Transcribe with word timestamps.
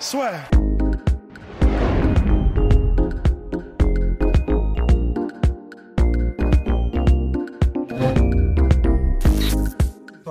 Soit. 0.00 0.67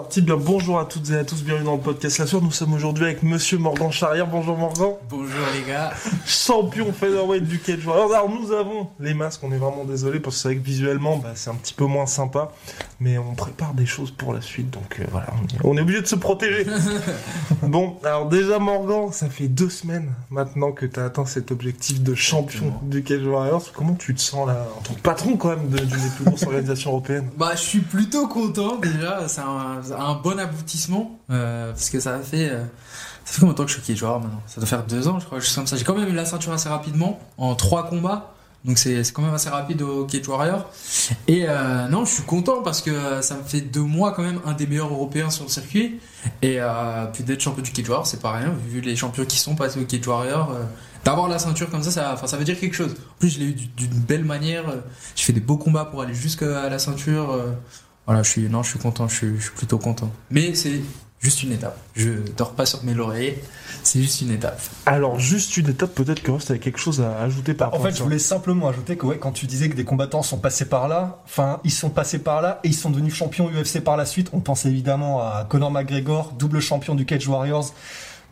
Parti, 0.07 0.21
bien 0.21 0.38
bonjour 0.38 0.79
à 0.79 0.85
toutes 0.85 1.09
et 1.09 1.17
à 1.17 1.25
tous, 1.25 1.43
bienvenue 1.43 1.66
dans 1.66 1.75
le 1.75 1.81
podcast 1.81 2.20
La 2.20 2.27
Soeur. 2.27 2.41
Nous 2.41 2.53
sommes 2.53 2.71
aujourd'hui 2.73 3.03
avec 3.03 3.23
Monsieur 3.23 3.57
Morgan 3.57 3.91
Charrière. 3.91 4.25
Bonjour 4.25 4.55
Morgan. 4.55 4.93
Bonjour 5.09 5.45
les 5.53 5.70
gars. 5.70 5.91
Champion 6.25 6.93
featherweight 6.93 7.43
du 7.43 7.59
cage 7.59 7.85
warriors. 7.85 8.13
Alors 8.13 8.29
nous 8.29 8.53
avons 8.53 8.88
les 9.01 9.13
masques, 9.13 9.41
on 9.43 9.51
est 9.51 9.57
vraiment 9.57 9.84
désolé 9.84 10.21
parce 10.21 10.38
que 10.38 10.41
c'est 10.41 10.48
vrai 10.48 10.57
que 10.59 10.63
visuellement 10.63 11.17
bah, 11.17 11.34
c'est 11.35 11.49
un 11.49 11.55
petit 11.55 11.73
peu 11.73 11.84
moins 11.84 12.05
sympa, 12.05 12.53
mais 13.01 13.17
on 13.17 13.34
prépare 13.34 13.73
des 13.73 13.85
choses 13.85 14.12
pour 14.12 14.34
la 14.34 14.39
suite, 14.39 14.70
donc 14.70 14.98
euh, 15.01 15.03
voilà, 15.12 15.27
on 15.65 15.75
est, 15.75 15.81
obligé 15.81 16.01
de 16.01 16.07
se 16.07 16.15
protéger. 16.15 16.65
bon, 17.63 17.98
alors 18.05 18.29
déjà 18.29 18.59
Morgan, 18.59 19.12
ça 19.12 19.27
fait 19.27 19.49
deux 19.49 19.70
semaines 19.70 20.13
maintenant 20.29 20.71
que 20.71 20.85
tu 20.85 21.01
as 21.01 21.03
atteint 21.03 21.26
cet 21.26 21.51
objectif 21.51 22.01
de 22.01 22.15
champion 22.15 22.71
du 22.82 23.04
cage 23.04 23.27
warriors. 23.27 23.73
Comment 23.73 23.95
tu 23.95 24.15
te 24.15 24.21
sens 24.21 24.48
là, 24.48 24.67
en 24.77 24.82
tant 24.84 24.93
que 24.93 25.01
patron 25.01 25.35
quand 25.35 25.49
même 25.49 25.67
de- 25.67 25.79
d'une 25.79 25.89
des 25.89 26.10
plus 26.15 26.23
grosses 26.23 26.43
organisations 26.48 26.91
européennes? 26.91 27.29
Bah 27.35 27.51
je 27.55 27.62
suis 27.62 27.82
plutôt 27.82 28.29
content 28.29 28.77
déjà, 28.77 29.27
c'est 29.27 29.41
un, 29.41 29.82
un 29.99 30.15
bon 30.15 30.40
aboutissement 30.40 31.20
euh, 31.29 31.71
parce 31.71 31.90
que 31.90 31.99
ça 31.99 32.20
fait 32.20 32.49
euh, 32.49 32.63
ça 33.26 33.34
fait 33.34 33.40
combien 33.41 33.53
de 33.53 33.57
temps 33.57 33.65
que 33.65 33.71
je 33.71 33.79
suis 33.81 33.95
joueur 33.95 34.20
maintenant? 34.20 34.41
Ça 34.48 34.59
doit 34.62 34.67
faire 34.67 34.84
deux 34.85 35.07
ans 35.07 35.20
je 35.20 35.26
crois, 35.26 35.39
comme 35.55 35.67
ça. 35.67 35.76
J'ai 35.76 35.84
quand 35.84 35.95
même 35.95 36.07
eu 36.09 36.13
la 36.13 36.26
ceinture 36.26 36.54
assez 36.54 36.70
rapidement 36.70 37.20
en 37.37 37.55
trois 37.55 37.87
combats. 37.89 38.34
Donc 38.65 38.79
c'est 38.79 39.01
quand 39.13 39.21
même 39.21 39.34
assez 39.34 39.49
rapide 39.49 39.81
au 39.84 40.05
Cage 40.05 40.27
Warrior. 40.27 40.65
Et 41.27 41.45
euh, 41.48 41.87
non, 41.87 42.04
je 42.05 42.12
suis 42.15 42.23
content 42.23 42.62
parce 42.63 42.81
que 42.81 43.21
ça 43.21 43.35
me 43.35 43.43
fait 43.43 43.62
deux 43.62 43.81
mois 43.84 44.12
quand 44.12 44.23
même 44.23 44.39
un 44.45 44.54
des 44.54 44.67
meilleurs 44.67 44.91
européens 44.91 45.29
sur 45.29 45.43
le 45.45 45.49
circuit. 45.49 45.99
Et 46.41 46.59
puis 47.13 47.23
d'être 47.23 47.39
champion 47.39 47.61
du 47.63 47.71
Cage 47.71 47.87
Warrior, 47.87 48.05
c'est 48.07 48.20
pas 48.21 48.34
rien. 48.34 48.54
Vu 48.67 48.82
les 48.82 48.95
champions 48.95 49.23
qui 49.26 49.37
sont 49.37 49.55
passés 49.55 49.79
au 49.79 49.85
Cage 49.85 50.05
Warrior, 50.05 50.51
d'avoir 51.05 51.29
la 51.29 51.39
ceinture 51.39 51.70
comme 51.70 51.84
ça, 51.84 51.91
ça, 51.91 52.27
ça 52.27 52.35
veut 52.37 52.43
dire 52.43 52.59
quelque 52.59 52.76
chose. 52.76 52.91
En 52.91 53.20
plus, 53.20 53.29
je 53.29 53.39
l'ai 53.39 53.45
eu 53.45 53.54
du- 53.54 53.67
d'une 53.67 53.99
belle 53.99 54.26
manière. 54.26 54.63
J'ai 55.15 55.23
fait 55.23 55.34
des 55.34 55.39
beaux 55.39 55.57
combats 55.57 55.85
pour 55.85 56.01
aller 56.01 56.15
jusqu'à 56.15 56.67
la 56.67 56.79
ceinture. 56.79 57.39
Voilà, 58.08 58.24
je 58.24 58.30
suis, 58.30 58.50
non, 58.50 58.63
je 58.63 58.70
suis 58.70 58.80
content. 58.80 59.08
Je 59.08 59.16
suis, 59.16 59.38
je 59.38 59.41
suis 59.44 59.52
plutôt 59.52 59.77
content. 59.77 60.10
Mais 60.32 60.55
c'est 60.55 60.82
juste 61.20 61.44
une 61.44 61.52
étape. 61.52 61.77
Je 61.96 62.12
dors 62.38 62.54
pas 62.54 62.66
sur 62.66 62.84
mes 62.84 62.94
lauriers. 62.94 63.44
C'est 63.84 64.02
juste 64.02 64.22
une 64.22 64.31
étape. 64.31 64.62
Alors 64.86 65.19
juste 65.19 65.58
une 65.58 65.69
étape, 65.69 65.94
peut-être 65.94 66.24
que 66.24 66.31
Rost 66.31 66.50
avait 66.50 66.59
quelque 66.59 66.80
chose 66.80 67.02
à 67.02 67.19
ajouter 67.19 67.53
par 67.53 67.69
En 67.69 67.72
rapport 67.72 67.85
à 67.85 67.90
fait, 67.90 67.97
je 67.97 68.03
voulais 68.03 68.19
simplement 68.19 68.69
ajouter 68.69 68.97
que 68.97 69.06
ouais, 69.06 69.18
quand 69.18 69.31
tu 69.31 69.46
disais 69.46 69.69
que 69.69 69.75
des 69.75 69.84
combattants 69.84 70.24
sont 70.24 70.38
passés 70.38 70.66
par 70.66 70.88
là, 70.88 71.22
enfin, 71.25 71.59
ils 71.63 71.72
sont 71.72 71.90
passés 71.90 72.19
par 72.19 72.41
là 72.41 72.59
et 72.63 72.69
ils 72.69 72.75
sont 72.75 72.90
devenus 72.90 73.13
champions 73.13 73.50
UFC 73.50 73.81
par 73.81 73.97
la 73.97 74.06
suite. 74.06 74.30
On 74.34 74.40
pense 74.40 74.66
évidemment 74.66 75.22
à 75.22 75.46
Conor 75.50 75.72
McGregor, 75.72 76.34
double 76.34 76.62
champion 76.62 76.96
du 76.96 77.06
Cage 77.06 77.28
Warriors, 77.28 77.74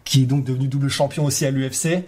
qui 0.05 0.23
est 0.23 0.25
donc 0.25 0.45
devenu 0.45 0.67
double 0.67 0.89
champion 0.89 1.25
aussi 1.25 1.45
à 1.45 1.51
l'UFC. 1.51 2.05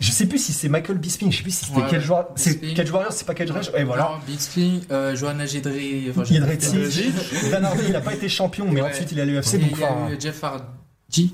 Je 0.00 0.12
sais 0.12 0.26
plus 0.26 0.38
si 0.38 0.52
c'est 0.52 0.68
Michael 0.68 0.98
Bisping, 0.98 1.30
je 1.32 1.38
sais 1.38 1.42
plus 1.42 1.50
si 1.52 1.64
c'était 1.66 1.80
Ouais, 1.80 1.90
Cage 1.90 2.08
Warriors. 2.08 2.30
C'est 2.36 2.60
Bisping. 2.60 2.76
Cage 2.76 2.90
Warriors, 2.90 3.12
c'est 3.12 3.26
pas 3.26 3.34
Cage 3.34 3.50
Warriors. 3.50 3.76
Et 3.76 3.84
voilà. 3.84 4.10
Spin, 4.38 4.80
euh, 4.92 5.16
Johanna 5.16 5.46
Gedri. 5.46 6.10
Enfin, 6.10 6.22
Dan 7.50 7.64
Hardy, 7.64 7.82
il 7.86 7.92
n'a 7.92 8.00
pas 8.00 8.14
été 8.14 8.28
champion, 8.28 8.66
mais 8.70 8.82
Ouais. 8.82 8.90
ensuite 8.90 9.12
il 9.12 9.18
est 9.18 9.22
à 9.22 9.24
l'UFC. 9.24 9.58
Donc, 9.58 9.70
il 9.72 9.80
y 9.80 9.84
a 9.84 10.10
eu 10.10 10.20
Jeff 10.20 10.42
Hardy. 10.44 10.64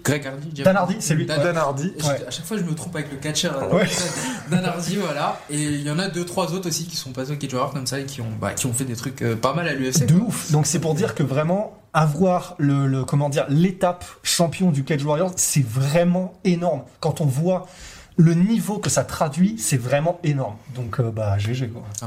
Greg 0.05 0.25
Hardy. 0.27 0.51
Jeff 0.55 0.65
Dan 0.65 0.77
Hardy, 0.77 0.95
c'est 1.01 1.15
lui. 1.15 1.27
Dan- 1.27 1.43
Dan 1.43 1.57
Hardy. 1.57 1.93
Ouais. 2.05 2.25
À 2.27 2.31
chaque 2.31 2.45
fois, 2.47 2.57
je 2.57 2.63
me 2.63 2.75
trompe 2.75 2.95
avec 2.95 3.11
le 3.11 3.19
catcher. 3.19 3.51
Ouais. 3.73 3.87
Dan 4.51 4.65
Hardy, 4.65 4.97
voilà. 4.97 5.41
Et 5.51 5.61
il 5.63 5.83
y 5.83 5.91
en 5.91 5.99
a 5.99 6.09
deux, 6.09 6.25
trois 6.25 6.53
autres 6.53 6.69
aussi 6.69 6.87
qui 6.87 6.95
sont 6.97 7.11
passés 7.11 7.33
au 7.33 7.37
Cage 7.37 7.53
Warrior 7.53 7.73
comme 7.73 7.87
ça 7.87 7.99
et 7.99 8.05
qui 8.05 8.21
ont, 8.21 8.29
bah, 8.41 8.53
qui 8.55 8.67
ont 8.67 8.73
fait 8.73 8.85
des 8.85 8.95
trucs 8.97 9.21
euh, 9.23 9.35
pas 9.35 9.53
mal 9.53 9.67
à 9.67 9.75
l'UFC. 9.75 10.07
De 10.07 10.15
ouf. 10.15 10.53
Donc 10.53 10.67
c'est 10.67 10.79
pour 10.79 10.95
dire 10.95 11.15
que 11.17 11.23
vraiment 11.25 11.77
avoir 11.93 12.55
le, 12.59 12.87
le- 12.87 13.05
comment 13.05 13.29
dire 13.29 13.47
l'étape 13.49 14.05
champion 14.23 14.71
du 14.71 14.85
Cage 14.85 15.05
Warriors, 15.05 15.33
c'est 15.37 15.65
vraiment 15.67 16.35
énorme. 16.45 16.83
Quand 17.01 17.21
on 17.21 17.27
voit 17.27 17.67
le 18.17 18.35
niveau 18.35 18.79
que 18.79 18.91
ça 18.91 19.03
traduit, 19.03 19.57
c'est 19.59 19.77
vraiment 19.77 20.21
énorme. 20.23 20.55
Donc 20.77 21.01
euh, 21.01 21.11
bah 21.11 21.37
GG 21.37 21.69
quoi. 21.69 21.83
Ah. 22.03 22.07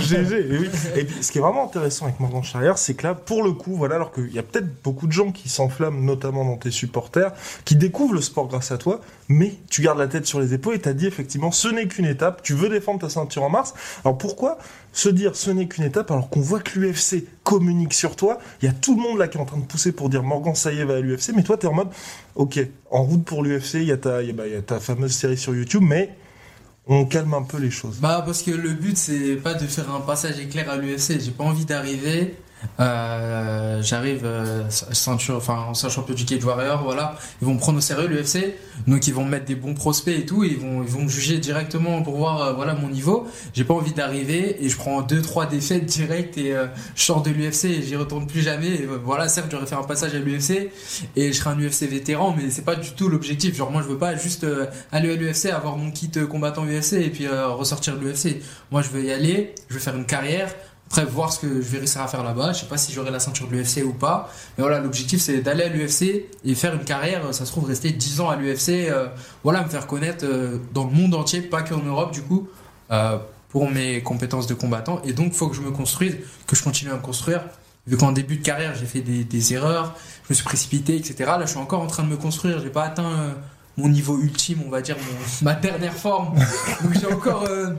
GG, 0.00 0.32
et 0.32 0.58
oui. 0.58 0.70
Et 0.94 1.04
puis, 1.04 1.22
ce 1.22 1.32
qui 1.32 1.38
est 1.38 1.40
vraiment 1.40 1.64
intéressant 1.64 2.04
avec 2.04 2.20
Morgan 2.20 2.44
Charrière, 2.44 2.78
c'est 2.78 2.94
que 2.94 3.04
là, 3.04 3.14
pour 3.14 3.42
le 3.42 3.52
coup, 3.52 3.74
voilà, 3.74 3.96
alors 3.96 4.12
qu'il 4.12 4.32
y 4.32 4.38
a 4.38 4.44
peut-être 4.44 4.82
beaucoup 4.82 5.08
de 5.08 5.12
gens 5.12 5.32
qui 5.32 5.48
s'enflamment, 5.48 6.00
notamment 6.00 6.44
dans 6.44 6.56
tes 6.56 6.70
supporters, 6.70 7.32
qui 7.64 7.74
découvrent 7.74 8.14
le 8.14 8.20
sport 8.20 8.46
grâce 8.46 8.70
à 8.70 8.78
toi, 8.78 9.00
mais 9.28 9.54
tu 9.70 9.82
gardes 9.82 9.98
la 9.98 10.06
tête 10.06 10.26
sur 10.26 10.40
les 10.40 10.54
épaules 10.54 10.76
et 10.76 10.80
t'as 10.80 10.92
dit 10.92 11.06
effectivement, 11.06 11.50
ce 11.50 11.68
n'est 11.68 11.88
qu'une 11.88 12.06
étape, 12.06 12.42
tu 12.42 12.54
veux 12.54 12.68
défendre 12.68 13.00
ta 13.00 13.08
ceinture 13.08 13.42
en 13.42 13.50
mars. 13.50 13.74
Alors 14.04 14.16
pourquoi 14.16 14.58
se 14.92 15.08
dire 15.08 15.34
ce 15.34 15.50
n'est 15.50 15.66
qu'une 15.66 15.84
étape 15.84 16.12
alors 16.12 16.28
qu'on 16.28 16.40
voit 16.40 16.60
que 16.60 16.78
l'UFC 16.78 17.24
communique 17.42 17.94
sur 17.94 18.14
toi? 18.14 18.38
Il 18.62 18.66
y 18.66 18.68
a 18.68 18.72
tout 18.72 18.94
le 18.94 19.02
monde 19.02 19.18
là 19.18 19.26
qui 19.26 19.38
est 19.38 19.40
en 19.40 19.46
train 19.46 19.58
de 19.58 19.64
pousser 19.64 19.90
pour 19.90 20.08
dire 20.08 20.22
Morgan, 20.22 20.54
ça 20.54 20.72
y 20.72 20.78
est, 20.78 20.84
va 20.84 20.94
à 20.94 21.00
l'UFC, 21.00 21.32
mais 21.34 21.42
toi, 21.42 21.56
t'es 21.56 21.66
en 21.66 21.72
mode, 21.72 21.88
ok, 22.34 22.60
en 22.90 23.02
route 23.04 23.24
pour 23.24 23.42
l'UFC, 23.42 23.74
il 23.74 23.84
y, 23.84 23.92
a 23.92 23.96
ta- 23.96 24.22
bah, 24.32 24.44
fameuse 24.80 25.12
série 25.12 25.36
sur 25.38 25.54
YouTube, 25.54 25.82
mais 25.82 26.10
on 26.86 27.04
calme 27.06 27.32
un 27.34 27.42
peu 27.42 27.58
les 27.58 27.70
choses. 27.70 27.98
Bah 28.00 28.22
parce 28.26 28.42
que 28.42 28.50
le 28.50 28.70
but 28.70 28.96
c'est 28.96 29.36
pas 29.36 29.54
de 29.54 29.66
faire 29.66 29.90
un 29.94 30.00
passage 30.00 30.38
éclair 30.38 30.68
à 30.68 30.76
l'UFC. 30.76 31.18
J'ai 31.20 31.30
pas 31.30 31.44
envie 31.44 31.64
d'arriver. 31.64 32.34
Euh, 32.80 33.82
J'arrive 33.82 34.22
euh, 34.24 34.68
ceinture, 34.70 35.36
enfin 35.36 35.66
ancien 35.68 35.88
champion 35.88 36.14
du 36.14 36.24
Cage 36.24 36.44
Warrior, 36.44 36.82
voilà. 36.82 37.16
Ils 37.40 37.46
vont 37.46 37.54
me 37.54 37.58
prendre 37.58 37.78
au 37.78 37.80
sérieux 37.80 38.08
l'UFC, 38.08 38.54
donc 38.86 39.06
ils 39.06 39.14
vont 39.14 39.24
me 39.24 39.30
mettre 39.30 39.46
des 39.46 39.54
bons 39.54 39.74
prospects 39.74 40.16
et 40.16 40.26
tout. 40.26 40.44
Ils 40.44 40.58
vont 40.58 40.82
ils 40.82 40.88
vont 40.88 41.02
me 41.02 41.08
juger 41.08 41.38
directement 41.38 42.02
pour 42.02 42.16
voir 42.16 42.42
euh, 42.42 42.52
voilà 42.52 42.74
mon 42.74 42.88
niveau. 42.88 43.26
J'ai 43.52 43.64
pas 43.64 43.74
envie 43.74 43.92
d'arriver 43.92 44.64
et 44.64 44.68
je 44.68 44.76
prends 44.76 45.02
deux 45.02 45.22
trois 45.22 45.46
défaites 45.46 45.86
directes 45.86 46.38
et 46.38 46.54
je 46.94 47.02
sors 47.02 47.22
de 47.22 47.30
l'UFC 47.30 47.64
et 47.66 47.82
j'y 47.82 47.96
retourne 47.96 48.26
plus 48.26 48.42
jamais. 48.42 48.68
Et, 48.68 48.88
voilà 49.04 49.28
certes 49.28 49.48
j'aurais 49.50 49.66
fait 49.66 49.74
un 49.74 49.82
passage 49.82 50.14
à 50.14 50.18
l'UFC 50.18 50.70
et 51.16 51.32
je 51.32 51.36
serai 51.38 51.50
un 51.50 51.58
UFC 51.58 51.82
vétéran, 51.82 52.34
mais 52.36 52.50
c'est 52.50 52.64
pas 52.64 52.76
du 52.76 52.92
tout 52.92 53.08
l'objectif. 53.08 53.56
Genre 53.56 53.70
moi 53.70 53.82
je 53.82 53.88
veux 53.88 53.98
pas 53.98 54.16
juste 54.16 54.46
aller 54.92 55.12
à 55.12 55.16
l'UFC, 55.16 55.46
avoir 55.46 55.76
mon 55.76 55.90
kit 55.90 56.10
combattant 56.30 56.64
UFC 56.64 56.94
et 56.94 57.10
puis 57.10 57.28
ressortir 57.28 57.96
de 57.98 58.04
l'UFC. 58.04 58.42
Moi 58.70 58.82
je 58.82 58.88
veux 58.88 59.04
y 59.04 59.12
aller, 59.12 59.54
je 59.68 59.74
veux 59.74 59.80
faire 59.80 59.96
une 59.96 60.06
carrière. 60.06 60.54
Après 60.94 61.10
voir 61.10 61.32
ce 61.32 61.40
que 61.40 61.48
je 61.48 61.68
vais 61.68 61.78
réussir 61.78 62.02
à 62.02 62.06
faire 62.06 62.22
là-bas. 62.22 62.52
Je 62.52 62.60
sais 62.60 62.66
pas 62.66 62.76
si 62.76 62.92
j'aurai 62.92 63.10
la 63.10 63.18
ceinture 63.18 63.48
de 63.48 63.56
l'UFC 63.56 63.82
ou 63.84 63.92
pas. 63.92 64.30
Mais 64.56 64.62
voilà, 64.62 64.78
l'objectif 64.78 65.20
c'est 65.20 65.38
d'aller 65.38 65.64
à 65.64 65.68
l'UFC 65.68 66.26
et 66.44 66.54
faire 66.54 66.74
une 66.74 66.84
carrière. 66.84 67.34
Ça 67.34 67.44
se 67.44 67.50
trouve 67.50 67.64
rester 67.64 67.90
10 67.90 68.20
ans 68.20 68.30
à 68.30 68.36
l'UFC. 68.36 68.68
euh, 68.88 69.08
voilà, 69.42 69.62
me 69.64 69.68
faire 69.68 69.88
connaître 69.88 70.24
euh, 70.24 70.58
dans 70.72 70.84
le 70.84 70.92
monde 70.92 71.14
entier, 71.14 71.40
pas 71.40 71.62
qu'en 71.62 71.82
Europe 71.82 72.12
du 72.12 72.22
coup. 72.22 72.48
euh, 72.92 73.18
pour 73.48 73.70
mes 73.70 74.02
compétences 74.02 74.48
de 74.48 74.54
combattant 74.54 75.00
et 75.04 75.12
donc 75.12 75.32
faut 75.32 75.46
que 75.48 75.54
je 75.54 75.60
me 75.60 75.70
construise, 75.70 76.16
que 76.44 76.56
je 76.56 76.62
continue 76.64 76.90
à 76.90 76.94
me 76.94 77.00
construire 77.00 77.40
vu 77.86 77.96
qu'en 77.96 78.12
début 78.12 78.36
de 78.36 78.42
carrière 78.42 78.74
j'ai 78.74 78.86
fait 78.86 79.00
des, 79.00 79.54
erreurs, 79.54 79.94
je 80.24 80.30
me 80.30 80.34
suis 80.34 80.44
précipité, 80.44 80.96
etc. 80.96 81.14
Là, 81.26 81.42
je 81.42 81.50
suis 81.50 81.58
encore 81.58 81.82
en 81.82 81.86
train 81.86 82.02
de 82.02 82.08
me 82.08 82.16
construire. 82.16 82.60
J'ai 82.60 82.70
pas 82.70 82.84
atteint 82.84 83.04
euh, 83.04 83.32
mon 83.76 83.88
niveau 83.88 84.18
ultime, 84.18 84.62
on 84.66 84.70
va 84.70 84.80
dire, 84.80 84.96
ma 85.42 85.54
dernière 85.54 85.94
forme. 85.94 86.34
Donc 86.82 86.94
j'ai 86.98 87.12
encore 87.12 87.44
euh, 87.44 87.74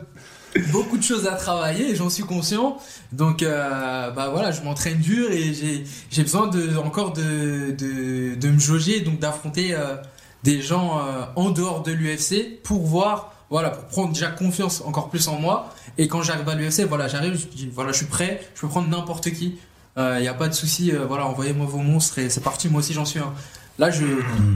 beaucoup 0.72 0.98
de 0.98 1.04
choses 1.04 1.28
à 1.28 1.34
travailler 1.34 1.96
j'en 1.96 2.10
suis 2.10 2.24
conscient. 2.24 2.78
Donc, 3.12 3.44
euh, 3.44 4.12
bah 4.12 4.30
voilà, 4.32 4.52
je 4.52 4.62
m'entraîne 4.62 4.98
dur 4.98 5.32
et 5.32 5.54
j'ai 5.54 6.24
besoin 6.24 6.48
de 6.48 6.78
encore 6.78 7.14
de 7.14 7.72
de, 7.72 8.36
de 8.36 8.50
me 8.50 8.60
jauger, 8.60 9.02
donc 9.02 9.20
d'affronter 9.20 9.74
euh, 9.74 9.96
des 10.44 10.62
gens 10.62 11.00
euh, 11.00 11.24
en 11.36 11.50
dehors 11.52 11.84
de 11.84 11.92
l'UFC 11.92 12.62
pour 12.64 12.86
voir. 12.86 13.32
Voilà, 13.52 13.70
pour 13.70 13.86
prendre 13.86 14.10
déjà 14.12 14.32
confiance 14.32 14.82
encore 14.82 15.10
plus 15.10 15.28
en 15.28 15.40
moi. 15.40 15.72
Et 16.00 16.08
quand 16.08 16.24
j'arrive 16.24 16.50
à 16.50 16.56
l'UFC, 16.56 16.82
voilà, 16.90 17.08
j'arrive, 17.08 17.38
je 17.38 17.46
dis, 17.46 17.70
voilà, 17.72 17.92
je 17.92 17.98
suis 17.98 18.08
prêt, 18.08 18.42
je 18.56 18.62
peux 18.62 18.68
prendre 18.68 18.90
n'importe 18.90 19.30
qui. 19.32 19.60
Il 19.98 20.20
n'y 20.20 20.28
a 20.28 20.34
pas 20.34 20.48
de 20.48 20.54
souci, 20.54 20.92
voilà, 21.08 21.28
envoyez-moi 21.28 21.66
vos 21.68 21.78
monstres 21.78 22.18
et 22.20 22.30
c'est 22.30 22.42
parti, 22.42 22.68
moi 22.68 22.80
aussi 22.80 22.94
j'en 22.94 23.06
suis 23.06 23.20
un. 23.20 23.34
Là, 23.78 23.92
je, 23.92 24.04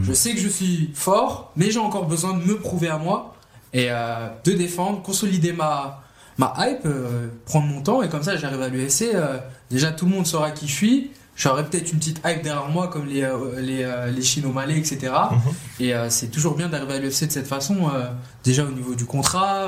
je 0.04 0.12
sais 0.12 0.34
que 0.34 0.40
je 0.40 0.48
suis 0.50 0.90
fort, 0.95 1.52
mais 1.56 1.69
j'ai 1.72 1.80
encore 1.80 2.07
besoin 2.07 2.34
de 2.34 2.44
me 2.44 2.57
prouver 2.57 2.88
à 2.88 2.98
moi 2.98 3.36
et 3.74 3.88
euh, 3.89 4.27
de 4.44 4.51
défendre, 4.54 5.01
consolider 5.01 5.54
ma, 5.54 6.01
ma 6.38 6.54
hype, 6.60 6.86
euh, 6.86 7.27
prendre 7.45 7.68
mon 7.68 7.81
temps 7.81 8.01
et 8.01 8.10
comme 8.10 8.24
ça 8.24 8.36
j'arrive 8.38 8.62
à 8.62 8.68
l'UFC. 8.69 9.12
euh, 9.13 9.38
déjà 9.69 9.92
tout 9.92 10.06
le 10.06 10.12
monde 10.12 10.25
saura 10.27 10.51
qui 10.51 10.68
je 10.68 10.74
suis. 10.74 11.12
J'aurai 11.36 11.63
peut-être 11.63 11.94
une 11.94 12.00
petite 12.00 12.18
hype 12.25 12.42
derrière 12.44 12.68
moi 12.68 12.89
comme 12.89 13.06
les, 13.06 13.25
les, 13.60 13.89
les 14.13 14.21
Chino-Malais, 14.21 14.77
etc. 14.77 15.13
Et 15.80 15.95
euh, 15.95 16.10
c'est 16.10 16.27
toujours 16.27 16.56
bien 16.56 16.68
d'arriver 16.68 16.95
à 16.95 17.00
l'UFC 17.00 17.27
de 17.27 17.31
cette 17.31 17.48
façon, 17.48 17.89
déjà 18.44 18.66
au 18.66 18.71
niveau 18.71 18.94
du 18.94 19.06
contrat, 19.06 19.68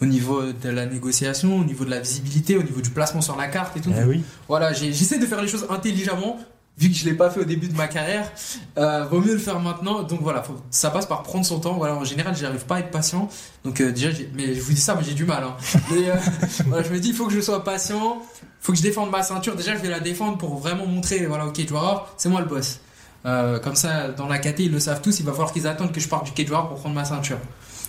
au 0.00 0.06
niveau 0.06 0.40
de 0.50 0.68
la 0.70 0.86
négociation, 0.86 1.58
au 1.58 1.64
niveau 1.64 1.84
de 1.84 1.90
la 1.90 2.00
visibilité, 2.00 2.56
au 2.56 2.62
niveau 2.62 2.80
du 2.80 2.88
placement 2.88 3.20
sur 3.20 3.36
la 3.36 3.48
carte 3.48 3.76
et 3.76 3.82
tout. 3.82 3.92
Eh 3.94 4.04
oui. 4.04 4.24
Voilà, 4.48 4.72
j'essaie 4.72 5.18
de 5.18 5.26
faire 5.26 5.42
les 5.42 5.48
choses 5.48 5.66
intelligemment, 5.68 6.38
vu 6.80 6.88
que 6.88 6.96
je 6.96 7.04
l'ai 7.04 7.14
pas 7.14 7.30
fait 7.30 7.40
au 7.40 7.44
début 7.44 7.68
de 7.68 7.76
ma 7.76 7.86
carrière, 7.86 8.32
euh, 8.78 9.04
vaut 9.04 9.20
mieux 9.20 9.34
le 9.34 9.38
faire 9.38 9.60
maintenant. 9.60 10.02
Donc 10.02 10.20
voilà, 10.22 10.42
ça 10.70 10.90
passe 10.90 11.06
par 11.06 11.22
prendre 11.22 11.44
son 11.44 11.60
temps. 11.60 11.74
Voilà, 11.74 11.94
en 11.94 12.04
général, 12.04 12.34
j'arrive 12.34 12.64
pas 12.64 12.76
à 12.76 12.80
être 12.80 12.90
patient. 12.90 13.28
Donc 13.64 13.80
euh, 13.80 13.92
déjà, 13.92 14.08
mais 14.34 14.54
je 14.54 14.60
vous 14.62 14.72
dis 14.72 14.80
ça, 14.80 14.94
mais 14.94 15.04
j'ai 15.04 15.14
du 15.14 15.26
mal. 15.26 15.44
Hein. 15.44 15.56
Euh, 15.92 16.16
voilà, 16.66 16.82
je 16.82 16.92
me 16.92 16.98
dis, 16.98 17.10
il 17.10 17.14
faut 17.14 17.26
que 17.26 17.34
je 17.34 17.40
sois 17.40 17.62
patient. 17.62 18.22
Faut 18.60 18.72
que 18.72 18.78
je 18.78 18.82
défende 18.82 19.10
ma 19.10 19.22
ceinture. 19.22 19.56
Déjà, 19.56 19.76
je 19.76 19.80
vais 19.80 19.90
la 19.90 20.00
défendre 20.00 20.38
pour 20.38 20.56
vraiment 20.56 20.86
montrer, 20.86 21.26
voilà, 21.26 21.46
ok, 21.46 21.68
joueur, 21.68 22.12
c'est 22.16 22.28
moi 22.28 22.40
le 22.40 22.46
boss. 22.46 22.80
Euh, 23.26 23.58
comme 23.58 23.76
ça, 23.76 24.08
dans 24.08 24.26
la 24.26 24.38
KT, 24.38 24.60
ils 24.60 24.72
le 24.72 24.80
savent 24.80 25.02
tous. 25.02 25.20
Il 25.20 25.26
va 25.26 25.32
falloir 25.32 25.52
qu'ils 25.52 25.66
attendent 25.66 25.92
que 25.92 26.00
je 26.00 26.08
parte 26.08 26.24
du 26.24 26.32
cage 26.32 26.48
pour 26.48 26.78
prendre 26.78 26.94
ma 26.94 27.04
ceinture. 27.04 27.38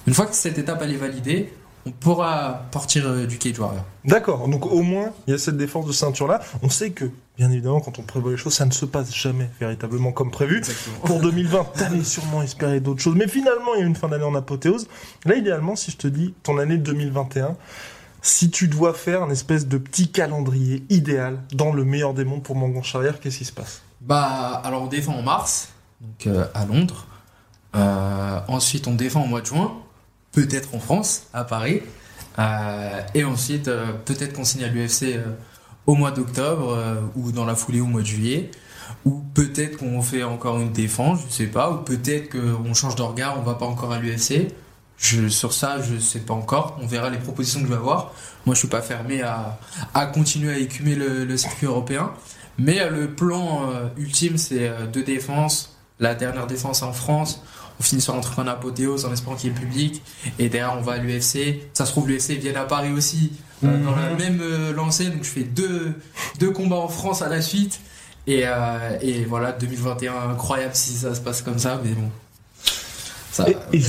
Une 0.08 0.14
fois 0.14 0.26
que 0.26 0.36
cette 0.36 0.58
étape 0.58 0.82
elle 0.82 0.92
est 0.92 0.98
validée, 0.98 1.54
on 1.86 1.92
pourra 1.92 2.64
partir 2.72 3.08
euh, 3.08 3.26
du 3.26 3.38
cage 3.38 3.60
warrior. 3.60 3.84
D'accord, 4.06 4.48
donc 4.48 4.66
au 4.66 4.82
moins, 4.82 5.12
il 5.28 5.32
y 5.32 5.34
a 5.34 5.38
cette 5.38 5.58
défense 5.58 5.86
de 5.86 5.92
ceinture-là. 5.92 6.42
On 6.62 6.70
sait 6.70 6.92
que, 6.92 7.06
bien 7.38 7.52
évidemment, 7.52 7.80
quand 7.80 8.00
on 8.00 8.04
prévoit 8.04 8.32
les 8.32 8.38
choses, 8.38 8.54
ça 8.54 8.66
ne 8.66 8.72
se 8.72 8.86
passe 8.86 9.14
jamais 9.16 9.50
véritablement 9.60 10.12
comme 10.12 10.32
prévu. 10.32 10.58
Exactement. 10.58 10.98
Pour 11.06 11.20
2020, 11.22 11.66
t'avais 11.76 12.04
sûrement 12.04 12.42
espéré 12.42 12.80
d'autres 12.80 13.02
choses. 13.02 13.16
Mais 13.16 13.28
finalement, 13.28 13.76
il 13.76 13.82
y 13.82 13.84
a 13.84 13.88
une 13.88 13.96
fin 13.96 14.08
d'année 14.08 14.24
en 14.24 14.36
apothéose. 14.36 14.88
Là, 15.26 15.36
idéalement, 15.36 15.76
si 15.76 15.92
je 15.92 15.98
te 15.98 16.08
dis 16.08 16.34
ton 16.44 16.58
année 16.58 16.78
2021, 16.78 17.56
si 18.22 18.52
tu 18.52 18.68
dois 18.68 18.94
faire 18.94 19.24
un 19.24 19.30
espèce 19.30 19.68
de 19.68 19.78
petit 19.78 20.12
calendrier 20.12 20.84
idéal 20.90 21.40
dans 21.54 21.74
le 21.74 21.84
meilleur 21.84 22.14
des 22.14 22.24
mondes 22.24 22.44
pour 22.44 22.56
Mangon 22.56 22.84
Charrière, 22.84 23.20
qu'est-ce 23.20 23.40
qui 23.40 23.46
se 23.46 23.52
passe? 23.52 23.82
Bah, 24.02 24.62
alors 24.64 24.84
on 24.84 24.88
défend 24.88 25.16
en 25.16 25.24
mars, 25.24 25.70
donc 26.00 26.28
euh, 26.28 26.46
à 26.54 26.66
Londres. 26.66 27.08
Euh, 27.76 28.40
ensuite, 28.48 28.88
on 28.88 28.94
défend 28.94 29.24
au 29.24 29.28
mois 29.28 29.42
de 29.42 29.46
juin, 29.46 29.74
peut-être 30.32 30.74
en 30.76 30.80
France, 30.80 31.24
à 31.34 31.44
Paris. 31.44 31.82
Euh, 32.40 33.02
et 33.14 33.24
ensuite, 33.24 33.68
euh, 33.68 33.92
peut-être 34.06 34.34
qu'on 34.34 34.46
signe 34.46 34.64
à 34.64 34.68
l'UFC 34.68 35.04
euh, 35.04 35.26
au 35.86 35.96
mois 35.96 36.12
d'octobre 36.12 36.74
euh, 36.74 37.02
ou 37.16 37.32
dans 37.32 37.46
la 37.46 37.56
foulée 37.56 37.82
au 37.82 37.86
mois 37.86 38.02
de 38.02 38.08
juillet. 38.08 38.52
Ou 39.06 39.22
peut-être 39.34 39.78
qu'on 39.78 40.02
fait 40.02 40.24
encore 40.24 40.60
une 40.60 40.72
défense, 40.72 41.20
je 41.28 41.34
sais 41.34 41.48
pas. 41.48 41.72
Ou 41.72 41.78
peut-être 41.78 42.30
qu'on 42.30 42.74
change 42.74 42.96
de 42.96 43.02
regard, 43.02 43.38
on 43.40 43.42
va 43.42 43.56
pas 43.56 43.66
encore 43.66 43.92
à 43.94 44.00
l'UFC. 44.00 44.54
Je, 44.98 45.28
sur 45.30 45.54
ça, 45.54 45.82
je 45.82 45.98
sais 45.98 46.20
pas 46.20 46.34
encore. 46.34 46.78
On 46.82 46.86
verra 46.86 47.10
les 47.10 47.18
propositions 47.18 47.62
que 47.62 47.66
je 47.66 47.72
vais 47.72 47.78
avoir. 47.78 48.14
Moi, 48.46 48.54
je 48.54 48.60
suis 48.60 48.68
pas 48.68 48.82
fermé 48.82 49.22
à, 49.24 49.60
à 49.94 50.06
continuer 50.06 50.54
à 50.54 50.58
écumer 50.58 50.96
le, 50.96 51.26
le 51.26 51.38
circuit 51.38 51.66
européen. 51.66 52.12
Mais 52.58 52.80
euh, 52.82 52.90
le 52.90 53.08
plan 53.12 53.70
euh, 53.72 53.88
ultime, 53.98 54.38
c'est 54.38 54.70
deux 54.94 55.04
défenses. 55.04 55.78
La 56.00 56.16
dernière 56.16 56.48
défense 56.48 56.84
en 56.84 56.94
France. 56.94 57.42
On 57.82 57.84
finit 57.84 58.02
sur 58.02 58.14
un 58.14 58.20
truc 58.20 58.38
en 58.38 58.46
apothéose 58.46 59.06
en 59.06 59.12
espérant 59.12 59.36
qu'il 59.36 59.50
y 59.50 59.56
ait 59.56 59.60
public. 59.60 60.04
Et 60.38 60.50
derrière, 60.50 60.78
on 60.78 60.82
va 60.82 60.94
à 60.94 60.98
l'UFC. 61.00 61.62
Ça 61.74 61.88
se 61.88 61.92
trouve, 61.92 62.08
l'UFC 62.08 62.34
vient 62.34 62.54
à 62.54 62.66
Paris 62.66 62.92
aussi, 62.92 63.32
euh, 63.64 63.84
dans 63.84 63.96
la 63.96 64.14
même 64.14 64.40
euh, 64.40 64.72
lancée. 64.72 65.06
Donc, 65.06 65.24
je 65.24 65.30
fais 65.30 65.42
deux, 65.42 65.96
deux 66.40 66.52
combats 66.52 66.76
en 66.76 66.90
France 66.90 67.24
à 67.24 67.28
la 67.28 67.42
suite. 67.42 67.82
Et, 68.28 68.44
euh, 68.46 69.00
et 69.02 69.26
voilà, 69.26 69.52
2021 69.52 70.30
incroyable 70.30 70.76
si 70.76 70.92
ça 70.92 71.16
se 71.16 71.22
passe 71.22 71.42
comme 71.42 71.58
ça. 71.58 71.82
Mais 71.84 71.94
bon. 71.94 72.12
Ça, 73.32 73.48
Et- 73.50 73.56
et 73.78 73.82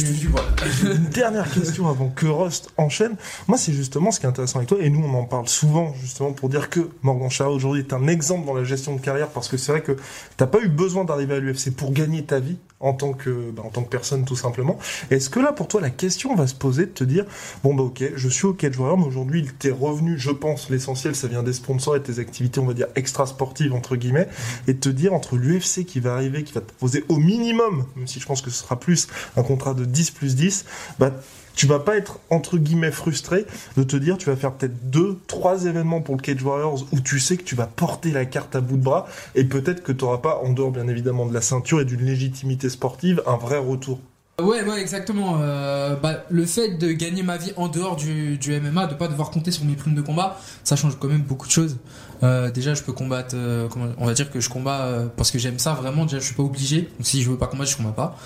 une 0.85 1.05
dernière 1.07 1.51
question 1.51 1.89
avant 1.89 2.09
que 2.09 2.27
Rust 2.27 2.71
enchaîne. 2.77 3.17
Moi, 3.49 3.59
c'est 3.59 3.73
justement 3.73 4.11
ce 4.13 4.21
qui 4.21 4.27
est 4.27 4.29
intéressant 4.29 4.59
avec 4.59 4.69
toi, 4.69 4.79
et 4.81 4.89
nous, 4.89 5.03
on 5.05 5.15
en 5.15 5.25
parle 5.25 5.49
souvent, 5.49 5.93
justement, 6.01 6.33
pour 6.33 6.49
dire 6.49 6.71
que 6.71 6.89
Morgan 7.03 7.29
Charrier 7.31 7.55
aujourd'hui 7.55 7.81
est 7.83 7.93
un 7.93 8.07
exemple 8.07 8.47
dans 8.47 8.55
la 8.55 8.65
gestion 8.65 8.95
de 8.95 9.01
carrière, 9.01 9.29
parce 9.29 9.49
que 9.49 9.57
c'est 9.57 9.73
vrai 9.73 9.83
que 9.83 9.97
t'as 10.37 10.47
pas 10.47 10.61
eu 10.61 10.69
besoin 10.69 11.05
d'arriver 11.05 11.35
à 11.35 11.39
l'UFC 11.41 11.71
pour 11.75 11.93
gagner 11.93 12.23
ta 12.25 12.39
vie 12.39 12.57
en 12.79 12.95
tant 12.95 13.13
que, 13.13 13.51
bah, 13.53 13.63
en 13.65 13.69
tant 13.71 13.83
que 13.85 13.89
personne, 13.89 14.25
tout 14.25 14.35
simplement. 14.35 14.77
Est-ce 15.13 15.31
que 15.31 15.39
là, 15.39 15.53
pour 15.53 15.69
toi, 15.69 15.81
la 15.81 15.91
question 15.91 16.35
va 16.35 16.49
se 16.49 16.55
poser 16.55 16.87
de 16.87 16.91
te 16.91 17.05
dire, 17.05 17.25
bon, 17.63 17.75
bah, 17.75 17.85
ok, 17.85 18.03
je 18.17 18.29
suis 18.29 18.47
au 18.47 18.55
Cage 18.55 18.77
Warrior, 18.77 18.99
mais 18.99 19.07
aujourd'hui, 19.07 19.47
tes 19.59 19.71
revenus, 19.71 20.19
je 20.21 20.31
pense, 20.33 20.69
l'essentiel, 20.69 21.15
ça 21.15 21.29
vient 21.29 21.45
des 21.45 21.53
sponsors 21.53 21.95
et 21.95 22.03
tes 22.03 22.19
activités, 22.19 22.59
on 22.59 22.67
va 22.67 22.75
dire, 22.75 22.89
extra-sportives, 22.97 23.73
entre 23.73 23.95
guillemets, 23.95 24.27
et 24.67 24.75
de 24.75 24.81
te 24.81 24.89
dire, 24.89 25.15
entre 25.15 25.37
l'UFC 25.37 25.85
qui 25.85 26.01
va 26.01 26.15
arriver, 26.15 26.43
qui 26.43 26.53
va 26.53 26.61
te 26.61 26.67
proposer 26.73 27.05
au 27.09 27.19
minimum, 27.19 27.87
même 27.95 28.07
si 28.09 28.19
je 28.19 28.27
pense 28.27 28.43
que 28.43 28.51
ce 28.51 28.59
sera 28.65 28.79
plus 28.81 29.07
un 29.37 29.42
contrat 29.43 29.75
de 29.75 29.85
10 29.85 30.11
plus 30.11 30.37
10, 30.37 30.65
bah, 30.99 31.13
tu 31.55 31.67
vas 31.67 31.79
pas 31.79 31.97
être 31.97 32.19
entre 32.31 32.57
guillemets 32.57 32.91
frustré 32.91 33.47
de 33.77 33.83
te 33.83 33.97
dire 33.97 34.17
tu 34.19 34.31
vas 34.31 34.37
faire 34.37 34.53
peut-être 34.53 34.91
deux, 34.91 35.19
trois 35.27 35.67
événements 35.67 36.01
pour 36.01 36.17
le 36.17 36.23
Cage 36.23 36.43
Warriors 36.43 36.87
où 36.93 37.01
tu 37.01 37.21
sais 37.21 37.37
que 37.37 37.45
tu 37.45 37.55
vas 37.55 37.67
porter 37.67 38.11
la 38.11 38.25
carte 38.25 38.57
à 38.57 38.61
bout 38.61 38.77
de 38.77 38.83
bras 38.83 39.07
et 39.35 39.45
peut-être 39.45 39.83
que 39.83 39.93
tu 39.93 40.05
n'auras 40.05 40.19
pas, 40.19 40.41
en 40.43 40.51
dehors 40.51 40.71
bien 40.71 40.89
évidemment 40.89 41.27
de 41.27 41.35
la 41.35 41.43
ceinture 41.43 41.81
et 41.81 41.85
d'une 41.85 42.05
légitimité 42.05 42.69
sportive, 42.71 43.23
un 43.27 43.37
vrai 43.37 43.59
retour. 43.59 44.01
Ouais, 44.41 44.65
ouais, 44.65 44.81
exactement. 44.81 45.39
Euh, 45.41 45.95
bah, 45.95 46.25
le 46.31 46.47
fait 46.47 46.71
de 46.79 46.91
gagner 46.93 47.23
ma 47.23 47.37
vie 47.37 47.53
en 47.57 47.69
dehors 47.69 47.97
du, 47.97 48.39
du 48.39 48.59
MMA, 48.59 48.87
de 48.87 48.95
pas 48.95 49.07
devoir 49.07 49.31
compter 49.31 49.51
sur 49.51 49.65
mes 49.65 49.75
primes 49.75 49.95
de 49.95 50.01
combat, 50.01 50.41
ça 50.65 50.75
change 50.75 50.97
quand 50.99 51.09
même 51.09 51.23
beaucoup 51.23 51.47
de 51.47 51.53
choses. 51.53 51.77
Euh, 52.23 52.51
déjà, 52.51 52.75
je 52.75 52.83
peux 52.83 52.93
combattre, 52.93 53.35
euh, 53.37 53.69
on 53.99 54.07
va 54.07 54.15
dire 54.15 54.31
que 54.31 54.41
je 54.41 54.49
combats 54.49 54.83
euh, 54.83 55.07
parce 55.17 55.31
que 55.31 55.39
j'aime 55.39 55.59
ça 55.59 55.75
vraiment. 55.75 56.05
Déjà, 56.05 56.19
je 56.19 56.25
suis 56.25 56.35
pas 56.35 56.45
obligé. 56.45 56.83
Donc, 56.83 57.07
si 57.07 57.21
je 57.21 57.31
veux 57.31 57.37
pas 57.37 57.49
combattre, 57.49 57.71
je 57.71 57.77
combats 57.77 57.91
pas. 57.91 58.17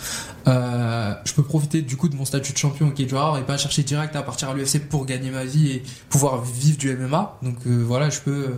Euh, 0.49 1.15
je 1.25 1.33
peux 1.33 1.43
profiter 1.43 1.83
du 1.83 1.97
coup 1.97 2.09
de 2.09 2.15
mon 2.15 2.25
statut 2.25 2.53
de 2.53 2.59
champion 2.59 2.91
Cage 2.91 3.13
Warrior 3.13 3.39
et 3.39 3.43
pas 3.43 3.57
chercher 3.57 3.83
direct 3.83 4.15
à 4.15 4.23
partir 4.23 4.51
à 4.51 4.55
l'UFC 4.55 4.79
pour 4.89 5.07
gagner 5.07 5.31
ma 5.31 5.45
vie 5.45 5.73
et 5.73 5.83
pouvoir 6.11 6.43
vivre 6.43 6.77
du 6.77 6.95
MMA. 6.95 7.39
Donc 7.43 7.57
euh, 7.67 7.83
voilà, 7.85 8.11
je 8.11 8.21
peux 8.21 8.55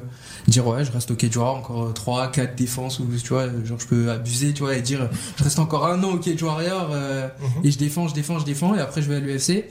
dire 0.49 0.67
ouais, 0.67 0.85
je 0.85 0.91
reste 0.91 1.11
au 1.13 1.15
Cage 1.15 1.39
encore 1.39 1.95
3, 1.95 2.31
4 2.33 2.57
défenses 2.57 2.99
ou 2.99 3.07
tu 3.23 3.29
vois, 3.29 3.47
genre 3.65 3.79
je 3.79 3.87
peux 3.87 4.11
abuser, 4.11 4.53
tu 4.53 4.65
vois, 4.65 4.75
et 4.77 4.83
dire 4.83 5.09
je 5.37 5.45
reste 5.45 5.61
encore 5.61 5.87
un 5.87 6.03
an 6.03 6.11
au 6.15 6.19
Cage 6.19 6.43
Warrior. 6.43 6.91
Euh, 7.41 7.47
Mhm. 7.47 7.65
et 7.67 7.71
je 7.71 7.79
défends, 7.79 8.09
je 8.09 8.15
défends, 8.15 8.39
je 8.39 8.45
défends, 8.45 8.75
et 8.75 8.81
après 8.81 9.03
je 9.03 9.09
vais 9.09 9.17
à 9.17 9.21
l'UFC. 9.21 9.65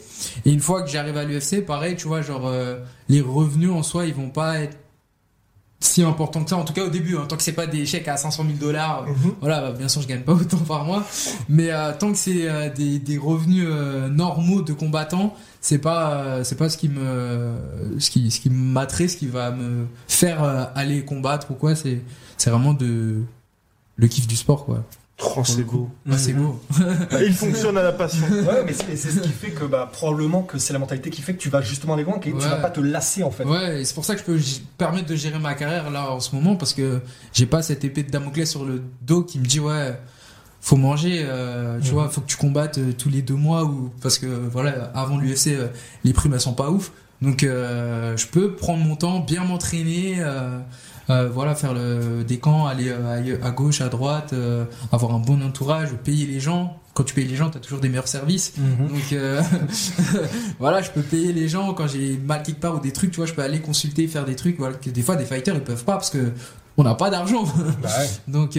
Et 0.46 0.52
une 0.52 0.60
fois 0.60 0.82
que 0.84 0.90
j'arrive 0.90 1.18
à 1.18 1.24
l'UFC, 1.26 1.62
pareil, 1.66 1.96
tu 1.96 2.08
vois, 2.08 2.22
genre 2.22 2.48
euh, 2.48 2.80
les 3.10 3.22
revenus 3.22 3.72
en 3.72 3.84
soi, 3.84 4.06
ils 4.06 4.14
vont 4.14 4.30
pas 4.30 4.60
être 4.60 4.78
si 5.80 6.02
importants 6.02 6.44
que 6.44 6.50
ça. 6.50 6.58
En 6.58 6.64
tout 6.66 6.74
cas 6.74 6.84
au 6.86 6.90
début, 6.90 7.16
hein, 7.18 7.26
tant 7.30 7.38
que 7.38 7.44
c'est 7.44 7.52
pas 7.54 7.68
des 7.68 7.86
chèques 7.86 8.08
à 8.08 8.18
500 8.18 8.44
000 8.46 8.58
dollars. 8.58 9.06
Mhm. 9.08 9.34
Voilà, 9.42 9.62
bah, 9.62 9.72
bien 9.78 9.88
sûr, 9.88 10.02
je 10.02 10.08
gagne 10.08 10.22
pas 10.22 10.34
autant 10.34 10.58
par 10.58 10.84
mois, 10.86 11.06
mais 11.50 11.72
euh, 11.72 11.92
tant 11.98 12.12
que 12.12 12.18
c'est 12.18 12.50
euh, 12.50 12.70
des, 12.74 12.98
des 12.98 13.18
revenus 13.20 13.64
euh, 13.70 14.10
normaux 14.10 14.64
de 14.64 14.74
combattants, 14.74 15.36
c'est 15.62 15.78
pas 15.78 16.14
euh, 16.14 16.44
c'est 16.44 16.56
pas 16.58 16.70
ce 16.70 16.78
qui 16.80 16.90
me 16.90 17.54
ce 18.00 18.10
qui 18.10 18.32
ce 18.32 18.40
qui 18.40 18.50
m'attrait, 18.50 19.08
ce 19.08 19.18
qui 19.18 19.28
va 19.28 19.52
me 19.52 19.86
faire 20.08 20.42
euh, 20.44 20.64
aller 20.74 21.06
combattre 21.06 21.52
ou 21.52 21.54
quoi. 21.54 21.76
C'est 21.76 22.02
c'est 22.38 22.50
vraiment 22.50 22.74
de 22.74 23.22
le 23.98 24.08
kiff 24.08 24.26
du 24.26 24.36
sport 24.36 24.66
quoi. 24.66 24.84
Oh, 25.24 25.42
c'est 25.44 25.64
beau. 25.64 25.90
Bah, 26.06 26.16
c'est 26.18 26.34
beau. 26.34 26.62
Il 27.26 27.34
fonctionne 27.34 27.76
à 27.78 27.82
la 27.82 27.92
passion. 27.92 28.24
Ouais, 28.30 28.64
mais 28.66 28.74
c'est 28.74 28.96
ce 28.96 29.20
qui 29.20 29.30
fait 29.30 29.50
que 29.50 29.66
bah, 29.66 29.90
probablement 29.92 30.44
que 30.44 30.60
c'est 30.60 30.74
la 30.74 30.80
mentalité 30.80 31.10
qui 31.10 31.24
fait 31.24 31.34
que 31.34 31.40
tu 31.40 31.50
vas 31.50 31.62
justement 31.62 31.96
aller 31.96 32.04
loin, 32.04 32.20
que 32.20 32.30
tu 32.30 32.36
Ouais. 32.36 32.42
vas 32.42 32.58
pas 32.58 32.70
te 32.70 32.80
lasser 32.82 33.24
en 33.24 33.32
fait. 33.32 33.44
Ouais, 33.44 33.82
et 33.82 33.86
c'est 33.86 33.96
pour 33.96 34.06
ça 34.06 34.14
que 34.16 34.20
je 34.22 34.26
peux 34.26 34.40
permettre 34.78 35.08
de 35.08 35.16
gérer 35.16 35.40
ma 35.40 35.56
carrière 35.56 35.90
là 35.90 36.12
en 36.12 36.20
ce 36.20 36.36
moment 36.36 36.56
parce 36.56 36.74
que 36.74 37.02
j'ai 37.34 37.48
pas 37.48 37.64
cette 37.64 37.84
épée 37.84 38.04
de 38.04 38.12
Damoclès 38.12 38.48
sur 38.50 38.64
le 38.64 38.84
dos 39.02 39.24
qui 39.24 39.40
me 39.40 39.46
dit 39.46 39.60
ouais 39.60 40.00
faut 40.62 40.76
manger 40.76 41.24
euh, 41.26 41.80
tu 41.82 41.92
vois 41.92 42.10
faut 42.10 42.22
que 42.22 42.28
tu 42.28 42.38
combattes 42.38 42.78
euh, 42.80 42.92
tous 42.92 43.10
les 43.10 43.22
deux 43.22 43.36
mois 43.36 43.64
ou 43.64 43.92
parce 44.02 44.18
que 44.20 44.26
voilà 44.28 44.92
avant 44.96 45.18
l'UFC 45.18 45.48
euh, 45.50 45.68
les 46.04 46.14
primes 46.14 46.34
elles 46.34 46.42
sont 46.42 46.54
pas 46.54 46.70
ouf 46.72 46.92
donc 47.22 47.44
euh, 47.44 48.16
je 48.18 48.28
peux 48.28 48.54
prendre 48.54 48.84
mon 48.84 48.96
temps 48.96 49.20
bien 49.20 49.44
m'entraîner 49.44 50.18
euh, 50.20 50.60
euh, 51.10 51.30
voilà 51.34 51.56
faire 51.56 51.74
le, 51.74 52.24
des 52.24 52.38
camps 52.38 52.68
aller 52.68 52.90
euh, 52.90 53.38
à 53.44 53.52
gauche 53.52 53.82
à 53.82 53.90
droite 53.90 54.34
euh, 54.34 54.66
avoir 54.92 55.14
un 55.16 55.20
bon 55.20 55.42
entourage 55.42 55.90
payer 56.04 56.26
les 56.28 56.40
gens 56.40 56.78
quand 56.94 57.04
tu 57.04 57.14
payes 57.16 57.26
les 57.28 57.36
gens 57.36 57.50
t'as 57.50 57.60
toujours 57.60 57.80
des 57.80 57.90
meilleurs 57.90 58.08
services 58.08 58.54
Mhm. 58.58 58.88
donc 58.88 59.20
voilà, 60.60 60.82
je 60.82 60.90
peux 60.92 61.02
payer 61.02 61.34
les 61.34 61.48
gens 61.48 61.74
quand 61.74 61.88
j'ai 61.88 62.18
mal 62.18 62.44
quelque 62.44 62.60
part 62.60 62.76
ou 62.76 62.80
des 62.80 62.92
trucs, 62.92 63.12
tu 63.12 63.18
vois, 63.18 63.26
je 63.26 63.34
peux 63.34 63.42
aller 63.44 63.60
consulter, 63.60 64.08
faire 64.08 64.26
des 64.26 64.36
trucs, 64.36 64.58
voilà, 64.58 64.76
que 64.76 64.90
des 64.90 65.02
fois 65.02 65.16
des 65.16 65.26
fighters 65.26 65.56
ils 65.56 65.64
peuvent 65.64 65.84
pas 65.86 65.94
parce 65.94 66.10
que 66.10 66.32
on 66.78 66.84
n'a 66.84 66.96
pas 66.96 67.10
d'argent. 67.10 67.44
Bah 67.82 67.90
ouais. 68.00 68.10
donc 68.28 68.58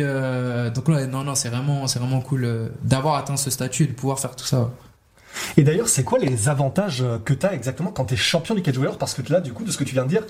donc 0.74 0.88
là, 0.88 1.06
non 1.06 1.24
non, 1.24 1.34
c'est 1.34 1.48
vraiment 1.48 1.86
c'est 1.86 1.98
vraiment 1.98 2.20
cool 2.20 2.70
d'avoir 2.82 3.14
atteint 3.16 3.36
ce 3.36 3.50
statut 3.50 3.84
et 3.84 3.86
de 3.88 3.92
pouvoir 3.92 4.18
faire 4.18 4.34
tout 4.36 4.46
ça. 4.46 4.70
Et 5.57 5.62
d'ailleurs, 5.62 5.88
c'est 5.88 6.04
quoi 6.04 6.18
les 6.18 6.49
avantages 6.49 7.02
euh, 7.02 7.18
que 7.25 7.35
tu 7.35 7.47
as 7.47 7.52
exactement 7.52 7.90
quand 7.90 8.07
tu 8.07 8.14
es 8.14 8.16
champion 8.16 8.54
du 8.54 8.62
Cage 8.62 8.76
Warrior 8.76 8.99
Parce 8.99 9.14
que 9.14 9.23
là, 9.33 9.40
du 9.40 9.52
coup, 9.52 9.64
de 9.64 9.71
ce 9.71 9.78
que 9.78 9.85
tu 9.85 9.95
viens 9.95 10.04
de 10.04 10.09
dire, 10.09 10.23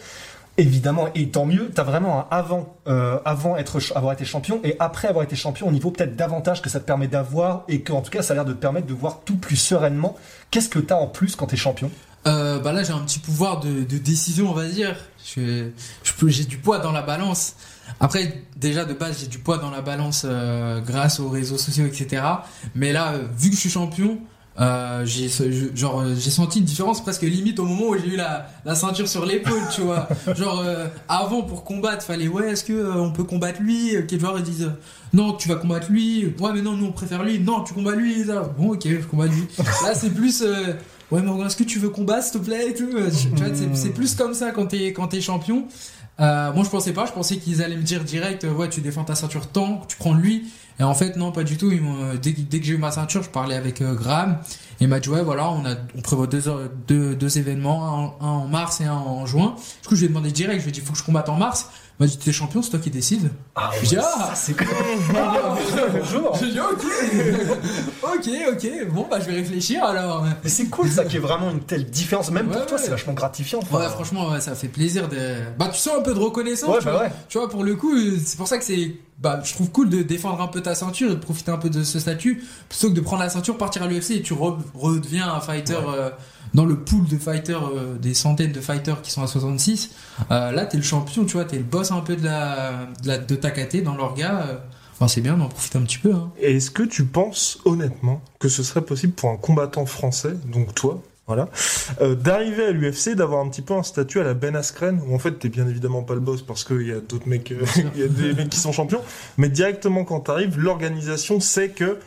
évidemment, 0.57 1.09
et 1.15 1.29
tant 1.29 1.47
mieux, 1.47 1.71
tu 1.75 1.81
as 1.81 1.85
vraiment 1.85 2.21
un 2.21 2.27
avant, 2.31 2.77
euh, 2.89 3.19
avant 3.25 3.57
être, 3.57 3.81
avoir 3.95 4.13
été 4.13 4.25
champion 4.25 4.61
et 4.65 4.77
après 4.79 5.09
avoir 5.09 5.25
été 5.25 5.37
champion 5.37 5.69
au 5.69 5.73
niveau 5.73 5.91
peut-être 5.91 6.17
d'avantages 6.17 6.63
que 6.63 6.71
ça 6.71 6.81
te 6.81 6.85
permet 6.85 7.09
d'avoir 7.09 7.65
et 7.69 7.81
que 7.83 7.93
en 7.93 8.03
tout 8.03 8.11
cas, 8.11 8.23
ça 8.23 8.33
a 8.33 8.37
l'air 8.37 8.45
de 8.45 8.53
te 8.53 8.59
permettre 8.59 8.87
de 8.87 8.95
voir 8.95 9.21
tout 9.25 9.37
plus 9.37 9.57
sereinement. 9.57 10.17
Qu'est-ce 10.51 10.69
que 10.69 10.79
tu 10.79 10.93
as 10.93 10.97
en 10.97 11.07
plus 11.07 11.37
quand 11.37 11.47
tu 11.47 11.55
es 11.55 11.59
champion? 11.59 11.91
Euh, 12.27 12.59
bah 12.59 12.73
là 12.73 12.83
j'ai 12.83 12.93
un 12.93 12.99
petit 12.99 13.21
pouvoir 13.21 13.61
de, 13.61 13.85
de 13.85 13.99
décision 13.99 14.51
on 14.51 14.55
va 14.55 14.67
dire. 14.67 14.97
Je, 15.25 15.71
j'ai 16.27 16.45
du 16.45 16.59
poids 16.59 16.79
dans 16.79 16.93
la 16.93 17.03
balance. 17.03 17.55
Après 18.01 18.43
déjà 18.57 18.85
de 18.85 18.93
base 18.93 19.21
j'ai 19.21 19.29
du 19.29 19.39
poids 19.39 19.59
dans 19.59 19.71
la 19.71 19.81
balance 19.81 20.27
euh, 20.29 20.81
grâce 20.81 21.21
aux 21.21 21.29
réseaux 21.29 21.59
sociaux 21.59 21.87
etc. 21.87 22.23
Mais 22.75 22.93
là 22.93 23.13
euh, 23.13 23.27
vu 23.39 23.51
que 23.51 23.55
je 23.55 23.61
suis 23.61 23.71
champion 23.71 24.19
euh, 24.61 25.05
j'ai 25.05 25.29
genre 25.75 26.01
euh, 26.01 26.15
j'ai 26.19 26.31
senti 26.31 26.59
une 26.59 26.65
différence 26.65 27.01
presque 27.01 27.23
limite 27.23 27.61
au 27.61 27.65
moment 27.65 27.91
où 27.91 27.99
j'ai 27.99 28.15
eu 28.15 28.17
la, 28.17 28.49
la 28.65 28.75
ceinture 28.75 29.07
sur 29.09 29.25
l'épaule 29.25 29.61
tu 29.73 29.83
vois. 29.83 30.09
Genre 30.35 30.61
euh, 30.65 30.87
avant 31.09 31.43
pour 31.43 31.63
combattre 31.65 32.05
fallait 32.05 32.27
ouais 32.27 32.51
est-ce 32.51 32.65
que 32.65 32.73
euh, 32.73 32.95
on 32.97 33.13
peut 33.13 33.23
combattre 33.25 33.61
lui? 33.61 33.93
Quel 34.09 34.19
joueur 34.19 34.37
ils 34.39 34.45
disent 34.45 34.73
non 35.13 35.35
tu 35.35 35.49
vas 35.49 35.55
combattre 35.57 35.91
lui. 35.91 36.35
Ouais 36.41 36.51
mais 36.53 36.63
non 36.63 36.73
nous 36.73 36.87
on 36.87 36.93
préfère 36.93 37.23
lui. 37.23 37.39
Non 37.39 37.63
tu 37.63 37.73
combats 37.73 37.95
lui 37.95 38.25
bon 38.59 38.73
ok 38.73 38.83
je 38.85 39.07
combats 39.07 39.27
lui. 39.27 39.45
Là 39.85 39.95
c'est 39.95 40.11
plus 40.11 40.43
euh, 40.43 40.73
Ouais, 41.11 41.23
Morgan, 41.23 41.47
est-ce 41.47 41.57
que 41.57 41.65
tu 41.65 41.79
veux 41.79 41.89
combattre, 41.89 42.25
s'il 42.25 42.41
te 42.41 42.45
plaît 42.47 42.69
et 42.71 42.75
tout 42.75 42.91
vois, 42.91 43.11
c'est- 43.75 43.91
plus 43.91 44.15
comme 44.15 44.35
ça 44.35 44.51
quand 44.51 44.67
t'es 45.09 45.21
champion. 45.21 45.67
Euh, 46.21 46.53
moi, 46.53 46.65
je 46.65 46.69
pensais 46.71 46.93
pas. 46.93 47.07
Je 47.07 47.13
pensais 47.13 47.37
qu'ils 47.39 47.63
allaient 47.63 47.77
me 47.77 47.83
dire 47.83 48.03
direct, 48.05 48.45
euh, 48.45 48.53
ouais, 48.53 48.69
tu 48.69 48.81
défends 48.81 49.05
ta 49.05 49.15
ceinture 49.15 49.47
tant, 49.47 49.83
tu 49.89 49.97
prends 49.97 50.15
lui. 50.15 50.49
Et 50.81 50.83
en 50.83 50.95
fait, 50.95 51.17
non, 51.17 51.33
pas 51.33 51.45
du 51.45 51.57
tout. 51.57 51.71
Euh, 51.71 52.17
dès, 52.21 52.33
que- 52.33 52.41
j'ai 52.65 52.75
eu 52.75 52.77
ma 52.79 52.91
ceinture, 52.91 53.23
je 53.23 53.31
parlais 53.31 53.55
avec 53.55 53.81
euh, 53.81 53.95
Graham. 53.95 54.39
Et 54.81 54.85
il 54.85 54.89
m'a 54.89 55.01
dit, 55.01 55.09
ouais, 55.09 55.23
voilà, 55.23 55.49
on 55.51 55.65
a, 55.65 55.75
on 55.97 56.01
prévoit 56.03 56.27
deux, 56.27 56.49
événements, 57.39 58.15
un, 58.21 58.25
un 58.27 58.31
en 58.31 58.47
mars 58.49 58.81
et 58.81 58.85
un 58.85 58.93
en 58.93 59.27
juin. 59.27 59.55
Du 59.83 59.89
coup, 59.89 59.95
je 59.95 60.01
lui 60.01 60.07
ai 60.07 60.09
demandé 60.09 60.31
direct. 60.33 60.59
Je 60.61 60.65
lui 60.65 60.71
ai 60.71 60.73
dit, 60.73 60.81
faut 60.81 60.93
que 60.93 60.99
je 60.99 61.05
combatte 61.05 61.29
en 61.29 61.37
mars. 61.37 61.69
M'a 62.01 62.07
dit, 62.07 62.17
t'es 62.17 62.31
champion, 62.31 62.63
c'est 62.63 62.71
toi 62.71 62.79
qui 62.79 62.91
décides. 62.91 63.29
Ah, 63.57 63.71
Je 63.83 63.89
dis, 63.89 63.97
ouais, 63.97 64.03
ah. 64.05 64.33
c'est 64.37 64.57
cool. 64.57 64.69
Bonjour. 65.99 66.37
J'ai 66.41 66.53
dit, 66.53 66.61
ok, 66.61 66.85
ok, 68.05 68.29
ok. 68.53 68.89
Bon, 68.93 69.07
bah, 69.11 69.19
je 69.19 69.27
vais 69.27 69.35
réfléchir 69.35 69.83
alors. 69.85 70.25
Mais 70.45 70.49
c'est 70.49 70.67
cool 70.67 70.89
ça 70.89 71.03
qu'il 71.05 71.15
y 71.15 71.17
ait 71.17 71.21
vraiment 71.21 71.51
une 71.51 71.59
telle 71.61 71.85
différence. 71.91 72.31
Même 72.31 72.49
Ouais, 72.49 72.55
pour 72.57 72.67
toi, 72.67 72.79
c'est 72.79 72.91
vachement 72.91 73.15
gratifiant. 73.15 73.59
enfin. 73.63 73.79
Ouais, 73.79 73.89
franchement, 73.89 74.31
ouais, 74.31 74.41
ça 74.41 74.55
fait 74.55 74.69
plaisir 74.69 75.09
de. 75.09 75.17
Bah, 75.59 75.71
tu 75.73 75.79
sens 75.79 75.99
un 75.99 76.03
peu 76.03 76.15
de 76.15 76.21
reconnaissance. 76.21 76.69
Ouais, 76.71 76.79
tu, 76.79 76.85
bah 76.85 76.93
vois. 76.93 77.01
ouais. 77.03 77.13
tu 77.29 77.39
vois, 77.39 77.49
pour 77.49 77.65
le 77.65 77.75
coup, 77.75 77.93
c'est 78.25 78.37
pour 78.37 78.47
ça 78.47 78.59
que 78.59 78.65
c'est. 78.65 78.93
Bah, 79.21 79.41
je 79.45 79.53
trouve 79.53 79.71
cool 79.71 79.89
de 79.91 80.03
défendre 80.03 80.41
un 80.41 80.47
peu 80.47 80.61
ta 80.61 80.75
ceinture 80.77 81.11
et 81.11 81.15
de 81.15 81.21
profiter 81.21 81.51
un 81.51 81.57
peu 81.57 81.71
de 81.71 81.83
ce 81.83 81.99
statut 81.99 82.45
plutôt 82.69 82.89
que 82.91 82.95
de 82.95 83.01
prendre 83.01 83.23
la 83.23 83.29
ceinture, 83.29 83.59
partir 83.59 83.83
à 83.83 83.89
l'UFC 83.89 84.13
et 84.13 84.23
tu 84.23 84.33
re- 84.33 84.57
redeviens 84.75 85.33
un 85.33 85.41
fighter 85.41 85.77
euh, 85.89 86.11
dans 86.55 86.65
le 86.65 86.77
pool 86.79 87.05
de 87.09 87.19
fighters, 87.19 87.67
euh, 87.67 87.99
des 87.99 88.15
centaines 88.15 88.53
de 88.53 88.61
fighters 88.61 89.03
qui 89.03 89.11
sont 89.11 89.23
à 89.23 89.27
66. 89.27 89.91
Euh, 90.31 90.53
là, 90.53 90.67
t'es 90.67 90.77
le 90.77 90.85
champion, 90.85 91.25
tu 91.25 91.33
vois, 91.33 91.45
t'es 91.45 91.57
le 91.57 91.65
boss 91.65 91.91
un 91.91 92.01
peu 92.01 92.15
de 92.15 92.25
la 92.25 92.87
de, 93.03 93.09
la, 93.09 93.19
de 93.19 93.35
ta 93.35 93.51
KT 93.51 93.83
dans 93.83 93.97
l'orga. 93.97 94.43
euh. 94.49 94.57
Enfin, 94.95 95.09
c'est 95.09 95.21
bien 95.21 95.37
d'en 95.37 95.49
profiter 95.49 95.79
un 95.79 95.83
petit 95.83 95.99
peu. 95.99 96.13
Hein. 96.13 96.31
Et 96.41 96.57
est-ce 96.57 96.71
que 96.71 96.83
tu 96.83 97.05
penses 97.05 97.59
honnêtement 97.65 98.21
que 98.41 98.49
ce 98.49 98.63
serait 98.63 98.83
possible 98.83 99.13
pour 99.15 99.31
un 99.31 99.37
combattant 99.37 99.87
français, 99.87 100.35
donc 100.47 100.75
toi, 100.75 101.03
voilà, 101.29 101.51
euh, 102.01 102.15
d'arriver 102.15 102.65
à 102.65 102.71
l'UFC, 102.71 103.15
d'avoir 103.15 103.45
un 103.45 103.51
petit 103.51 103.61
peu 103.61 103.75
un 103.75 103.83
statut 103.83 104.19
à 104.19 104.25
la 104.25 104.33
Ben 104.33 104.57
Askren, 104.57 104.99
où 105.07 105.15
en 105.15 105.19
fait 105.19 105.33
t'es 105.33 105.51
bien 105.51 105.69
évidemment 105.69 106.03
pas 106.03 106.15
le 106.15 106.21
boss 106.21 106.41
parce 106.41 106.65
qu'il 106.65 106.89
y 106.89 106.91
a 106.91 107.01
d'autres 107.01 107.29
mecs, 107.29 107.53
euh, 107.53 107.67
il 107.95 108.01
y 108.01 108.05
a 108.05 108.09
des 108.09 108.33
mecs 108.33 108.49
qui 108.49 108.59
sont 108.59 108.73
champions, 108.73 109.03
mais 109.37 109.51
directement 109.51 110.05
quand 110.05 110.21
t'arrives, 110.21 110.59
l'organisation 110.59 111.39
sait 111.39 111.69
que, 111.69 111.99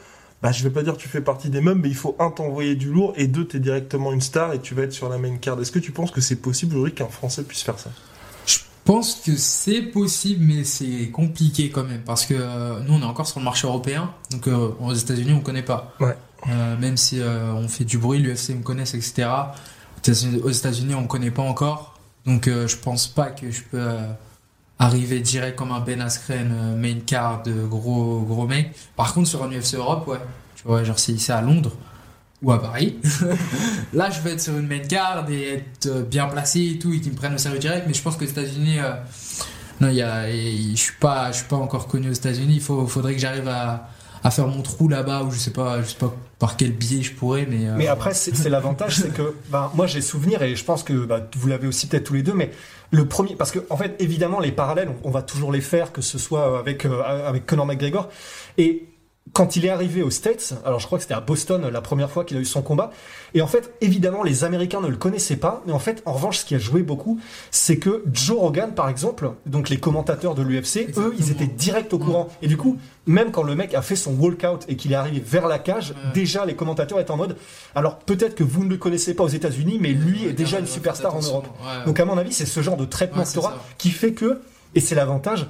bah 0.42 0.52
je 0.52 0.64
vais 0.64 0.72
pas 0.72 0.82
dire 0.82 0.98
tu 0.98 1.08
fais 1.08 1.22
partie 1.22 1.50
des 1.50 1.62
meubles, 1.62 1.82
mais 1.82 1.90
il 1.90 1.96
faut 1.96 2.16
un 2.18 2.32
t'envoyer 2.32 2.74
du 2.76 2.92
lourd 2.92 3.14
et 3.16 3.28
deux 3.28 3.46
t'es 3.46 3.60
directement 3.60 4.12
une 4.12 4.22
star 4.22 4.54
et 4.54 4.60
tu 4.60 4.74
vas 4.74 4.84
être 4.84 4.92
sur 4.92 5.08
la 5.08 5.20
main 5.20 5.38
card. 5.38 5.62
Est-ce 5.62 5.72
que 5.72 5.80
tu 5.80 5.92
penses 5.92 6.10
que 6.10 6.20
c'est 6.20 6.38
possible 6.38 6.74
aujourd'hui 6.74 6.96
qu'un 6.96 7.06
Français 7.06 7.44
puisse 7.44 7.62
faire 7.62 7.78
ça? 7.78 7.92
Je 8.48 8.58
pense 8.86 9.22
que 9.24 9.36
c'est 9.36 9.84
possible, 9.84 10.44
mais 10.44 10.64
c'est 10.64 11.12
compliqué 11.12 11.70
quand 11.70 11.84
même 11.84 12.02
parce 12.02 12.26
que 12.26 12.34
euh, 12.34 12.80
nous 12.88 12.96
on 12.96 13.02
est 13.02 13.06
encore 13.06 13.28
sur 13.28 13.40
le 13.40 13.46
marché 13.46 13.68
européen, 13.68 14.12
donc 14.32 14.48
euh, 14.48 14.70
aux 14.80 14.96
États-Unis 14.96 15.34
on 15.34 15.42
connaît 15.42 15.62
pas. 15.62 15.94
Ouais. 16.00 16.18
Euh, 16.50 16.78
même 16.78 16.98
si 16.98 17.20
euh, 17.20 17.54
on 17.54 17.68
fait 17.68 17.84
du 17.84 17.98
bruit, 17.98 18.20
l'UFC 18.20 18.50
me 18.50 18.64
connaissent, 18.64 18.94
etc. 18.94 19.28
Aux 20.44 20.50
États-Unis- 20.50 20.96
on 20.96 21.06
connaît 21.06 21.32
pas 21.32 21.44
encore, 21.44 22.00
donc 22.26 22.48
euh, 22.48 22.68
je 22.68 22.78
pense 22.78 23.08
pas 23.08 23.28
que 23.28 23.52
je 23.52 23.62
peux 23.62 23.80
euh, 23.80 24.12
arriver 24.80 25.20
direct 25.20 25.56
comme 25.58 25.72
un 25.72 25.80
Ben 25.80 26.02
Askren 26.02 26.76
main 26.76 27.00
card 27.06 27.44
gros 27.70 28.22
gros 28.22 28.48
mec. 28.48 28.72
Par 28.96 29.14
contre 29.14 29.30
sur 29.30 29.44
un 29.44 29.50
UFC 29.52 29.76
Europe, 29.76 30.08
ouais, 30.08 30.18
tu 30.56 30.64
vois, 30.66 30.84
genre 30.84 30.98
si 30.98 31.20
c'est 31.20 31.34
à 31.34 31.42
Londres 31.42 31.74
ou 32.42 32.52
à 32.52 32.60
Paris. 32.60 32.98
Là, 33.94 34.10
je 34.10 34.20
vais 34.22 34.32
être 34.32 34.42
sur 34.42 34.58
une 34.58 34.68
main 34.68 34.80
card 34.80 35.30
et 35.30 35.54
être 35.54 36.02
bien 36.10 36.26
placé 36.26 36.62
et 36.62 36.80
tout, 36.80 36.92
et 36.92 37.00
qu'ils 37.00 37.12
me 37.12 37.18
prennent 37.18 37.36
au 37.36 37.38
sérieux 37.38 37.60
direct. 37.60 37.86
Mais 37.88 37.94
je 37.94 38.02
pense 38.02 38.16
que 38.16 38.26
aux 38.26 38.28
États-Unis, 38.28 38.78
non, 39.80 39.90
je 39.90 40.72
je 40.72 40.76
suis 40.76 40.94
pas 40.98 41.32
encore 41.52 41.88
connu 41.88 42.10
aux 42.10 42.14
États-Unis. 42.14 42.56
Il 42.56 42.62
faudrait 42.62 43.14
que 43.14 43.20
j'arrive 43.20 43.48
à, 43.48 43.90
à 44.24 44.32
faire 44.32 44.48
mon 44.48 44.62
trou 44.62 44.88
là-bas, 44.88 45.24
ou 45.24 45.32
je 45.32 45.38
sais 45.40 45.52
pas, 45.52 45.82
je 45.82 45.88
sais 45.90 45.98
pas 45.98 46.14
par 46.40 46.58
quel 46.58 46.72
biais 46.72 47.02
je 47.04 47.14
pourrais, 47.14 47.46
mais. 47.50 47.68
euh, 47.68 47.76
Mais 47.78 47.88
après, 47.88 48.14
c'est 48.14 48.50
l'avantage, 48.50 48.96
c'est 48.98 49.14
que 49.14 49.34
bah, 49.50 49.72
moi 49.76 49.88
j'ai 49.88 50.02
souvenir 50.02 50.42
et 50.44 50.56
je 50.56 50.64
pense 50.64 50.84
que 50.84 50.94
bah, 51.06 51.28
vous 51.38 51.48
l'avez 51.48 51.68
aussi 51.68 51.88
peut-être 51.88 52.06
tous 52.06 52.14
les 52.16 52.24
deux, 52.24 52.34
mais 52.34 52.52
le 52.92 53.06
premier, 53.06 53.36
parce 53.36 53.52
que 53.52 53.60
en 53.70 53.78
fait, 53.78 53.96
évidemment, 54.00 54.40
les 54.40 54.52
parallèles, 54.52 54.90
on, 55.04 55.08
on 55.10 55.12
va 55.12 55.22
toujours 55.22 55.52
les 55.52 55.62
faire, 55.62 55.92
que 55.92 56.02
ce 56.02 56.18
soit 56.18 56.60
avec 56.60 56.86
euh, 56.86 57.02
avec 57.28 57.46
Conor 57.46 57.66
McGregor 57.66 58.10
et 58.58 58.86
quand 59.34 59.56
il 59.56 59.66
est 59.66 59.70
arrivé 59.70 60.02
aux 60.02 60.10
States, 60.10 60.56
alors 60.66 60.80
je 60.80 60.88
crois 60.88 60.98
que 60.98 61.04
c'était 61.04 61.14
à 61.14 61.22
Boston 61.22 61.70
la 61.72 61.82
première 61.82 62.10
fois 62.10 62.26
qu'il 62.26 62.36
a 62.38 62.40
eu 62.42 62.46
son 62.46 62.62
combat, 62.62 62.92
et 63.34 63.42
en 63.42 63.48
fait, 63.48 63.74
évidemment, 63.80 64.24
les 64.24 64.44
Américains 64.44 64.82
ne 64.82 64.88
le 64.88 64.98
connaissaient 64.98 65.38
pas, 65.38 65.62
mais 65.66 65.72
en 65.72 65.80
fait, 65.80 66.02
en 66.06 66.14
revanche, 66.14 66.40
ce 66.40 66.46
qui 66.46 66.56
a 66.56 66.58
joué 66.58 66.82
beaucoup, 66.82 67.20
c'est 67.50 67.78
que 67.78 68.04
Joe 68.12 68.38
Rogan, 68.38 68.74
par 68.74 68.90
exemple, 68.90 69.32
donc 69.46 69.70
les 69.70 69.78
commentateurs 69.78 70.36
de 70.36 70.42
l'UFC, 70.42 70.90
eux, 70.98 71.16
ils 71.18 71.32
étaient 71.32 71.48
direct 71.48 71.94
au 71.94 72.00
courant, 72.00 72.28
et 72.42 72.48
du 72.48 72.58
coup, 72.58 72.78
même 73.06 73.32
quand 73.32 73.44
le 73.44 73.56
mec 73.56 73.74
a 73.74 73.82
fait 73.82 73.96
son 73.96 74.14
walkout 74.14 74.66
et 74.68 74.76
qu'il 74.76 74.92
est 74.92 74.96
arrivé 74.96 75.24
vers 75.26 75.48
la 75.48 75.60
cage, 75.60 75.94
déjà 76.14 76.46
les 76.46 76.56
commentateurs 76.56 77.00
étaient 77.00 77.12
en 77.12 77.18
mode, 77.18 77.38
alors 77.74 78.00
peut-être 78.00 78.36
que 78.36 78.44
vous 78.44 78.66
ne 78.66 78.70
le 78.70 78.78
connaissez 78.78 79.14
pas 79.14 79.24
aux 79.24 79.30
États-Unis, 79.30 79.78
mais 79.80 79.90
lui 79.90 80.26
est 80.26 80.34
déjà 80.34 80.60
une 80.60 80.68
superstar 80.68 81.16
en 81.16 81.22
Europe. 81.22 81.48
Donc 81.86 82.00
à 82.00 82.06
mon 82.06 82.18
avis, 82.18 82.34
c'est 82.34 82.46
ce 82.46 82.62
genre 82.62 82.78
de 82.78 82.86
traitement 82.86 83.24
Ouais, 83.24 83.52
qui 83.78 83.92
fait 83.92 84.14
que, 84.14 84.42
et 84.76 84.80
c'est 84.80 84.96
l'avantage, 84.96 85.48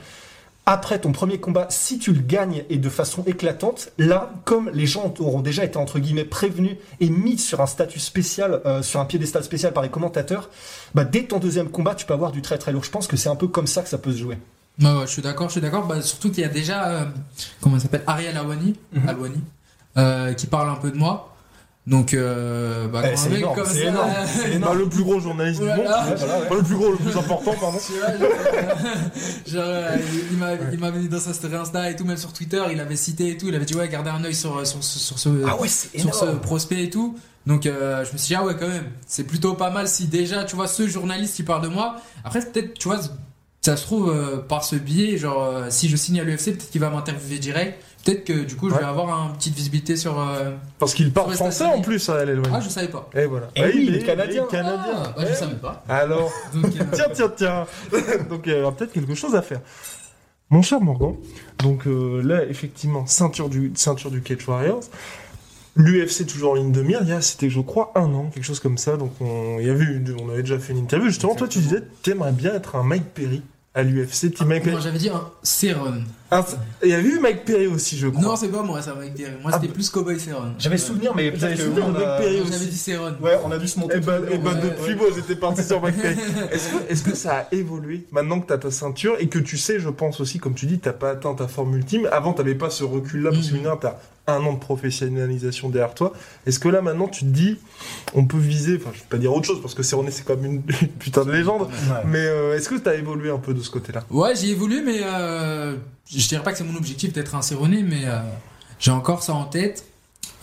après 0.66 1.00
ton 1.00 1.12
premier 1.12 1.40
combat, 1.40 1.66
si 1.70 1.98
tu 1.98 2.14
le 2.14 2.22
gagnes 2.22 2.64
et 2.70 2.78
de 2.78 2.90
façon 2.90 3.24
éclatante, 3.26 3.90
là, 3.98 4.32
comme 4.46 4.70
les 4.74 4.86
gens 4.86 5.14
auront 5.20 5.42
déjà 5.42 5.66
été 5.66 5.78
entre 5.78 6.00
guillemets 6.00 6.24
prévenus 6.24 6.78
et 7.00 7.10
mis 7.10 7.38
sur 7.38 7.62
un 7.62 7.66
statut 7.66 8.00
spécial, 8.00 8.62
euh, 8.66 8.82
sur 8.84 9.00
un 9.00 9.06
piédestal 9.06 9.44
spécial 9.44 9.74
par 9.74 9.82
les 9.84 9.90
commentateurs, 9.90 10.50
bah 10.94 11.04
dès 11.04 11.24
ton 11.24 11.40
deuxième 11.40 11.70
combat, 11.70 11.96
tu 11.96 12.06
peux 12.06 12.14
avoir 12.14 12.32
du 12.32 12.42
très 12.42 12.58
très 12.58 12.72
lourd. 12.72 12.84
Je 12.84 12.92
pense 12.92 13.08
que 13.08 13.18
c'est 13.18 13.30
un 13.30 13.36
peu 13.36 13.48
comme 13.48 13.68
ça 13.68 13.82
que 13.82 13.90
ça 13.90 13.98
peut 13.98 14.12
se 14.12 14.18
jouer. 14.20 14.38
Ouais, 14.82 14.92
ouais, 14.92 15.02
je 15.08 15.12
suis 15.12 15.22
d'accord, 15.22 15.48
je 15.48 15.54
suis 15.54 15.62
d'accord. 15.62 15.86
Bah, 15.88 16.02
surtout 16.02 16.30
qu'il 16.32 16.42
y 16.42 16.46
a 16.46 16.50
déjà, 16.50 16.90
euh, 16.90 17.06
comment 17.60 17.76
il 17.78 17.82
s'appelle, 17.82 18.04
Ariel 18.08 18.38
Awani, 18.38 18.76
Mhm. 18.94 19.10
Alwani, 19.10 19.42
euh, 19.98 20.34
qui 20.34 20.48
parle 20.48 20.70
un 20.70 20.76
peu 20.76 20.92
de 20.92 20.98
moi. 20.98 21.31
Donc, 21.88 22.14
euh, 22.14 22.88
bah, 22.88 23.02
Eh, 23.04 23.10
quand 23.10 23.18
c'est 23.18 23.32
énorme, 23.38 23.56
comme 23.56 23.66
c'est 23.66 23.82
ça, 23.84 23.88
énorme, 23.90 24.10
euh, 24.10 24.26
c'est 24.28 24.50
Bah, 24.50 24.56
énorme. 24.56 24.78
le 24.78 24.90
plus 24.90 25.04
gros 25.04 25.20
journaliste 25.20 25.62
du 25.62 25.66
monde. 25.68 25.78
Ouais, 25.80 25.86
voilà, 26.16 26.40
ouais. 26.40 26.48
Pas 26.48 26.56
le 26.56 26.64
plus 26.64 26.76
gros, 26.76 26.92
le 26.92 26.98
plus 26.98 27.18
important, 27.18 27.54
pardon. 27.60 27.80
Vois, 27.80 28.28
genre, 29.48 29.64
euh, 29.66 29.98
il 30.72 30.80
m'a 30.80 30.92
mis 30.92 31.08
dans 31.10 31.20
sa 31.20 31.34
story 31.34 31.56
Insta 31.56 31.90
et 31.90 31.96
tout, 31.96 32.06
même 32.06 32.18
sur 32.18 32.34
Twitter, 32.34 32.62
il 32.72 32.80
avait 32.80 32.96
cité 32.96 33.30
et 33.32 33.38
tout, 33.38 33.48
il 33.48 33.56
avait 33.56 33.66
dit 33.66 33.76
ouais, 33.76 33.90
gardez 33.90 34.10
un 34.12 34.24
œil 34.24 34.36
sur, 34.36 34.66
sur, 34.66 34.84
sur, 34.84 35.00
sur 35.02 35.20
ce, 35.20 35.30
Ah 35.48 35.60
ouais, 35.60 35.68
sur 35.68 36.14
ce 36.16 36.24
énorme. 36.26 36.40
prospect 36.40 36.84
et 36.84 36.90
tout. 36.90 37.18
Donc 37.48 37.66
euh, 37.66 38.06
je 38.06 38.14
me 38.14 38.18
suis 38.20 38.28
dit 38.28 38.36
ah 38.36 38.44
ouais 38.46 38.54
quand 38.60 38.68
même, 38.68 38.86
c'est 39.08 39.24
plutôt 39.24 39.56
pas 39.56 39.72
mal 39.72 39.88
si 39.88 40.06
déjà 40.06 40.44
tu 40.44 40.56
vois 40.56 40.68
ce 40.68 40.88
journaliste 40.88 41.36
qui 41.36 41.42
parle 41.44 41.64
de 41.64 41.68
moi. 41.70 41.96
Après 42.24 42.40
peut-être 42.42 42.76
tu 42.78 42.88
vois 42.88 43.00
ça 43.64 43.78
se 43.78 43.82
trouve 43.84 44.12
euh, 44.12 44.38
par 44.38 44.64
ce 44.64 44.76
biais 44.76 45.18
genre 45.18 45.44
euh, 45.44 45.66
si 45.70 45.90
je 45.90 45.96
signe 45.96 46.20
à 46.20 46.24
l'UFC 46.24 46.46
peut-être 46.52 46.70
qu'il 46.70 46.82
va 46.82 46.92
m'interviewer 46.92 47.40
direct. 47.40 47.82
Peut-être 48.04 48.24
que 48.26 48.34
du 48.44 48.56
coup 48.56 48.70
je 48.70 48.76
vais 48.76 48.84
avoir 48.84 49.28
une 49.30 49.36
petite 49.36 49.56
visibilité 49.56 49.96
sur. 49.96 50.20
euh, 50.20 50.52
Parce 50.80 50.94
qu'il 50.94 51.12
parle 51.12 51.34
français 51.34 51.66
en 51.66 51.82
plus, 51.82 52.10
à 52.10 52.26
l'éloigné. 52.26 52.50
Ah 52.54 52.60
je 52.60 52.70
savais 52.70 52.88
pas. 52.88 53.08
Et 53.14 53.26
voilà. 53.26 53.50
Eh 53.56 53.64
oui, 53.66 53.86
il 53.90 53.96
est 53.96 54.04
canadien. 54.04 54.46
canadien. 54.50 54.94
Ah, 55.06 55.14
bah, 55.16 55.24
je 55.30 55.34
savais 55.36 55.56
pas. 55.56 55.84
Alors, 55.88 56.32
Donc, 56.54 56.66
euh, 56.66 56.84
tiens, 56.94 57.06
tiens, 57.14 57.32
tiens. 57.36 57.68
donc, 58.30 58.44
il 58.46 58.54
y 58.54 58.56
aura 58.56 58.72
peut-être 58.76 58.92
quelque 58.94 59.14
chose 59.14 59.36
à 59.36 59.42
faire. 59.42 59.62
Mon 60.50 60.62
cher 60.62 60.82
Morgan, 60.82 61.16
donc 61.60 61.88
euh, 61.88 62.22
là, 62.24 62.44
effectivement, 62.44 63.06
ceinture 63.06 63.48
du, 63.50 63.72
ceinture 63.76 64.12
du 64.12 64.22
Cage 64.22 64.46
Warriors. 64.48 64.84
L'UFC 65.78 66.26
toujours 66.28 66.52
en 66.52 66.56
ligne 66.56 66.74
de 66.74 66.82
mire, 66.82 67.00
il 67.04 67.08
y 67.08 67.14
a, 67.14 67.22
c'était, 67.22 67.50
je 67.50 67.62
crois, 67.62 67.94
un 67.96 68.14
an, 68.14 68.30
quelque 68.34 68.44
chose 68.44 68.60
comme 68.60 68.78
ça. 68.78 68.98
Donc, 68.98 69.12
on, 69.22 69.58
il 69.60 69.66
y 69.68 69.70
avait 69.70 69.86
on 70.22 70.30
avait 70.30 70.42
déjà 70.42 70.60
fait 70.60 70.74
une 70.74 70.80
interview. 70.80 71.08
Justement, 71.08 71.36
toi, 71.36 71.48
tu 71.48 71.60
disais, 71.60 71.82
t'aimerais 72.04 72.34
bien 72.34 72.54
être 72.54 72.76
un 72.76 72.84
Mike 72.84 73.14
Perry 73.14 73.42
à 73.74 73.84
l'UFC. 73.84 74.34
Team 74.34 74.48
Mike 74.48 74.64
Perry. 74.64 74.72
moi 74.76 74.82
j'avais 74.82 74.98
dit 74.98 75.10
un 75.10 75.30
Céron. 75.44 75.94
Un- 76.34 76.46
Il 76.84 76.90
y 76.90 76.94
avait 76.94 77.08
eu 77.08 77.20
Mike 77.20 77.46
Perry 77.46 77.68
aussi, 77.68 77.98
je 77.98 78.08
crois. 78.08 78.22
Non 78.22 78.36
c'est 78.36 78.48
pas 78.50 78.64
moi 78.64 78.82
ça 78.82 78.94
m'a 78.94 79.06
été. 79.06 79.24
Moi 79.42 79.52
Ah, 79.54 79.60
c'était 79.62 79.74
plus 79.74 79.90
Cowboy 79.90 80.20
Céron. 80.20 80.54
J'avais 80.60 80.78
souvenir, 80.78 81.14
mais 81.16 81.26
J'avais 81.36 81.56
peut-être 81.56 81.58
que 81.58 81.64
souvenir 81.64 81.86
de 81.88 81.92
on 81.92 81.96
a- 82.08 82.18
Perry 82.18 82.42
aussi. 82.42 82.52
J'avais 82.54 82.66
dit 82.66 82.78
Céron. 82.78 83.14
Ouais, 83.22 83.38
on 83.46 83.52
a 83.52 83.58
dû 83.58 83.68
se 83.68 83.80
monter. 83.80 83.98
Et 83.98 84.00
bah, 84.02 84.18
et 84.30 84.38
bah, 84.38 84.52
ouais, 84.52 84.62
depuis, 84.62 84.90
ouais. 84.92 84.96
moi, 84.96 85.06
j'étais 85.16 85.36
parti 85.36 85.64
sur 85.64 85.82
Mike 85.82 86.02
Perry. 86.02 86.18
Est-ce 86.90 87.04
que, 87.04 87.16
ça 87.16 87.36
a 87.50 87.56
évolué 87.56 88.06
maintenant 88.12 88.40
que 88.42 88.48
tu 88.48 88.54
as 88.54 88.58
ta 88.58 88.72
ceinture 88.72 89.16
et 89.20 89.28
que 89.30 89.40
tu 89.40 89.58
sais, 89.58 89.80
je 89.80 89.90
pense 89.90 90.20
aussi, 90.22 90.40
comme 90.40 90.54
tu 90.54 90.66
dis, 90.66 90.80
t'as 90.80 90.94
pas 90.94 91.12
atteint 91.12 91.34
ta 91.34 91.48
forme 91.48 91.76
ultime? 91.76 92.08
Avant, 92.12 92.34
t'avais 92.34 92.56
pas 92.56 92.70
ce 92.70 92.84
recul-là, 92.84 93.32
parce 93.32 93.48
que 93.48 93.56
Mhm. 93.56 93.62
mine 93.64 93.72
tu 93.80 93.88
as 93.88 93.98
un 94.32 94.44
an 94.46 94.54
de 94.54 94.60
professionnalisation 94.60 95.70
derrière 95.70 95.94
toi. 95.94 96.14
Est-ce 96.46 96.60
que 96.60 96.70
là, 96.70 96.82
maintenant, 96.82 97.08
tu 97.08 97.22
te 97.22 97.30
dis, 97.30 97.58
on 98.14 98.26
peut 98.26 98.38
viser, 98.38 98.78
enfin, 98.78 98.92
je 98.94 99.00
vais 99.00 99.06
pas 99.10 99.18
dire 99.18 99.34
autre 99.34 99.46
chose, 99.46 99.62
parce 99.62 99.74
que 99.76 99.84
Cerrone, 99.84 100.08
c'est 100.12 100.26
comme 100.26 100.44
une, 100.46 100.62
une 100.82 100.88
putain 100.88 101.26
de 101.26 101.32
légende. 101.32 101.64
Ouais. 101.64 102.02
Mais 102.06 102.20
euh, 102.26 102.56
est-ce 102.56 102.70
que 102.70 102.76
tu 102.76 102.88
as 102.90 102.96
évolué 102.96 103.30
un 103.32 103.38
peu 103.40 103.54
de 103.54 103.62
ce 103.62 103.70
côté-là? 103.70 104.04
Ouais, 104.10 104.36
j'ai 104.36 104.50
évolué, 104.50 104.82
mais 104.82 105.00
euh, 105.04 105.76
je 106.10 106.28
dirais 106.28 106.44
pas 106.44 106.52
que 106.52 106.58
c'est 106.58 106.64
mon 106.64 106.76
objectif 106.78 107.14
d'être 107.14 107.36
un 107.36 107.42
Céroné, 107.42 107.84
mais 107.84 108.02
euh, 108.06 108.20
j'ai 108.80 108.92
encore 108.92 109.24
ça 109.24 109.34
en 109.34 109.46
tête. 109.46 109.86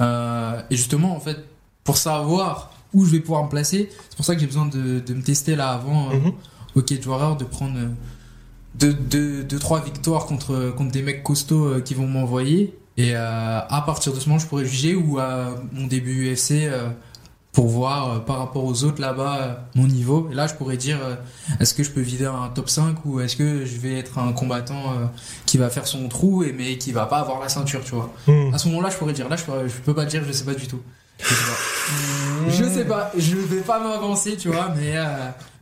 Euh, 0.01 0.61
et 0.71 0.77
justement, 0.77 1.17
en 1.17 1.21
fait, 1.21 1.39
pour 1.85 1.97
savoir 1.97 2.73
où 2.95 3.05
je 3.05 3.11
vais 3.13 3.21
pouvoir 3.21 3.45
me 3.45 3.51
placer, 3.51 3.91
c'est 4.09 4.17
pour 4.17 4.25
ça 4.25 4.35
que 4.35 4.41
j'ai 4.41 4.47
besoin 4.47 4.67
de, 4.67 5.01
de 5.01 5.15
me 5.15 5.23
tester 5.23 5.57
là 5.57 5.71
avant 5.71 6.11
euh, 6.11 6.15
Mhm. 6.17 6.33
au 6.75 6.83
Cage 6.83 7.07
Warrior, 7.07 7.37
de 7.37 7.45
prendre 7.45 7.77
euh, 7.79 7.89
deux, 8.77 8.93
deux, 8.95 9.43
deux, 9.45 9.59
trois 9.59 9.83
victoires 9.83 10.25
contre, 10.27 10.71
contre 10.77 10.93
des 10.93 11.03
mecs 11.03 11.23
costauds 11.23 11.67
euh, 11.67 11.81
qui 11.81 11.95
vont 11.95 12.07
m'envoyer. 12.07 12.78
Et 12.99 13.13
euh, 13.15 13.61
à 13.61 13.83
partir 13.87 14.13
de 14.13 14.21
ce 14.21 14.29
moment, 14.29 14.39
je 14.39 14.47
pourrais 14.47 14.65
juger 14.67 14.95
ou 14.95 15.19
à 15.19 15.55
mon 15.73 15.87
début 15.87 16.31
UFC 16.35 16.51
euh, 16.65 16.89
pour 17.53 17.69
voir 17.69 18.11
euh, 18.13 18.19
par 18.19 18.39
rapport 18.39 18.65
aux 18.65 18.83
autres 18.85 19.01
là-bas 19.01 19.39
euh, 19.41 19.55
mon 19.77 19.87
niveau. 19.87 20.29
Et 20.33 20.35
là, 20.35 20.47
je 20.49 20.55
pourrais 20.55 20.77
dire 20.77 20.99
euh, 21.03 21.15
est-ce 21.61 21.75
que 21.75 21.83
je 21.85 21.91
peux 21.91 22.01
vider 22.01 22.27
un 22.27 22.49
top 22.55 22.69
5 22.69 22.97
ou 23.07 23.21
est-ce 23.21 23.37
que 23.37 23.65
je 23.65 23.79
vais 23.79 23.99
être 23.99 24.19
un 24.19 24.33
combattant 24.33 24.93
euh, 24.93 25.07
qui 25.47 25.59
va 25.59 25.71
faire 25.71 25.87
son 25.87 26.09
trou 26.09 26.43
et 26.43 26.53
mais 26.53 26.77
qui 26.77 26.91
va 26.93 27.07
pas 27.07 27.19
avoir 27.21 27.41
la 27.41 27.49
ceinture, 27.49 27.83
tu 27.85 27.95
vois. 27.95 28.13
Mhm. 28.27 28.53
À 28.53 28.59
ce 28.59 28.67
moment-là, 28.69 28.91
je 28.91 28.97
pourrais 28.97 29.13
dire. 29.13 29.29
Là, 29.29 29.37
je, 29.37 29.45
pourrais- 29.45 29.69
je 29.69 29.75
peux 29.77 29.95
pas 29.95 30.05
dire, 30.05 30.25
je 30.27 30.33
sais 30.33 30.45
pas 30.45 30.55
du 30.55 30.67
tout. 30.67 30.81
Je 32.51 32.65
sais 32.65 32.85
pas. 32.85 33.11
Je 33.17 33.37
vais 33.37 33.61
pas 33.61 33.81
m'avancer, 33.81 34.37
tu 34.37 34.49
vois, 34.49 34.75
mais 34.77 34.97
euh, 34.97 35.05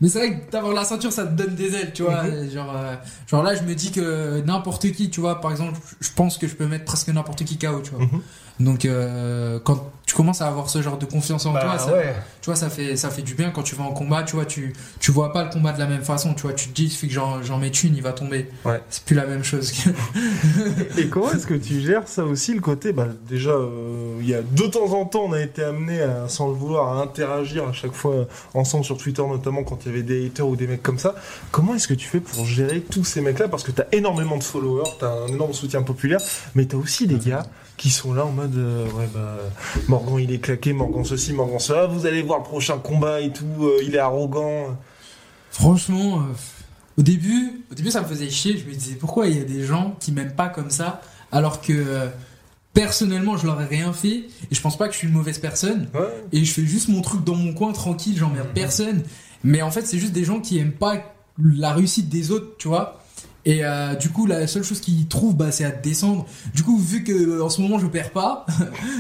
mais 0.01 0.09
c'est 0.09 0.19
vrai 0.19 0.39
que 0.39 0.51
d'avoir 0.51 0.75
la 0.75 0.85
ceinture, 0.85 1.13
ça 1.13 1.27
te 1.27 1.33
donne 1.33 1.55
des 1.55 1.75
ailes, 1.75 1.93
tu 1.93 2.03
vois. 2.03 2.25
Genre, 2.53 2.75
euh, 2.77 2.95
genre 3.27 3.43
là, 3.43 3.55
je 3.55 3.63
me 3.63 3.75
dis 3.75 3.91
que 3.91 4.41
n'importe 4.43 4.91
qui, 4.93 5.11
tu 5.11 5.21
vois, 5.21 5.41
par 5.41 5.51
exemple, 5.51 5.79
je 6.01 6.11
pense 6.15 6.39
que 6.39 6.47
je 6.47 6.55
peux 6.55 6.67
mettre 6.67 6.85
presque 6.85 7.09
n'importe 7.09 7.45
qui 7.45 7.59
KO, 7.59 7.81
tu 7.83 7.91
vois. 7.91 8.05
Mhm. 8.05 8.21
Donc 8.61 8.85
euh, 8.85 9.59
quand 9.63 9.91
commences 10.17 10.41
à 10.43 10.49
avoir 10.49 10.69
ce 10.71 10.81
genre 10.83 10.97
de 10.99 11.05
confiance 11.07 11.47
en 11.47 11.53
Bah, 11.53 11.61
toi, 11.63 11.79
ça, 11.79 11.93
ouais. 11.93 12.15
tu 12.41 12.47
vois, 12.47 12.57
ça 12.57 12.71
fait 12.71 12.97
ça 12.97 13.11
fait 13.11 13.23
du 13.23 13.35
bien 13.35 13.51
quand 13.51 13.63
tu 13.63 13.75
vas 13.75 13.85
en 13.85 13.93
combat, 13.93 14.23
tu 14.23 14.35
vois, 14.37 14.47
tu 14.47 14.75
tu 14.99 15.13
vois 15.13 15.33
pas 15.33 15.45
le 15.45 15.51
combat 15.51 15.73
de 15.73 15.79
la 15.79 15.87
même 15.87 16.03
façon, 16.03 16.35
tu 16.35 16.43
vois, 16.43 16.53
tu 16.55 16.69
te 16.69 16.75
dis, 16.75 16.85
il 16.85 16.91
suffit 16.91 17.09
que 17.09 17.15
j'en 17.15 17.43
j'en 17.43 17.59
mette 17.59 17.83
une, 17.85 17.95
il 17.95 18.03
va 18.03 18.13
tomber. 18.13 18.49
Ouais. 18.65 18.81
C'est 18.91 19.05
plus 19.05 19.15
la 19.15 19.27
même 19.27 19.45
chose. 19.45 19.71
que- 19.73 19.91
Et 21.01 21.09
comment 21.09 21.31
est-ce 21.33 21.47
que 21.47 21.55
tu 21.55 21.81
gères 21.81 22.09
ça 22.09 22.25
aussi, 22.25 22.55
le 22.55 22.61
côté, 22.61 22.93
bah, 22.93 23.09
déjà, 23.29 23.51
euh, 23.51 24.17
il 24.21 24.29
y 24.29 24.35
a 24.35 24.43
de 24.43 24.67
temps 24.67 24.93
en 24.95 25.05
temps, 25.05 25.25
on 25.27 25.33
a 25.33 25.41
été 25.43 25.63
amené, 25.63 26.01
à, 26.01 26.29
sans 26.29 26.49
le 26.49 26.55
vouloir, 26.55 26.97
à 26.99 27.03
interagir 27.03 27.69
à 27.69 27.73
chaque 27.73 27.93
fois 27.93 28.13
euh, 28.15 28.25
ensemble 28.55 28.85
sur 28.85 28.97
Twitter, 28.97 29.23
notamment 29.27 29.65
quand 29.65 29.79
il 29.85 29.89
y 29.89 29.93
avait 29.93 30.03
des 30.03 30.27
haters 30.27 30.47
ou 30.49 30.57
des 30.57 30.67
mecs 30.67 30.83
comme 30.83 30.99
ça. 30.99 31.15
Comment 31.51 31.75
est-ce 31.75 31.89
que 31.89 31.95
tu 31.95 32.07
fais 32.09 32.21
pour 32.21 32.47
gérer 32.47 32.81
tous 32.81 33.05
ces 33.05 33.21
mecs-là? 33.21 33.49
Parce 33.49 33.63
que 33.65 33.71
t'as 33.71 33.85
énormément 33.93 34.37
de 34.39 34.43
followers, 34.45 34.91
t'as 35.01 35.11
un 35.11 35.27
énorme 35.29 35.53
soutien 35.53 35.83
populaire, 35.83 36.21
mais 36.55 36.65
t'as 36.65 36.77
aussi 36.77 37.07
des 37.07 37.19
gars 37.19 37.47
qui 37.77 37.91
sont 37.91 38.15
là 38.15 38.25
en 38.25 38.33
mode, 38.33 38.57
euh, 38.57 38.91
ouais, 38.93 39.09
bah, 39.13 39.37
Morgan 39.89 40.19
il 40.19 40.33
est 40.33 40.39
claqué, 40.39 40.73
Morgan 40.73 41.05
ceci, 41.05 41.33
Morgan 41.33 41.59
cela, 41.59 41.87
vous 41.87 42.07
allez 42.07 42.23
voir 42.23 42.39
le 42.39 42.45
prochain 42.45 42.79
combat 42.79 43.21
et 43.21 43.33
tout, 43.33 43.45
euh, 43.61 43.83
il 43.85 43.95
est 43.95 43.99
arrogant. 43.99 44.77
Franchement, 45.51 46.19
euh, 46.19 46.23
au 46.99 47.03
début, 47.03 47.65
au 47.71 47.75
début, 47.75 47.91
ça 47.91 48.01
me 48.01 48.07
faisait 48.07 48.31
chier. 48.31 48.57
Je 48.57 48.67
me 48.67 48.73
disais 48.73 48.95
pourquoi 48.95 49.27
il 49.27 49.37
y 49.37 49.41
a 49.41 49.45
des 49.45 49.65
gens 49.65 49.97
qui 50.01 50.13
m'aiment 50.13 50.35
pas 50.35 50.49
comme 50.49 50.71
ça, 50.71 51.01
alors 51.33 51.61
que 51.61 52.09
personnellement, 52.73 53.37
je 53.37 53.47
leur 53.47 53.61
ai 53.61 53.67
rien 53.67 53.93
fait 53.93 54.25
et 54.51 54.55
je 54.55 54.61
pense 54.61 54.77
pas 54.77 54.87
que 54.87 54.93
je 54.93 54.99
suis 54.99 55.09
une 55.09 55.15
mauvaise 55.15 55.39
personne. 55.39 55.89
Ouais. 55.95 56.25
Et 56.33 56.45
je 56.45 56.53
fais 56.53 56.65
juste 56.65 56.89
mon 56.89 57.03
truc 57.03 57.25
dans 57.25 57.35
mon 57.35 57.53
coin 57.53 57.73
tranquille, 57.73 58.17
j'emmerde 58.17 58.49
personne. 58.55 59.03
Mais 59.45 59.63
en 59.63 59.71
fait, 59.71 59.87
c'est 59.87 59.99
juste 59.99 60.13
des 60.13 60.25
gens 60.25 60.41
qui 60.41 60.59
aiment 60.59 60.73
pas 60.73 60.97
la 61.39 61.73
réussite 61.73 62.09
des 62.09 62.31
autres, 62.31 62.57
tu 62.59 62.69
vois. 62.69 63.03
Et 63.47 63.65
euh, 63.65 63.95
du 63.95 64.11
coup, 64.11 64.27
la 64.27 64.47
seule 64.49 64.65
chose 64.65 64.81
qu'ils 64.81 65.07
trouvent, 65.07 65.37
bah, 65.37 65.53
c'est 65.53 65.65
à 65.65 65.71
descendre. 65.71 66.27
Du 66.53 66.65
coup, 66.65 66.77
vu 66.79 67.05
que 67.05 67.13
euh, 67.13 67.45
en 67.45 67.49
ce 67.49 67.61
moment 67.63 67.79
je 67.79 67.87
perds 67.87 68.11
pas, 68.11 68.45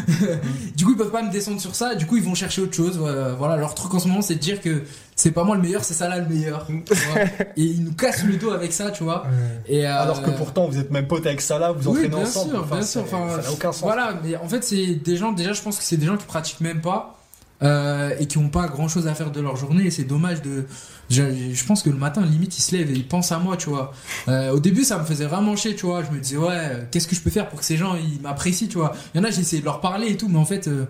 du 0.77 0.85
coup 0.85 0.93
ils 0.93 0.97
peuvent 0.97 1.11
pas 1.11 1.23
me 1.23 1.33
descendre 1.33 1.61
sur 1.61 1.75
ça. 1.75 1.97
Du 1.97 2.07
coup, 2.07 2.17
ils 2.17 2.23
vont 2.23 2.35
chercher 2.37 2.63
autre 2.63 2.75
chose. 2.75 2.97
Voilà, 2.97 3.35
voilà. 3.35 3.57
leur 3.57 3.75
truc 3.75 3.93
en 3.93 3.99
ce 3.99 4.07
moment, 4.07 4.23
c'est 4.23 4.37
de 4.37 4.41
dire 4.41 4.61
que 4.61 4.85
c'est 5.17 5.33
pas 5.33 5.43
moi 5.43 5.57
le 5.57 5.63
meilleur, 5.63 5.83
c'est 5.83 5.95
ça 5.95 6.09
là 6.09 6.19
le 6.21 6.29
meilleur. 6.29 6.67
tu 6.69 6.95
vois. 6.95 7.23
Et 7.57 7.63
ils 7.65 7.83
nous 7.83 7.93
cassent 7.93 8.23
le 8.23 8.37
dos 8.37 8.51
avec 8.51 8.73
ça, 8.73 8.93
tu 8.93 9.03
vois. 9.03 9.27
Et 9.67 9.85
euh, 9.85 10.01
Alors 10.01 10.23
que 10.23 10.31
pourtant, 10.31 10.69
vous 10.69 10.79
êtes 10.79 10.93
même 10.93 11.09
potes 11.09 11.27
avec 11.27 11.41
Salah, 11.41 11.73
vous 11.73 11.83
oui, 11.91 11.99
entraînez 11.99 12.09
bien 12.09 12.19
ensemble. 12.19 12.51
sûr, 12.53 12.61
Enfin, 12.63 12.77
bien 12.77 12.85
sûr. 12.87 13.03
Enfin, 13.03 13.29
ça 13.31 13.43
n'a 13.43 13.53
aucun 13.53 13.73
sens. 13.73 13.83
Voilà, 13.83 14.15
mais 14.23 14.37
en 14.37 14.49
fait, 14.49 14.63
c'est 14.63 14.95
des 14.95 15.17
gens, 15.17 15.33
déjà, 15.33 15.55
je 15.55 15.63
pense 15.63 15.77
que 15.77 15.83
c'est 15.83 15.97
des 15.97 16.07
gens 16.07 16.17
qui 16.17 16.27
pratiquent 16.27 16.61
même 16.61 16.81
pas 16.81 17.16
euh, 17.63 18.15
et 18.19 18.27
qui 18.27 18.39
ont 18.39 18.49
pas 18.49 18.67
grand 18.69 18.89
chose 18.89 19.07
à 19.07 19.15
faire 19.15 19.31
de 19.31 19.41
leur 19.41 19.57
journée. 19.57 19.87
Et 19.87 19.91
c'est 19.91 20.05
dommage 20.05 20.43
de. 20.43 20.67
Je, 21.11 21.23
je 21.53 21.65
pense 21.65 21.83
que 21.83 21.91
le 21.91 21.97
matin, 21.97 22.21
limite, 22.23 22.59
ils 22.59 22.63
se 22.63 22.75
lèvent 22.77 22.91
et 22.91 22.95
ils 22.95 23.07
pensent 23.07 23.33
à 23.33 23.39
moi, 23.39 23.57
tu 23.57 23.69
vois. 23.71 23.93
Euh, 24.29 24.51
au 24.53 24.61
début, 24.61 24.85
ça 24.85 24.99
me 24.99 25.05
faisait 25.05 25.27
vraiment 25.27 25.55
chier, 25.57 25.75
tu 25.77 25.87
vois. 25.87 26.03
Je 26.03 26.11
me 26.11 26.19
disais, 26.21 26.37
ouais, 26.37 26.49
euh, 26.51 26.85
qu'est-ce 26.91 27.07
que 27.09 27.15
je 27.15 27.21
peux 27.21 27.31
faire 27.31 27.49
pour 27.49 27.59
que 27.61 27.65
ces 27.65 27.77
gens 27.77 27.95
ils 27.97 28.21
m'apprécient, 28.21 28.69
tu 28.69 28.79
vois. 28.79 28.93
Il 29.15 29.19
y 29.19 29.21
en 29.21 29.25
a, 29.25 29.31
j'ai 29.31 29.41
essayé 29.41 29.61
de 29.61 29.67
leur 29.67 29.81
parler 29.81 30.09
et 30.09 30.17
tout, 30.17 30.29
mais 30.29 30.39
en 30.39 30.45
fait. 30.45 30.69
euh, 30.69 30.85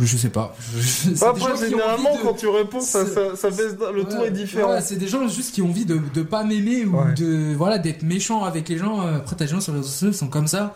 je, 0.00 0.16
sais 0.16 0.28
pas. 0.30 0.54
Je- 0.76 1.14
gens 1.14 1.26
Après, 1.26 1.56
généralement, 1.68 2.16
de- 2.16 2.22
quand 2.22 2.34
tu 2.34 2.48
réponds, 2.48 2.80
ça, 2.80 3.04
C'est- 3.04 3.14
ça, 3.14 3.36
ça 3.36 3.50
baisse, 3.50 3.74
le 3.94 4.04
ton 4.04 4.20
Ouais, 4.20 4.28
est 4.28 4.30
différent. 4.30 4.78
c'est 4.80 4.96
des 4.96 5.08
gens 5.08 5.28
juste 5.28 5.52
qui 5.54 5.60
ont 5.62 5.68
envie 5.68 5.84
de, 5.84 6.00
de 6.14 6.22
pas 6.22 6.42
m'aimer 6.44 6.84
ou 6.86 6.96
Ouais. 6.98 7.12
de 7.14 7.54
voilà 7.54 7.78
d'être 7.78 8.02
méchant 8.02 8.44
avec 8.44 8.68
les 8.68 8.78
gens. 8.78 9.02
Euh, 9.06 9.18
Après, 9.18 9.36
t'as 9.36 9.44
des 9.44 9.50
gens 9.50 9.60
sur 9.60 9.72
les 9.72 9.78
réseaux 9.80 9.90
sociaux 9.90 10.10
qui 10.10 10.16
sont 10.18 10.28
comme 10.28 10.46
ça. 10.46 10.74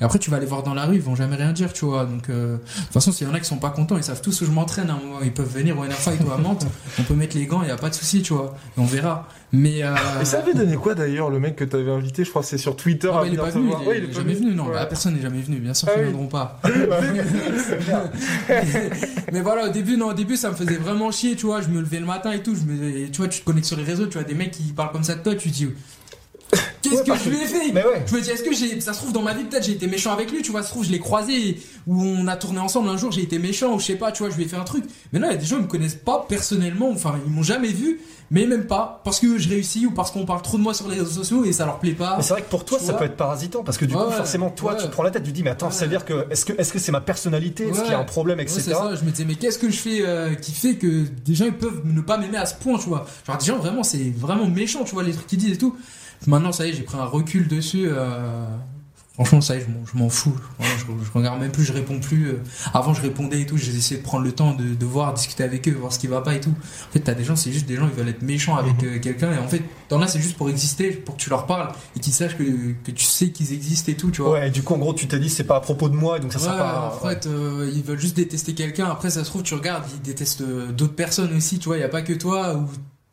Et 0.00 0.04
après, 0.04 0.18
tu 0.18 0.30
vas 0.30 0.38
les 0.38 0.46
voir 0.46 0.62
dans 0.62 0.74
la 0.74 0.84
rue, 0.86 0.96
ils 0.96 1.02
vont 1.02 1.16
jamais 1.16 1.36
rien 1.36 1.52
dire, 1.52 1.72
tu 1.72 1.84
vois. 1.86 2.04
Donc, 2.04 2.28
euh, 2.28 2.56
de 2.56 2.60
toute 2.84 2.92
façon, 2.92 3.10
s'il 3.12 3.26
y 3.26 3.30
en 3.30 3.34
a 3.34 3.40
qui 3.40 3.46
sont 3.46 3.56
pas 3.56 3.70
contents, 3.70 3.96
ils 3.96 4.04
savent 4.04 4.20
tous 4.20 4.40
où 4.42 4.44
je 4.46 4.50
m'entraîne. 4.50 4.90
hein. 4.90 5.00
Ils 5.22 5.32
peuvent 5.32 5.50
venir 5.52 5.78
au 5.78 5.84
NFA 5.84 6.12
ou 6.26 6.30
à 6.30 6.36
Mantes. 6.36 6.66
On 6.98 7.02
peut 7.02 7.14
mettre 7.14 7.36
les 7.36 7.46
gants, 7.46 7.62
y 7.62 7.70
a 7.70 7.76
pas 7.76 7.88
de 7.90 7.94
souci, 7.94 8.22
tu 8.22 8.34
vois. 8.34 8.54
Et 8.76 8.80
on 8.80 8.84
verra. 8.84 9.26
Mais 9.52 9.82
euh, 9.82 9.94
Et 10.20 10.24
ça 10.24 10.38
avait 10.38 10.54
donné 10.54 10.76
quoi 10.76 10.94
d'ailleurs 10.94 11.28
le 11.28 11.40
mec 11.40 11.56
que 11.56 11.64
t'avais 11.64 11.90
invité 11.90 12.24
Je 12.24 12.30
crois 12.30 12.42
que 12.42 12.48
c'est 12.48 12.56
sur 12.58 12.76
Twitter 12.76 13.10
ah, 13.12 13.18
à 13.18 13.20
bah, 13.22 13.26
il 13.26 13.34
est 13.34 13.36
venir 13.36 13.44
pas 13.44 13.50
te 13.52 13.58
venu, 13.58 13.66
voir. 13.68 13.80
il 13.82 13.84
est, 13.84 13.88
Ouais, 13.90 13.98
il 13.98 14.10
est 14.10 14.12
jamais 14.12 14.34
venu, 14.34 14.54
non, 14.54 14.66
Ouais. 14.66 14.72
bah, 14.74 14.86
personne 14.86 15.14
n'est 15.14 15.22
jamais 15.22 15.40
venu, 15.40 15.56
bien 15.58 15.74
sûr 15.74 15.88
Ah 15.90 15.94
qu'ils 15.94 16.02
oui. 16.04 16.08
viendront 16.10 16.28
pas. 16.28 16.60
Clair. 17.80 18.10
Mais 19.32 19.40
voilà, 19.40 19.66
au 19.66 19.70
début, 19.70 19.96
non, 19.96 20.08
au 20.08 20.12
début, 20.14 20.36
ça 20.36 20.50
me 20.50 20.54
faisait 20.54 20.76
vraiment 20.76 21.10
chier, 21.10 21.34
tu 21.36 21.46
vois. 21.46 21.60
Je 21.60 21.68
me 21.68 21.80
levais 21.80 22.00
le 22.00 22.06
matin 22.06 22.32
et 22.32 22.42
tout. 22.42 22.54
Je 22.54 22.62
me, 22.62 23.08
tu 23.10 23.16
vois, 23.18 23.28
tu 23.28 23.40
te 23.40 23.44
connectes 23.44 23.66
sur 23.66 23.76
les 23.76 23.84
réseaux, 23.84 24.06
tu 24.06 24.14
vois, 24.18 24.24
des 24.26 24.34
mecs 24.34 24.50
qui 24.52 24.62
parlent 24.72 24.92
comme 24.92 25.04
ça 25.04 25.14
de 25.14 25.22
toi, 25.22 25.34
tu 25.34 25.50
te 25.50 25.54
dis, 25.54 25.68
qu'est-ce 26.82 26.94
Ouais, 26.96 27.04
que 27.04 27.14
je 27.16 27.30
lui 27.30 27.36
ai 27.42 27.46
fait 27.46 27.72
Mais 27.72 27.84
ouais. 27.84 28.02
Je 28.06 28.14
me 28.14 28.20
dis, 28.20 28.30
est-ce 28.30 28.42
que 28.42 28.54
j'ai, 28.54 28.80
ça 28.80 28.92
se 28.92 28.98
trouve 28.98 29.12
dans 29.12 29.22
ma 29.22 29.34
vie, 29.34 29.44
peut-être 29.44 29.64
j'ai 29.64 29.72
été 29.72 29.86
méchant 29.86 30.12
avec 30.12 30.30
lui, 30.30 30.42
tu 30.42 30.50
vois, 30.50 30.62
ça 30.62 30.68
se 30.68 30.72
trouve, 30.72 30.84
je 30.84 30.90
l'ai 30.90 30.98
croisé, 30.98 31.60
ou 31.86 32.00
on 32.02 32.26
a 32.28 32.36
tourné 32.36 32.58
ensemble 32.60 32.88
un 32.88 32.96
jour, 32.96 33.12
j'ai 33.12 33.22
été 33.22 33.38
méchant, 33.38 33.74
ou 33.74 33.80
je 33.80 33.86
sais 33.86 33.94
pas, 33.96 34.12
tu 34.12 34.22
vois, 34.22 34.30
je 34.30 34.36
lui 34.36 34.44
ai 34.44 34.48
fait 34.48 34.56
un 34.56 34.64
truc. 34.64 34.84
Mais 35.12 35.18
là, 35.18 35.28
il 35.28 35.32
y 35.32 35.34
a 35.34 35.38
des 35.38 35.46
gens, 35.46 35.56
ils 35.56 35.62
me 35.62 35.68
connaissent 35.68 35.94
pas 35.94 36.24
personnellement, 36.28 36.90
enfin, 36.90 37.14
ils 37.26 37.32
m'ont 37.32 37.42
jamais 37.42 37.68
vu, 37.68 38.00
mais 38.32 38.46
même 38.46 38.66
pas, 38.66 39.00
parce 39.04 39.18
que 39.18 39.38
je 39.38 39.48
réussis, 39.48 39.86
ou 39.86 39.90
parce 39.90 40.10
qu'on 40.12 40.24
parle 40.24 40.42
trop 40.42 40.56
de 40.56 40.62
moi 40.62 40.72
sur 40.72 40.86
les 40.88 40.98
réseaux 40.98 41.10
sociaux 41.22 41.44
et 41.44 41.52
ça 41.52 41.66
leur 41.66 41.80
plaît 41.80 41.92
pas. 41.92 42.14
Mais 42.16 42.22
c'est 42.22 42.32
vrai 42.32 42.42
que 42.42 42.48
pour 42.48 42.64
toi, 42.64 42.78
ça 42.78 42.94
peut 42.94 43.04
être 43.04 43.16
parasitant 43.16 43.64
parce 43.64 43.76
que 43.76 43.84
du 43.84 43.94
Ouais, 43.94 44.04
coup, 44.04 44.12
forcément, 44.12 44.50
toi, 44.50 44.76
tu 44.76 44.86
te 44.86 44.90
prends 44.92 45.02
la 45.02 45.10
tête, 45.10 45.24
tu 45.24 45.30
te 45.30 45.34
dis, 45.34 45.42
mais 45.42 45.50
attends, 45.50 45.70
ça 45.72 45.84
veut 45.84 45.90
dire 45.90 46.04
que 46.04 46.26
est-ce 46.30 46.44
que 46.44 46.52
est-ce 46.56 46.72
que 46.72 46.78
c'est 46.78 46.92
ma 46.92 47.00
personnalité, 47.00 47.66
est-ce 47.68 47.80
qu'il 47.82 47.90
y 47.90 47.94
a 47.94 47.98
un 47.98 48.04
problème, 48.04 48.38
etc. 48.38 48.60
c'est 48.64 48.70
ça, 48.72 48.94
je 48.94 49.04
me 49.04 49.10
disais, 49.10 49.24
mais 49.24 49.34
qu'est-ce 49.34 49.58
que 49.58 49.68
je 49.68 49.76
fais 49.78 50.02
euh, 50.06 50.34
qui 50.34 50.52
fait 50.52 50.76
que 50.76 51.04
des 51.24 51.34
gens 51.34 51.46
ils 51.46 51.52
peuvent 51.52 51.80
ne 51.84 52.00
pas 52.00 52.18
m'aimer 52.18 52.38
à 52.38 52.46
ce 52.46 52.54
point, 52.54 52.78
tu 52.78 52.88
vois 52.88 53.04
Genre, 53.26 53.36
des 53.36 53.44
gens 53.46 53.58
vraiment, 53.58 53.82
c'est 53.82 54.12
vraiment 54.16 54.46
méchant, 54.46 54.84
tu 54.84 54.94
vois, 54.94 55.02
les 55.02 55.12
trucs 55.12 55.26
qu'ils 55.26 55.38
disent 55.38 55.54
et 55.54 55.58
tout. 55.58 55.76
Maintenant, 56.26 56.52
ça 56.52 56.66
y 56.66 56.70
est, 56.70 56.72
j'ai 56.74 56.82
pris 56.82 56.98
un 56.98 57.04
recul 57.04 57.48
dessus. 57.48 57.86
euh, 57.88 58.44
Franchement, 59.14 59.40
ça 59.42 59.54
y 59.54 59.58
est, 59.58 59.66
je 59.92 59.98
m'en- 59.98 60.08
fous. 60.08 60.34
Je, 60.60 60.84
je 61.04 61.12
regarde 61.12 61.38
même 61.40 61.50
plus, 61.52 61.64
je 61.64 61.74
réponds 61.74 61.98
plus. 62.00 62.28
euh. 62.28 62.42
Avant, 62.72 62.94
je 62.94 63.02
répondais 63.02 63.42
et 63.42 63.46
tout, 63.46 63.58
j'ai 63.58 63.74
essayé 63.76 64.00
de 64.00 64.04
prendre 64.04 64.24
le 64.24 64.32
temps 64.32 64.54
de, 64.54 64.74
de 64.74 64.86
voir, 64.86 65.12
discuter 65.12 65.42
avec 65.42 65.68
eux, 65.68 65.72
voir 65.78 65.92
ce 65.92 65.98
qui 65.98 66.06
va 66.06 66.22
pas 66.22 66.34
et 66.36 66.40
tout. 66.40 66.50
En 66.88 66.92
fait, 66.92 67.00
t'as 67.00 67.12
des 67.12 67.24
gens, 67.24 67.36
c'est 67.36 67.52
juste 67.52 67.66
des 67.66 67.76
gens, 67.76 67.86
ils 67.86 67.94
veulent 67.98 68.08
être 68.08 68.22
méchants 68.22 68.56
avec 68.56 68.82
euh, 68.82 68.98
quelqu'un. 68.98 69.30
Et 69.34 69.38
en 69.38 69.46
fait, 69.48 69.62
t'en 69.88 70.00
as, 70.00 70.08
c'est 70.08 70.20
juste 70.20 70.38
pour 70.38 70.48
exister, 70.48 70.90
pour 70.92 71.16
que 71.16 71.20
tu 71.20 71.28
leur 71.28 71.44
parles 71.44 71.70
et 71.96 72.00
qu'ils 72.00 72.14
sachent 72.14 72.36
que, 72.38 72.44
que 72.82 72.90
tu 72.92 73.04
sais 73.04 73.28
qu'ils 73.30 73.52
existent 73.52 73.92
et 73.92 73.94
tout, 73.96 74.10
tu 74.10 74.22
vois. 74.22 74.32
Ouais, 74.32 74.50
du 74.50 74.62
coup, 74.62 74.72
en 74.74 74.78
gros, 74.78 74.94
tu 74.94 75.06
t'es 75.06 75.18
dit, 75.18 75.28
c'est 75.28 75.44
pas 75.44 75.56
à 75.56 75.60
propos 75.60 75.90
de 75.90 75.96
moi, 75.96 76.16
et 76.16 76.20
donc 76.20 76.32
ça 76.32 76.38
sert 76.38 76.52
Ouais, 76.52 76.58
pas 76.58 76.70
à- 76.70 76.86
en 76.96 77.08
fait, 77.08 77.26
euh, 77.26 77.70
ils 77.74 77.82
veulent 77.82 78.00
juste 78.00 78.16
détester 78.16 78.54
quelqu'un. 78.54 78.86
Après, 78.86 79.10
ça 79.10 79.22
se 79.22 79.28
trouve, 79.28 79.42
tu 79.42 79.52
regardes, 79.54 79.84
ils 79.96 80.00
détestent 80.02 80.42
d'autres 80.42 80.94
personnes 80.94 81.36
aussi. 81.36 81.58
Tu 81.58 81.66
vois, 81.68 81.76
il 81.76 81.80
y 81.80 81.84
a 81.84 81.88
pas 81.90 82.00
que 82.02 82.14
toi 82.14 82.54
ou 82.56 82.66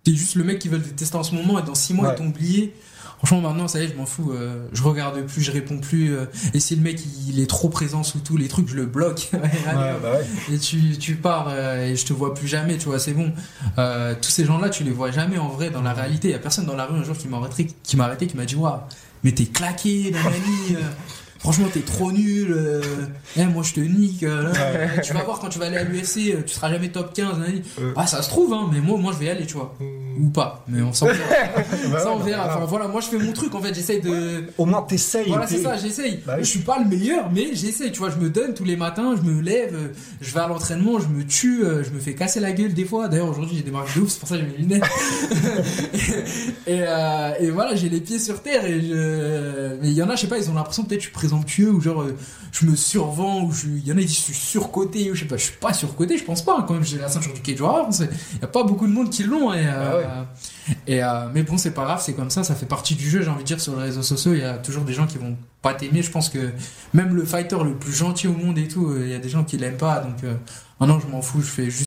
t'es 0.06 0.14
juste 0.14 0.36
le 0.36 0.46
mec 0.46 0.60
qui 0.60 0.70
veut 0.70 0.78
le 0.78 0.84
détester 0.86 1.18
en 1.18 1.24
ce 1.24 1.36
moment 1.36 1.60
et 1.60 1.64
dans 1.64 1.76
six 1.76 1.94
mois 1.94 2.14
ils 2.14 2.18
t'ont 2.18 2.28
oublié. 2.30 2.74
Franchement, 3.18 3.42
maintenant, 3.50 3.68
ça 3.68 3.80
y 3.80 3.86
est, 3.86 3.88
je 3.88 3.96
m'en 3.96 4.06
fous. 4.06 4.32
euh, 4.32 4.68
je 4.74 4.84
regarde 4.84 5.20
plus, 5.26 5.42
je 5.42 5.52
réponds 5.52 5.80
plus. 5.80 6.16
euh, 6.16 6.26
et 6.54 6.60
si 6.60 6.76
le 6.76 6.82
mec 6.84 7.00
il 7.28 7.40
est 7.40 7.48
trop 7.50 7.68
présent 7.70 8.04
sous 8.04 8.20
tous 8.20 8.38
les 8.38 8.48
trucs, 8.48 8.68
je 8.70 8.76
le 8.76 8.86
bloque. 8.86 9.32
Ouais, 9.34 9.96
bah 10.02 10.12
ouais. 10.14 10.54
Et 10.56 10.60
tu, 10.60 10.98
tu 11.00 11.16
pars 11.16 11.48
euh, 11.50 11.88
et 11.88 11.96
je 11.96 12.06
te 12.06 12.14
vois 12.14 12.34
plus 12.36 12.48
jamais, 12.48 12.78
tu 12.78 12.86
vois, 12.86 13.00
c'est 13.00 13.14
bon. 13.14 13.34
Tous 13.76 14.30
ces 14.30 14.46
gens-là, 14.46 14.70
tu 14.70 14.84
les 14.84 14.92
vois 14.92 15.12
jamais 15.12 15.38
en 15.38 15.48
vrai 15.50 15.70
dans 15.72 15.82
la 15.82 15.94
réalité. 15.94 16.28
Il 16.30 16.32
y 16.32 16.36
a 16.36 16.40
personne 16.40 16.66
dans 16.66 16.76
la 16.76 16.86
rue 16.86 16.98
un 17.00 17.04
jour 17.04 17.18
qui 17.18 17.28
m'a 17.28 17.38
arrêté, 17.38 17.68
qui 17.84 17.98
m'a 17.98 18.06
arrêté, 18.06 18.28
qui 18.28 18.38
m'a 18.38 18.46
dit 18.46 18.56
Waouh, 18.56 18.80
mais 19.24 19.32
t'es 19.32 19.46
claqué, 19.46 20.14
euh, 20.14 20.80
franchement, 21.40 21.68
t'es 21.72 21.82
trop 21.82 22.12
nul. 22.12 22.52
euh, 22.52 22.82
eh, 23.38 23.46
moi, 23.46 23.64
je 23.64 23.74
te 23.74 23.80
nique. 23.80 24.24
euh. 24.24 24.52
Tu 25.04 25.14
vas 25.14 25.24
voir 25.24 25.40
quand 25.40 25.50
tu 25.50 25.60
vas 25.60 25.66
aller 25.66 25.78
à 25.78 25.84
l'UFC, 25.84 26.18
euh, 26.34 26.42
tu 26.46 26.54
seras 26.56 26.72
jamais 26.72 26.90
top 26.90 27.14
15. 27.14 27.38
nanani. 27.40 27.62
Ouais. 27.78 27.94
Ah, 27.96 28.08
ça 28.08 28.22
se 28.22 28.30
trouve, 28.30 28.54
hein, 28.54 28.70
mais 28.72 28.80
moi, 28.80 28.98
moi, 28.98 29.14
je 29.14 29.20
vais 29.20 29.26
y 29.26 29.30
aller, 29.30 29.46
tu 29.46 29.54
vois. 29.56 29.76
Ou 30.20 30.30
pas, 30.30 30.64
mais 30.68 30.82
on 30.82 30.94
s'en 30.94 31.06
verra. 31.08 31.18
Bah 31.92 32.00
ça, 32.00 32.10
ouais, 32.10 32.16
on 32.16 32.24
verra. 32.24 32.48
Enfin, 32.56 32.66
voilà, 32.66 32.88
moi, 32.88 33.02
je 33.02 33.08
fais 33.08 33.18
mon 33.24 33.34
truc, 33.34 33.54
en 33.54 33.62
fait, 33.62 33.74
j'essaye 33.74 34.02
de. 34.02 34.46
Au 34.58 34.66
moins, 34.66 34.82
t'essayes. 34.82 35.28
Voilà, 35.28 35.46
c'est 35.48 35.62
ça, 35.62 35.78
j'essaye. 35.78 36.22
Bah 36.26 36.34
oui. 36.38 36.44
Je 36.44 36.50
suis 36.50 36.60
pas 36.60 36.80
le 36.80 36.86
meilleur, 36.90 37.30
mais 37.32 37.50
j'essaye. 37.54 37.92
Tu 37.92 38.00
vois, 38.00 38.10
je 38.10 38.18
me 38.18 38.30
donne 38.30 38.54
tous 38.56 38.64
les 38.64 38.76
matins, 38.78 39.16
je 39.16 39.30
me 39.30 39.42
lève, 39.42 39.76
je 40.22 40.34
vais 40.34 40.40
à 40.40 40.48
l'entraînement, 40.48 41.00
je 41.00 41.08
me 41.08 41.24
tue, 41.24 41.62
je 41.64 41.92
me 41.92 42.00
fais 42.00 42.16
casser 42.16 42.40
la 42.40 42.52
gueule 42.52 42.74
des 42.74 42.86
fois. 42.86 43.08
D'ailleurs, 43.08 43.30
aujourd'hui, 43.30 43.58
j'ai 43.58 43.64
des 43.64 43.70
marques 43.72 43.96
de 43.96 44.02
ouf, 44.02 44.10
c'est 44.10 44.20
pour 44.20 44.28
ça 44.30 44.38
que 44.38 44.42
j'ai 44.42 44.48
mes 44.48 44.58
lunettes. 44.58 44.84
et, 46.68 46.80
euh, 46.82 47.32
et 47.40 47.50
voilà, 47.52 47.76
j'ai 47.76 47.90
les 47.90 48.00
pieds 48.02 48.20
sur 48.20 48.42
terre. 48.42 48.66
Et 48.66 48.82
je... 48.82 49.78
Mais 49.82 49.90
il 49.90 49.94
y 49.94 50.02
en 50.02 50.10
a, 50.10 50.16
je 50.16 50.22
sais 50.22 50.28
pas, 50.28 50.38
ils 50.38 50.50
ont 50.50 50.54
l'impression 50.54 50.84
peut-être 50.84 51.00
que 51.00 51.04
je 51.06 51.10
suis 51.10 51.14
présomptueux 51.28 51.72
ou 51.72 51.82
genre 51.82 52.02
euh, 52.02 52.16
je 52.52 52.66
me 52.66 52.76
survends 52.76 53.44
ou 53.44 53.52
je... 53.52 53.68
il 53.68 53.86
y 53.86 53.92
en 53.92 53.98
a, 53.98 54.00
disent 54.00 54.12
je 54.16 54.22
suis 54.22 54.34
surcoté 54.34 55.12
ou 55.12 55.16
je 55.16 55.22
sais 55.22 55.28
pas, 55.28 55.38
je 55.38 55.44
suis 55.44 55.58
pas 55.58 55.74
surcoté, 55.74 56.18
je 56.18 56.24
pense 56.24 56.44
pas. 56.44 56.58
hein, 56.58 56.66
quand 56.68 56.74
même, 56.74 56.84
j'ai 56.84 56.98
la 56.98 57.10
ceinture 57.10 57.34
du 57.34 57.42
cage 57.42 57.60
warrior. 57.62 57.90
Il 58.00 58.42
y 58.42 58.44
a 58.44 58.48
pas 58.48 58.64
beaucoup 58.64 58.88
de 58.88 58.94
monde 58.94 59.10
qui 59.10 59.24
l'ont. 59.24 59.54
Et, 59.54 59.66
euh, 59.68 60.24
et 60.88 61.04
euh, 61.04 61.30
mais 61.34 61.44
bon, 61.44 61.58
c'est 61.58 61.72
pas 61.72 61.84
grave, 61.84 62.02
c'est 62.04 62.14
comme 62.14 62.30
ça, 62.30 62.44
ça 62.44 62.56
fait 62.56 62.66
partie 62.66 62.96
du 62.96 63.10
jeu. 63.10 63.22
J'ai 63.22 63.30
envie 63.30 63.44
de 63.44 63.48
dire 63.48 63.60
sur 63.60 63.76
les 63.76 63.84
réseaux 63.84 64.04
sociaux, 64.04 64.34
il 64.34 64.40
y 64.40 64.44
a 64.44 64.58
toujours 64.58 64.84
des 64.84 64.94
gens 64.94 65.08
qui 65.08 65.18
vont 65.18 65.36
pas 65.62 65.74
t'aimer. 65.74 66.02
Je 66.02 66.12
pense 66.12 66.30
que 66.30 66.52
même 66.94 67.16
le 67.16 67.26
fighter 67.26 67.58
le 67.64 67.76
plus 67.76 67.94
gentil 67.94 68.28
au 68.28 68.34
monde 68.34 68.58
et 68.58 68.68
tout, 68.68 68.96
il 68.98 69.10
y 69.10 69.14
a 69.14 69.20
des 69.20 69.30
gens 69.30 69.44
qui 69.44 69.58
l'aiment 69.58 69.78
pas. 69.78 70.00
Donc 70.00 70.24
euh, 70.24 70.36
maintenant, 70.80 71.00
je 71.00 71.08
m'en 71.08 71.22
fous, 71.22 71.42
je 71.42 71.48
fais 71.48 71.70
juste 71.70 71.87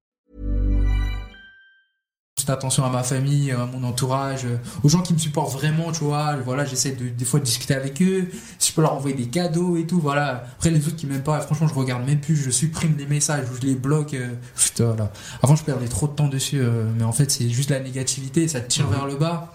Attention 2.51 2.83
à 2.85 2.89
ma 2.89 3.03
famille, 3.03 3.51
à 3.51 3.65
mon 3.65 3.83
entourage, 3.87 4.45
euh, 4.45 4.57
aux 4.83 4.89
gens 4.89 5.01
qui 5.01 5.13
me 5.13 5.17
supportent 5.19 5.53
vraiment, 5.53 5.91
tu 5.91 6.03
vois. 6.03 6.35
Voilà, 6.43 6.65
j'essaie 6.65 6.91
de, 6.91 7.09
des 7.09 7.25
fois 7.25 7.39
de 7.39 7.45
discuter 7.45 7.73
avec 7.73 8.01
eux. 8.01 8.27
Si 8.59 8.69
je 8.71 8.75
peux 8.75 8.81
leur 8.81 8.93
envoyer 8.93 9.15
des 9.15 9.27
cadeaux 9.27 9.77
et 9.77 9.85
tout, 9.85 9.99
voilà. 9.99 10.43
Après, 10.57 10.69
les 10.69 10.85
autres 10.87 10.95
qui 10.95 11.05
m'aiment 11.07 11.23
pas, 11.23 11.39
franchement, 11.41 11.67
je 11.67 11.73
regarde 11.73 12.05
même 12.05 12.19
plus. 12.19 12.35
Je 12.35 12.49
supprime 12.51 12.95
les 12.97 13.05
messages 13.05 13.45
ou 13.51 13.55
je 13.61 13.65
les 13.67 13.75
bloque. 13.75 14.13
euh, 14.13 14.33
putain, 14.55 14.85
voilà. 14.85 15.11
Avant, 15.41 15.55
je 15.55 15.63
perdais 15.63 15.87
trop 15.87 16.07
de 16.07 16.13
temps 16.13 16.27
dessus, 16.27 16.59
euh, 16.59 16.85
mais 16.97 17.03
en 17.03 17.11
fait, 17.11 17.31
c'est 17.31 17.49
juste 17.49 17.69
la 17.69 17.79
négativité. 17.79 18.47
Ça 18.47 18.61
te 18.61 18.67
tire 18.67 18.87
vers 18.87 19.05
le 19.05 19.15
bas. 19.15 19.53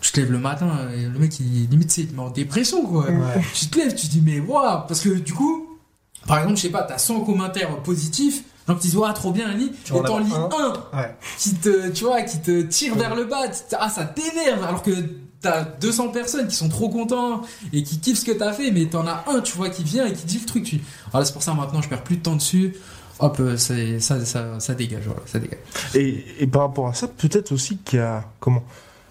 Tu 0.00 0.12
te 0.12 0.20
lèves 0.20 0.30
le 0.30 0.38
matin, 0.38 0.68
et 0.94 1.02
le 1.02 1.18
mec, 1.18 1.40
il, 1.40 1.68
limite, 1.68 1.90
c'est, 1.90 2.02
il 2.02 2.08
te 2.08 2.14
met 2.14 2.22
en 2.22 2.30
dépression, 2.30 2.86
quoi. 2.86 3.06
Tu 3.54 3.66
te 3.66 3.78
lèves, 3.78 3.94
tu 3.94 4.06
te 4.06 4.12
dis, 4.12 4.20
mais 4.24 4.38
waouh, 4.38 4.86
parce 4.86 5.00
que 5.00 5.08
du 5.08 5.32
coup, 5.32 5.66
par 6.26 6.38
exemple, 6.38 6.56
je 6.56 6.62
sais 6.62 6.68
pas, 6.70 6.82
t'as 6.82 6.98
100 6.98 7.20
commentaires 7.20 7.76
positifs, 7.82 8.44
qui 8.74 8.88
disent, 8.88 8.96
waouh, 8.96 9.12
trop 9.12 9.30
bien, 9.32 9.48
Annie, 9.48 9.70
Tu 9.84 9.92
et 9.94 9.96
en 9.96 10.02
t'en 10.02 10.18
lis 10.18 10.32
un 10.32 10.98
Ouais. 10.98 11.14
qui 11.38 11.54
te, 11.54 11.88
tu 11.90 12.04
vois, 12.04 12.22
qui 12.22 12.38
te 12.40 12.62
tire 12.62 12.94
vers 12.96 13.14
le 13.14 13.24
bas. 13.24 13.48
Tu- 13.48 13.76
Ah, 13.78 13.88
ça 13.88 14.04
t'énerve, 14.04 14.64
alors 14.64 14.82
que 14.82 14.90
t'as 15.40 15.62
200 15.64 16.08
personnes 16.08 16.48
qui 16.48 16.56
sont 16.56 16.68
trop 16.68 16.88
contents 16.88 17.42
et 17.72 17.82
qui 17.82 17.98
kiffent 18.00 18.18
ce 18.18 18.24
que 18.24 18.32
t'as 18.32 18.52
fait, 18.52 18.70
mais 18.72 18.86
t'en 18.86 19.06
as 19.06 19.24
un, 19.28 19.40
tu 19.40 19.56
vois, 19.56 19.68
qui 19.70 19.84
vient 19.84 20.06
et 20.06 20.12
qui 20.12 20.24
dit 20.26 20.38
le 20.40 20.46
truc. 20.46 20.64
Tu... 20.64 20.80
Voilà, 21.12 21.24
c'est 21.24 21.32
pour 21.32 21.42
ça 21.42 21.54
maintenant, 21.54 21.80
je 21.82 21.88
perds 21.88 22.02
plus 22.02 22.16
de 22.16 22.22
temps 22.22 22.36
dessus. 22.36 22.74
Hop, 23.18 23.38
euh, 23.40 23.56
ça, 23.56 23.74
ça, 24.24 24.60
ça 24.60 24.74
dégage, 24.74 25.04
voilà, 25.06 25.20
ça 25.26 25.38
dégage. 25.38 25.58
Et, 25.94 26.24
et 26.40 26.46
par 26.46 26.62
rapport 26.62 26.88
à 26.88 26.92
ça, 26.94 27.08
peut-être 27.08 27.52
aussi 27.52 27.78
qu'il 27.78 27.98
y 27.98 28.02
a 28.02 28.24
comment? 28.40 28.62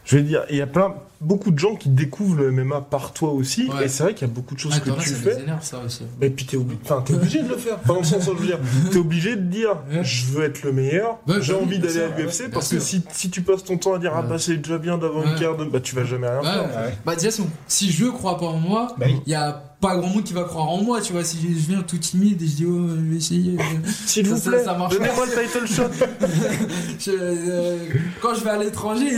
Je 0.03 0.17
vais 0.17 0.23
dire, 0.23 0.43
il 0.51 0.57
y 0.57 0.61
a 0.61 0.67
plein, 0.67 0.93
beaucoup 1.25 1.51
de 1.51 1.59
gens 1.59 1.75
qui 1.75 1.89
découvrent 1.89 2.35
le 2.37 2.51
MMA 2.51 2.81
par 2.81 3.11
toi 3.13 3.31
aussi, 3.31 3.69
Ouais. 3.69 3.85
et 3.85 3.87
c'est 3.89 4.03
vrai 4.03 4.13
qu'il 4.13 4.27
y 4.27 4.31
a 4.31 4.33
beaucoup 4.33 4.53
de 4.55 4.59
choses 4.59 4.73
Ah, 4.75 4.79
que 4.79 4.91
tu 5.01 5.09
ça 5.09 5.15
fais. 5.15 5.41
énerve, 5.41 5.63
ça 5.63 5.79
aussi. 5.85 6.03
Et 6.21 6.29
puis 6.29 6.45
t'es 6.45 6.57
obligé, 6.57 6.79
enfin, 6.83 7.01
t'es 7.05 7.13
obligé 7.13 7.41
de 7.41 7.49
le 7.49 7.57
faire. 7.57 7.77
Pas 7.77 7.93
dans 7.93 7.99
le 7.99 8.05
sens 8.05 8.27
où 8.27 8.35
je 8.35 8.41
veux 8.41 8.45
dire, 8.47 8.59
t'es 8.91 8.97
obligé 8.97 9.35
de 9.35 9.41
dire, 9.41 9.77
je 10.01 10.25
veux 10.27 10.43
être 10.45 10.63
le 10.63 10.71
meilleur, 10.71 11.17
Ouais, 11.27 11.41
j'ai 11.41 11.53
envie 11.53 11.79
d'aller 11.79 12.01
à 12.01 12.07
l'UFC, 12.17 12.41
ouais, 12.41 12.49
parce 12.49 12.69
que 12.69 12.79
si, 12.79 13.03
si 13.11 13.29
tu 13.29 13.41
passes 13.41 13.63
ton 13.63 13.77
temps 13.77 13.93
à 13.95 13.99
dire, 13.99 14.13
ah 14.15 14.21
bah 14.21 14.37
c'est 14.39 14.57
déjà 14.57 14.77
bien 14.77 14.97
d'avoir 14.97 15.25
une 15.25 15.35
carte, 15.39 15.59
bah 15.69 15.79
tu 15.79 15.95
vas 15.95 16.03
jamais 16.05 16.27
rien 16.27 16.39
Ouais. 16.39 16.45
faire. 16.45 16.63
Ouais. 16.85 16.97
Bah, 17.05 17.15
déjà, 17.15 17.29
si, 17.67 17.91
je 17.91 18.05
crois 18.05 18.37
pas 18.37 18.45
en 18.45 18.57
moi, 18.59 18.95
Bah 18.97 19.07
il 19.09 19.29
y 19.31 19.35
a 19.35 19.63
pas 19.87 19.95
grand 19.97 20.07
monde 20.09 20.23
qui 20.23 20.33
va 20.33 20.43
croire 20.43 20.69
en 20.69 20.81
moi, 20.83 21.01
tu 21.01 21.13
vois. 21.13 21.23
Si 21.23 21.37
je 21.41 21.67
viens 21.69 21.81
tout 21.81 21.97
timide 21.97 22.41
et 22.41 22.47
je 22.47 22.55
dis, 22.55 22.65
oh, 22.65 22.87
je 22.89 23.09
vais 23.11 23.17
essayer. 23.17 23.57
euh, 23.59 23.63
S'il 24.05 24.25
Ça, 24.25 24.33
vous 24.33 24.41
ça- 24.41 24.49
plaît, 24.51 24.63
ça 24.63 24.73
marche 24.77 24.93
donnez-moi 24.97 25.25
le 25.25 25.43
title 25.43 25.67
shot. 25.67 25.83
Je- 26.99 27.11
euh, 27.11 27.77
quand 28.21 28.33
je 28.35 28.43
vais 28.43 28.49
à 28.51 28.57
l'étranger, 28.57 29.09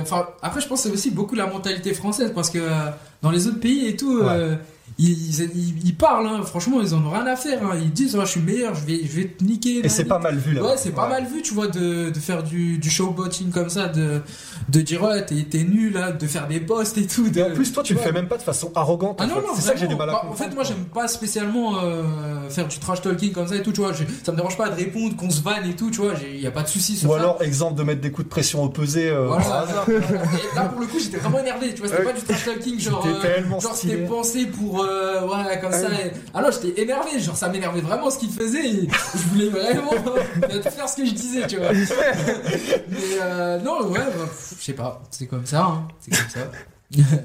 enfin 0.00 0.26
après 0.42 0.60
je 0.60 0.66
pense 0.68 0.82
que 0.82 0.88
c'est 0.88 0.94
aussi 0.94 1.10
beaucoup 1.10 1.34
la 1.34 1.46
mentalité 1.46 1.92
française 1.94 2.32
parce 2.34 2.50
que 2.50 2.58
euh, 2.58 2.70
dans 3.22 3.30
les 3.30 3.46
autres 3.46 3.60
pays 3.60 3.86
et 3.88 3.96
tout, 3.96 4.18
euh, 4.22 4.56
ils, 4.98 5.40
ils, 5.42 5.86
ils 5.86 5.94
parlent, 5.96 6.26
hein, 6.26 6.42
franchement 6.44 6.80
ils 6.80 6.94
en 6.94 7.04
ont 7.04 7.10
rien 7.10 7.26
à 7.26 7.34
faire, 7.36 7.62
hein. 7.66 7.76
ils 7.80 7.92
disent 7.92 8.14
oh, 8.16 8.20
je 8.24 8.30
suis 8.30 8.40
meilleur, 8.40 8.74
je 8.74 8.86
vais, 8.86 9.00
je 9.04 9.16
vais 9.16 9.24
te 9.26 9.42
niquer. 9.42 9.84
Et 9.84 9.88
c'est 9.88 10.04
pas 10.04 10.18
mal 10.20 10.36
vu 10.36 10.54
là. 10.54 10.62
Ouais, 10.62 10.76
c'est 10.76 10.92
pas 10.94 11.08
mal 11.08 11.26
vu, 11.26 11.42
tu 11.42 11.52
vois, 11.54 11.66
de, 11.68 12.10
de 12.10 12.18
faire 12.20 12.42
du, 12.42 12.78
du 12.78 12.90
showboating 12.90 13.50
comme 13.50 13.68
ça, 13.70 13.88
de, 13.88 14.20
de 14.68 14.80
dire 14.80 15.02
ouais, 15.02 15.24
t'es, 15.26 15.42
t'es 15.50 15.64
nul, 15.64 15.94
là, 15.94 16.12
de 16.12 16.26
faire 16.26 16.46
des 16.46 16.60
posts 16.60 16.96
et 16.98 17.06
tout. 17.06 17.26
Et 17.36 17.42
en 17.42 17.50
plus, 17.50 17.72
toi, 17.72 17.82
tu 17.82 17.94
le 17.94 18.00
fais 18.00 18.12
même 18.12 18.28
pas 18.28 18.36
de 18.36 18.42
façon 18.42 18.70
arrogante. 18.74 19.18
Ah 19.20 19.26
non, 19.26 19.36
non, 19.36 19.48
c'est 19.56 19.62
ça 19.62 19.72
que 19.72 19.78
j'ai 19.80 19.88
du 19.88 19.96
mal 19.96 20.08
à 20.10 20.12
Bah, 20.12 20.26
En 20.30 20.34
fait, 20.34 20.54
moi, 20.54 20.62
j'aime 20.64 20.84
pas 20.92 21.08
spécialement 21.08 21.82
euh, 21.82 22.48
faire 22.48 22.68
du 22.68 22.78
trash 22.78 23.02
talking 23.02 23.32
comme 23.32 23.48
ça 23.48 23.56
et 23.56 23.62
tout, 23.62 23.72
tu 23.72 23.80
vois. 23.80 23.92
je- 23.92 24.04
ça 24.22 24.30
me 24.32 24.36
dérange 24.36 24.56
pas 24.56 24.68
de 24.68 24.76
répondre, 24.76 25.16
qu'on 25.16 25.30
se 25.30 25.42
vanne 25.42 25.68
et 25.68 25.74
tout, 25.74 25.90
tu 25.90 26.00
vois. 26.00 26.12
Il 26.32 26.40
y 26.40 26.46
a 26.46 26.50
pas 26.52 26.62
de 26.62 26.68
souci 26.68 26.96
sur 26.96 27.10
Ou 27.10 27.14
ça. 27.14 27.18
alors, 27.20 27.42
exemple 27.42 27.74
de 27.76 27.82
mettre 27.82 28.00
des 28.00 28.10
coups 28.12 28.26
de 28.26 28.30
pression 28.30 28.62
opposés. 28.62 29.08
euh, 29.10 29.28
par 29.28 29.40
Voilà. 29.40 29.60
hasard. 29.62 29.86
Et 29.88 30.56
là, 30.56 30.64
pour 30.66 30.80
le 30.80 30.86
coup, 30.86 30.98
j'étais 31.00 31.16
vraiment 31.18 31.40
énervé, 31.40 31.74
tu 31.74 31.80
vois. 31.80 31.88
C'était 31.88 32.04
pas 32.04 32.12
du 32.12 32.20
trash 32.22 32.44
talking, 32.44 32.78
genre. 32.78 33.04
Euh, 33.06 33.60
genre, 33.60 33.74
c'était 33.74 33.96
pensé 34.04 34.46
pour. 34.46 34.83
Euh, 34.84 35.20
voilà, 35.26 35.56
comme 35.56 35.72
ça. 35.72 35.88
Et... 35.90 36.12
Alors, 36.34 36.50
j'étais 36.52 36.82
énervé, 36.82 37.18
genre, 37.20 37.36
ça 37.36 37.48
m'énervait 37.48 37.80
vraiment 37.80 38.10
ce 38.10 38.18
qu'il 38.18 38.30
faisait. 38.30 38.66
Et 38.68 38.88
je 39.14 39.18
voulais 39.28 39.48
vraiment 39.48 39.90
faire 40.62 40.88
ce 40.88 40.96
que 40.96 41.06
je 41.06 41.12
disais, 41.12 41.46
tu 41.46 41.56
vois. 41.56 41.72
Mais 42.88 42.98
euh, 43.22 43.60
non, 43.60 43.86
ouais, 43.88 43.98
bah, 44.00 44.28
je 44.58 44.62
sais 44.64 44.72
pas. 44.72 45.02
C'est 45.10 45.26
comme 45.26 45.46
ça, 45.46 45.64
hein. 45.64 45.88
C'est 46.00 46.10
comme 46.16 46.28
ça. 46.30 46.50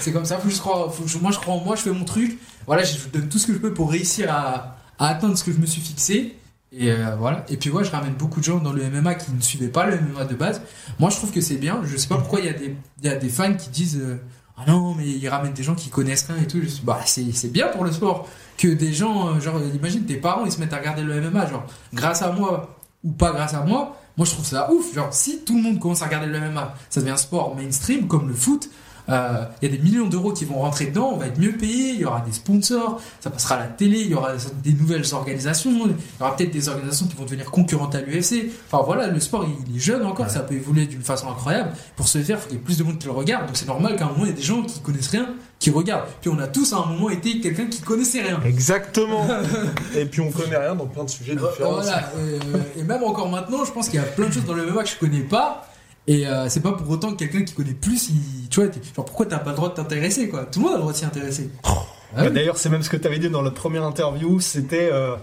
c'est 0.00 0.12
comme 0.12 0.24
ça, 0.24 0.38
faut 0.38 0.48
faut 0.90 1.18
moi 1.18 1.30
je 1.32 1.38
crois 1.38 1.54
en 1.54 1.58
moi, 1.60 1.76
je 1.76 1.82
fais 1.82 1.90
mon 1.90 2.04
truc. 2.04 2.38
Voilà, 2.66 2.82
je 2.84 2.96
donne 3.12 3.28
tout 3.28 3.38
ce 3.38 3.46
que 3.46 3.52
je 3.52 3.58
peux 3.58 3.74
pour 3.74 3.90
réussir 3.90 4.32
à, 4.32 4.76
à 4.98 5.08
atteindre 5.08 5.36
ce 5.36 5.44
que 5.44 5.52
je 5.52 5.58
me 5.58 5.66
suis 5.66 5.80
fixé. 5.82 6.36
Et 6.70 6.90
euh, 6.92 7.14
voilà. 7.18 7.44
Et 7.48 7.56
puis, 7.56 7.70
ouais, 7.70 7.82
je 7.84 7.90
ramène 7.90 8.12
beaucoup 8.14 8.40
de 8.40 8.44
gens 8.44 8.58
dans 8.58 8.72
le 8.72 8.82
MMA 8.90 9.14
qui 9.14 9.32
ne 9.32 9.40
suivaient 9.40 9.68
pas 9.68 9.86
le 9.86 9.98
MMA 10.00 10.24
de 10.26 10.34
base. 10.34 10.60
Moi, 10.98 11.08
je 11.10 11.16
trouve 11.16 11.30
que 11.32 11.40
c'est 11.40 11.56
bien. 11.56 11.80
Je 11.84 11.96
sais 11.96 12.08
pas 12.08 12.16
pourquoi 12.16 12.40
il 12.40 12.46
y, 12.46 12.50
a 12.50 12.52
des- 12.52 12.76
il 13.02 13.06
y 13.06 13.10
a 13.10 13.16
des 13.16 13.28
fans 13.30 13.54
qui 13.54 13.70
disent 13.70 13.96
euh, 14.02 14.18
Ah 14.60 14.64
non, 14.66 14.94
mais 14.94 15.06
ils 15.06 15.28
ramènent 15.28 15.52
des 15.52 15.62
gens 15.62 15.74
qui 15.74 15.88
connaissent 15.88 16.26
rien 16.26 16.42
et 16.42 16.46
tout. 16.46 16.60
Bah, 16.82 17.00
c'est 17.06 17.32
c'est 17.32 17.52
bien 17.52 17.68
pour 17.68 17.84
le 17.84 17.92
sport 17.92 18.28
que 18.56 18.66
des 18.66 18.92
gens, 18.92 19.28
euh, 19.28 19.40
genre, 19.40 19.60
imagine 19.72 20.04
tes 20.04 20.16
parents, 20.16 20.44
ils 20.44 20.52
se 20.52 20.58
mettent 20.58 20.72
à 20.72 20.78
regarder 20.78 21.02
le 21.02 21.20
MMA, 21.20 21.46
genre, 21.46 21.64
grâce 21.94 22.22
à 22.22 22.32
moi 22.32 22.76
ou 23.04 23.12
pas 23.12 23.30
grâce 23.30 23.54
à 23.54 23.62
moi. 23.62 23.96
Moi, 24.16 24.26
je 24.26 24.32
trouve 24.32 24.44
ça 24.44 24.70
ouf. 24.72 24.92
Genre, 24.92 25.12
si 25.12 25.44
tout 25.44 25.56
le 25.56 25.62
monde 25.62 25.78
commence 25.78 26.02
à 26.02 26.06
regarder 26.06 26.26
le 26.26 26.40
MMA, 26.40 26.74
ça 26.90 27.00
devient 27.00 27.12
un 27.12 27.16
sport 27.16 27.54
mainstream 27.54 28.08
comme 28.08 28.26
le 28.26 28.34
foot. 28.34 28.68
Euh, 29.08 29.44
Il 29.62 29.70
y 29.70 29.74
a 29.74 29.76
des 29.76 29.82
millions 29.82 30.06
d'euros 30.06 30.32
qui 30.32 30.44
vont 30.44 30.58
rentrer 30.58 30.86
dedans, 30.86 31.10
on 31.14 31.16
va 31.16 31.26
être 31.26 31.38
mieux 31.38 31.52
payé, 31.52 31.90
il 31.90 32.00
y 32.00 32.04
aura 32.04 32.20
des 32.20 32.32
sponsors, 32.32 33.00
ça 33.20 33.30
passera 33.30 33.56
à 33.56 33.58
la 33.60 33.66
télé, 33.66 34.00
il 34.00 34.08
y 34.08 34.14
aura 34.14 34.32
des 34.62 34.72
nouvelles 34.72 35.04
organisations, 35.14 35.70
il 35.70 35.92
y 35.92 36.22
aura 36.22 36.36
peut-être 36.36 36.50
des 36.50 36.68
organisations 36.68 37.06
qui 37.06 37.16
vont 37.16 37.24
devenir 37.24 37.50
concurrentes 37.50 37.94
à 37.94 38.00
l'UFC. 38.00 38.50
Enfin 38.70 38.84
voilà, 38.84 39.06
le 39.06 39.20
sport 39.20 39.46
il 39.66 39.76
est 39.76 39.80
jeune 39.80 40.04
encore, 40.04 40.28
ça 40.28 40.40
peut 40.40 40.54
évoluer 40.54 40.86
d'une 40.86 41.02
façon 41.02 41.28
incroyable. 41.30 41.72
Pour 41.96 42.06
ce 42.06 42.18
faire, 42.18 42.36
il 42.36 42.40
faut 42.40 42.48
qu'il 42.48 42.58
y 42.58 42.60
ait 42.60 42.64
plus 42.64 42.78
de 42.78 42.84
monde 42.84 42.98
qui 42.98 43.06
le 43.06 43.12
regarde, 43.12 43.46
donc 43.46 43.56
c'est 43.56 43.68
normal 43.68 43.96
qu'à 43.96 44.04
un 44.04 44.08
moment 44.08 44.24
il 44.24 44.28
y 44.28 44.30
ait 44.30 44.34
des 44.34 44.42
gens 44.42 44.62
qui 44.62 44.80
connaissent 44.80 45.08
rien, 45.08 45.34
qui 45.58 45.70
regardent. 45.70 46.04
Puis 46.20 46.30
on 46.30 46.38
a 46.38 46.46
tous 46.46 46.72
à 46.72 46.76
un 46.76 46.86
moment 46.86 47.10
été 47.10 47.40
quelqu'un 47.40 47.66
qui 47.66 47.80
connaissait 47.80 48.22
rien. 48.22 48.40
Exactement. 48.44 49.26
et 49.96 50.04
puis 50.04 50.20
on 50.20 50.30
connaît 50.30 50.58
rien 50.58 50.74
dans 50.74 50.86
plein 50.86 51.04
de 51.04 51.10
sujets 51.10 51.34
différents. 51.34 51.80
Voilà, 51.80 52.10
euh, 52.16 52.38
et 52.76 52.82
même 52.82 53.02
encore 53.02 53.30
maintenant, 53.30 53.64
je 53.64 53.72
pense 53.72 53.88
qu'il 53.88 53.98
y 53.98 54.02
a 54.02 54.06
plein 54.06 54.28
de 54.28 54.32
choses 54.32 54.44
dans 54.44 54.54
le 54.54 54.70
MMA 54.70 54.82
que 54.82 54.90
je 54.90 54.96
connais 54.96 55.20
pas. 55.20 55.66
Et 56.08 56.26
euh, 56.26 56.48
c'est 56.48 56.60
pas 56.62 56.72
pour 56.72 56.88
autant 56.90 57.10
que 57.12 57.16
quelqu'un 57.16 57.44
qui 57.44 57.52
connaît 57.54 57.74
plus, 57.74 58.08
il, 58.08 58.48
tu 58.48 58.60
vois, 58.60 58.70
genre 58.96 59.04
pourquoi 59.04 59.26
t'as 59.26 59.38
pas 59.38 59.50
le 59.50 59.56
droit 59.56 59.68
de 59.68 59.74
t'intéresser 59.74 60.28
quoi? 60.28 60.46
Tout 60.46 60.58
le 60.60 60.64
monde 60.64 60.72
a 60.72 60.76
le 60.76 60.80
droit 60.82 60.92
de 60.92 60.96
s'y 60.98 61.04
intéresser. 61.04 61.50
Ah 61.64 61.70
Bah, 62.16 62.22
oui. 62.24 62.30
D'ailleurs, 62.32 62.56
c'est 62.58 62.70
même 62.70 62.82
ce 62.82 62.88
que 62.90 62.96
tu 62.96 63.06
avais 63.06 63.18
dit 63.18 63.28
dans 63.28 63.42
notre 63.42 63.56
première 63.56 63.84
interview. 63.84 64.40
C'était 64.40 64.88
euh, 64.90 65.16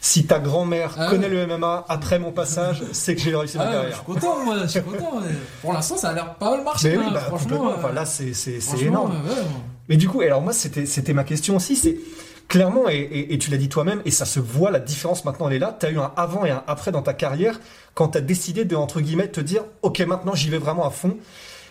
si 0.00 0.26
ta 0.26 0.38
grand-mère 0.38 0.94
Ah 0.96 1.08
connaît 1.10 1.28
ouais. 1.28 1.44
le 1.46 1.58
MMA 1.58 1.84
après 1.88 2.20
mon 2.20 2.30
passage, 2.30 2.84
c'est 2.92 3.16
que 3.16 3.20
j'ai 3.20 3.34
réussi 3.34 3.58
ma 3.58 3.64
Ah, 3.64 3.66
je 3.66 3.72
suis 3.72 3.80
carrière. 3.82 4.04
content, 4.04 4.44
moi, 4.44 4.56
je 4.62 4.66
suis 4.68 4.80
content. 4.82 5.20
Pour 5.60 5.72
l'instant, 5.72 5.96
ça 5.96 6.10
a 6.10 6.12
l'air 6.14 6.34
pas 6.36 6.52
mal 6.52 6.62
marché. 6.64 6.90
Mais 6.92 6.98
oui, 6.98 7.04
hein, 7.08 7.10
bah, 7.14 7.20
franchement, 7.20 7.68
euh, 7.70 7.74
Enfin, 7.76 7.92
là, 7.92 8.04
c'est 8.06 8.32
énorme. 8.80 9.10
ouais, 9.10 9.34
Mais 9.88 9.96
du 9.96 10.08
coup, 10.08 10.22
et 10.22 10.26
alors 10.26 10.40
moi, 10.42 10.52
c'était 10.52 10.86
c'était 10.86 11.14
ma 11.14 11.24
question 11.24 11.56
aussi. 11.56 11.74
C'est 11.74 11.96
clairement, 12.48 12.88
et, 12.88 13.36
tu 13.38 13.50
l'as 13.50 13.58
dit 13.58 13.68
toi-même, 13.68 14.02
et 14.04 14.10
ça 14.10 14.24
se 14.24 14.40
voit, 14.40 14.70
la 14.70 14.80
différence 14.80 15.24
maintenant, 15.24 15.48
elle 15.48 15.56
est 15.56 15.58
là. 15.58 15.76
Tu 15.78 15.86
as 15.86 15.90
eu 15.90 15.98
un 15.98 16.12
avant 16.16 16.44
et 16.44 16.50
un 16.50 16.64
après 16.66 16.90
dans 16.90 17.02
ta 17.02 17.14
carrière 17.14 17.60
quand 17.94 18.08
tu 18.08 18.18
as 18.18 18.22
décidé 18.22 18.64
de, 18.64 18.74
entre 18.74 19.00
guillemets, 19.00 19.28
te 19.28 19.40
dire, 19.40 19.64
OK, 19.82 20.00
maintenant, 20.00 20.34
j'y 20.34 20.48
vais 20.48 20.58
vraiment 20.58 20.86
à 20.86 20.90
fond. 20.90 21.16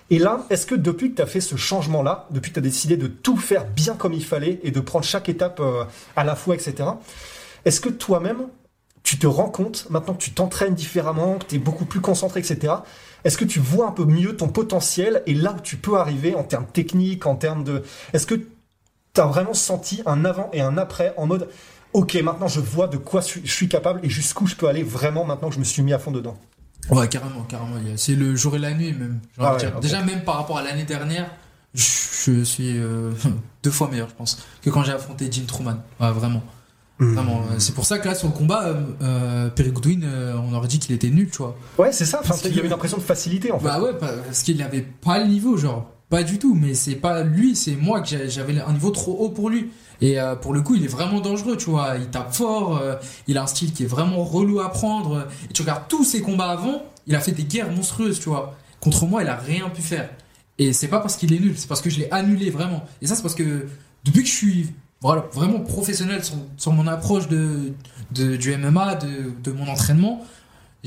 Et 0.09 0.19
là, 0.19 0.45
est-ce 0.49 0.65
que 0.65 0.75
depuis 0.75 1.11
que 1.11 1.17
tu 1.17 1.21
as 1.21 1.25
fait 1.25 1.41
ce 1.41 1.55
changement-là, 1.57 2.27
depuis 2.31 2.49
que 2.51 2.53
tu 2.53 2.59
as 2.59 2.63
décidé 2.63 2.95
de 2.95 3.07
tout 3.07 3.37
faire 3.37 3.65
bien 3.65 3.95
comme 3.95 4.13
il 4.13 4.23
fallait 4.23 4.59
et 4.63 4.71
de 4.71 4.79
prendre 4.79 5.03
chaque 5.03 5.27
étape 5.27 5.59
euh, 5.59 5.83
à 6.15 6.23
la 6.23 6.35
fois, 6.35 6.55
etc., 6.55 6.89
est-ce 7.65 7.81
que 7.81 7.89
toi-même, 7.89 8.47
tu 9.03 9.17
te 9.17 9.27
rends 9.27 9.49
compte, 9.49 9.87
maintenant 9.89 10.13
que 10.13 10.21
tu 10.21 10.31
t'entraînes 10.31 10.75
différemment, 10.75 11.39
que 11.39 11.45
tu 11.45 11.55
es 11.55 11.59
beaucoup 11.59 11.85
plus 11.85 11.99
concentré, 11.99 12.39
etc., 12.39 12.73
est-ce 13.23 13.37
que 13.37 13.45
tu 13.45 13.59
vois 13.59 13.87
un 13.87 13.91
peu 13.91 14.05
mieux 14.05 14.37
ton 14.37 14.47
potentiel 14.47 15.23
et 15.25 15.33
là 15.33 15.53
où 15.57 15.59
tu 15.59 15.75
peux 15.75 15.97
arriver 15.97 16.35
en 16.35 16.43
termes 16.43 16.67
techniques, 16.67 17.25
en 17.25 17.35
termes 17.35 17.63
de... 17.63 17.83
Est-ce 18.13 18.27
que 18.27 18.35
tu 19.17 19.21
as 19.21 19.25
vraiment 19.25 19.53
senti 19.53 20.01
un 20.05 20.25
avant 20.25 20.49
et 20.53 20.61
un 20.61 20.77
après 20.77 21.13
en 21.17 21.25
mode, 21.25 21.49
ok, 21.93 22.15
maintenant 22.23 22.47
je 22.47 22.59
vois 22.59 22.87
de 22.87 22.97
quoi 22.97 23.21
je 23.21 23.39
suis- 23.49 23.67
capable 23.67 23.99
et 24.03 24.09
jusqu'où 24.09 24.45
je 24.47 24.55
peux 24.55 24.67
aller 24.67 24.83
vraiment 24.83 25.25
maintenant 25.25 25.49
que 25.49 25.55
je 25.55 25.59
me 25.59 25.65
suis 25.65 25.81
mis 25.81 25.93
à 25.93 25.99
fond 25.99 26.11
dedans 26.11 26.37
Ouais, 26.89 27.07
carrément, 27.09 27.41
carrément. 27.43 27.75
C'est 27.97 28.15
le 28.15 28.35
jour 28.35 28.55
et 28.55 28.59
la 28.59 28.73
nuit, 28.73 28.93
même. 28.93 29.19
Ah 29.37 29.55
ouais. 29.55 29.73
Déjà, 29.81 30.01
même 30.03 30.23
par 30.23 30.35
rapport 30.35 30.57
à 30.57 30.63
l'année 30.63 30.85
dernière, 30.85 31.29
je, 31.73 32.43
suis 32.43 32.77
euh, 32.77 33.11
deux 33.63 33.71
fois 33.71 33.89
meilleur, 33.89 34.07
je 34.07 34.13
pense, 34.13 34.37
que 34.61 34.69
quand 34.69 34.83
j'ai 34.83 34.93
affronté 34.93 35.27
Jim 35.29 35.43
Truman. 35.47 35.83
Ouais, 35.99 36.11
vraiment. 36.11 36.41
Vraiment. 36.99 37.41
euh, 37.51 37.55
C'est 37.59 37.73
pour 37.75 37.85
ça 37.85 37.99
que 37.99 38.07
là, 38.07 38.15
sur 38.15 38.27
le 38.27 38.33
combat, 38.33 38.67
euh, 38.67 38.81
euh, 39.01 39.49
Perry 39.49 39.71
Goodwin, 39.71 40.07
on 40.49 40.53
aurait 40.53 40.67
dit 40.69 40.79
qu'il 40.79 40.95
était 40.95 41.09
nul, 41.09 41.29
tu 41.29 41.39
vois. 41.39 41.57
Ouais, 41.77 41.91
c'est 41.91 42.05
ça, 42.05 42.19
enfin, 42.21 42.29
Parce 42.29 42.45
il 42.45 42.55
y 42.55 42.59
avait 42.59 42.67
une 42.67 42.73
impression 42.73 42.97
de 42.97 43.03
facilité 43.03 43.51
en 43.51 43.59
fait. 43.59 43.65
Bah 43.65 43.81
ouais, 43.81 43.91
parce 43.99 44.43
qu'il 44.43 44.61
avait 44.61 44.81
pas 44.81 45.19
le 45.19 45.25
niveau, 45.25 45.57
genre. 45.57 45.91
Pas 46.09 46.23
du 46.23 46.39
tout, 46.39 46.55
mais 46.55 46.73
c'est 46.73 46.95
pas 46.95 47.23
lui, 47.23 47.55
c'est 47.55 47.75
moi 47.75 48.01
que 48.01 48.29
j'avais 48.29 48.59
un 48.61 48.73
niveau 48.73 48.91
trop 48.91 49.13
haut 49.19 49.29
pour 49.29 49.49
lui. 49.49 49.69
Et 49.99 50.19
euh, 50.19 50.35
pour 50.35 50.53
le 50.53 50.61
coup, 50.61 50.75
il 50.75 50.83
est 50.83 50.89
vraiment 50.89 51.19
dangereux, 51.19 51.57
tu 51.57 51.69
vois. 51.69 51.95
Il 51.97 52.07
tape 52.07 52.33
fort, 52.33 52.77
euh, 52.77 52.95
il 53.27 53.37
a 53.37 53.43
un 53.43 53.47
style 53.47 53.73
qui 53.73 53.83
est 53.83 53.87
vraiment 53.87 54.23
relou 54.23 54.61
à 54.61 54.69
prendre. 54.69 55.27
Et 55.49 55.53
tu 55.53 55.63
regardes 55.63 55.87
tous 55.89 56.05
ses 56.05 56.21
combats 56.21 56.51
avant, 56.51 56.81
il 57.07 57.15
a 57.15 57.19
fait 57.19 57.33
des 57.33 57.43
guerres 57.43 57.71
monstrueuses, 57.71 58.19
tu 58.19 58.29
vois. 58.29 58.55
Contre 58.79 59.05
moi, 59.05 59.23
il 59.23 59.27
a 59.27 59.35
rien 59.35 59.69
pu 59.69 59.81
faire. 59.81 60.09
Et 60.59 60.71
c'est 60.73 60.87
pas 60.87 60.99
parce 60.99 61.17
qu'il 61.17 61.33
est 61.33 61.39
nul, 61.39 61.55
c'est 61.57 61.67
parce 61.67 61.81
que 61.81 61.89
je 61.89 61.99
l'ai 61.99 62.11
annulé 62.11 62.49
vraiment. 62.49 62.85
Et 63.01 63.07
ça, 63.07 63.15
c'est 63.15 63.21
parce 63.21 63.35
que 63.35 63.67
depuis 64.05 64.23
que 64.23 64.29
je 64.29 64.33
suis 64.33 64.67
vraiment 65.01 65.59
professionnel 65.59 66.21
sur, 66.57 66.73
mon 66.73 66.87
approche 66.87 67.27
du 67.27 68.57
MMA, 68.57 68.95
de, 68.95 69.51
mon 69.51 69.67
entraînement, 69.67 70.21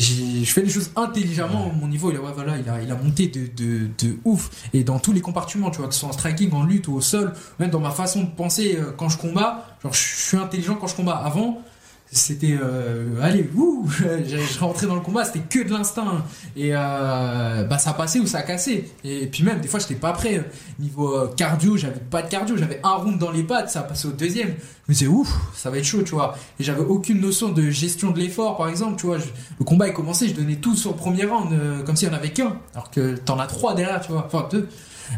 je 0.01 0.51
fais 0.51 0.63
les 0.63 0.71
choses 0.71 0.91
intelligemment. 0.97 1.71
Mon 1.79 1.87
niveau, 1.87 2.11
il 2.11 2.17
a, 2.17 2.21
ouais, 2.21 2.33
voilà, 2.35 2.57
il 2.59 2.69
a, 2.69 2.83
il 2.83 2.91
a 2.91 2.95
monté 2.95 3.29
de, 3.29 3.47
de, 3.55 3.89
de 3.99 4.19
ouf. 4.25 4.51
Et 4.73 4.83
dans 4.83 4.99
tous 4.99 5.13
les 5.13 5.21
compartiments, 5.21 5.71
tu 5.71 5.79
vois, 5.79 5.89
que 5.89 5.95
ce 5.95 6.01
soit 6.01 6.09
en 6.09 6.13
striking, 6.13 6.51
en 6.53 6.65
lutte 6.65 6.89
ou 6.89 6.95
au 6.95 7.01
sol, 7.01 7.33
même 7.59 7.71
dans 7.71 7.81
ma 7.81 7.91
façon 7.91 8.25
de 8.25 8.31
penser 8.31 8.77
euh, 8.79 8.93
quand 8.97 9.09
je 9.09 9.19
combats, 9.19 9.77
genre, 9.83 9.93
je 9.93 10.01
suis 10.01 10.37
intelligent 10.37 10.75
quand 10.75 10.87
je 10.87 10.97
combats. 10.97 11.17
Avant, 11.17 11.63
c'était, 12.13 12.59
euh, 12.61 13.23
allez, 13.23 13.49
ouh, 13.55 13.89
je, 13.99 14.59
rentrais 14.59 14.89
dans 14.89 14.97
le 14.97 15.01
combat, 15.01 15.25
c'était 15.25 15.41
que 15.41 15.65
de 15.65 15.71
l'instinct. 15.71 16.25
Et 16.57 16.71
euh, 16.75 17.65
bah, 17.65 17.79
ça 17.79 17.93
passait 17.93 18.19
ou 18.19 18.27
ça 18.27 18.43
cassait. 18.43 18.85
Et 19.05 19.27
puis 19.29 19.45
même, 19.45 19.61
des 19.61 19.69
fois, 19.69 19.79
j'étais 19.79 19.95
pas 19.95 20.13
prêt. 20.13 20.45
Niveau 20.81 21.15
euh, 21.15 21.29
cardio, 21.37 21.77
j'avais 21.77 22.01
pas 22.01 22.23
de 22.23 22.29
cardio, 22.29 22.57
j'avais 22.57 22.81
un 22.83 22.95
round 22.97 23.19
dans 23.19 23.31
les 23.31 23.45
pattes, 23.45 23.71
ça 23.71 23.83
passait 23.83 24.09
au 24.09 24.13
deuxième. 24.13 24.49
Je 24.49 24.93
me 24.93 24.95
disais, 24.95 25.07
ouf, 25.07 25.33
ça 25.55 25.71
va 25.71 25.79
être 25.79 25.85
chaud, 25.85 26.03
tu 26.03 26.17
vois. 26.17 26.37
Et 26.59 26.65
j'avais 26.65 26.81
aucune 26.81 27.21
notion 27.21 27.51
de 27.51 27.71
gestion 27.71 28.11
de 28.11 28.19
l'effort, 28.19 28.57
par 28.57 28.69
exemple, 28.69 28.99
tu 28.99 29.07
vois. 29.07 29.19
le 29.19 29.65
combat 29.65 29.87
est 29.87 29.93
commencé, 29.93 30.29
je 30.29 30.35
donnais 30.35 30.57
tout 30.57 30.75
sur 30.75 30.91
le 30.91 30.97
premier 30.97 31.27
round, 31.27 31.53
euh, 31.53 31.85
comme 31.85 31.95
s'il 31.95 32.09
y 32.09 32.11
en 32.11 32.15
avait 32.15 32.33
qu'un. 32.33 32.57
Alors 32.75 32.91
que 32.91 33.15
t'en 33.19 33.39
as 33.39 33.47
trois 33.47 33.75
derrière, 33.75 34.01
tu 34.01 34.11
vois. 34.11 34.27
Enfin, 34.27 34.49
deux. 34.51 34.69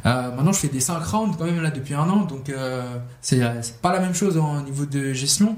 Maintenant, 0.05 0.53
je 0.53 0.59
fais 0.59 0.69
des 0.69 0.81
5 0.81 1.03
rounds 1.05 1.37
quand 1.39 1.45
même 1.45 1.63
là 1.63 1.71
depuis 1.71 1.93
un 1.93 2.09
an, 2.09 2.25
donc 2.25 2.49
euh, 2.49 2.83
c'est 3.21 3.41
pas 3.83 3.93
la 3.93 4.01
même 4.01 4.15
chose 4.15 4.39
au 4.39 4.61
niveau 4.63 4.87
de 4.87 5.13
gestion. 5.13 5.57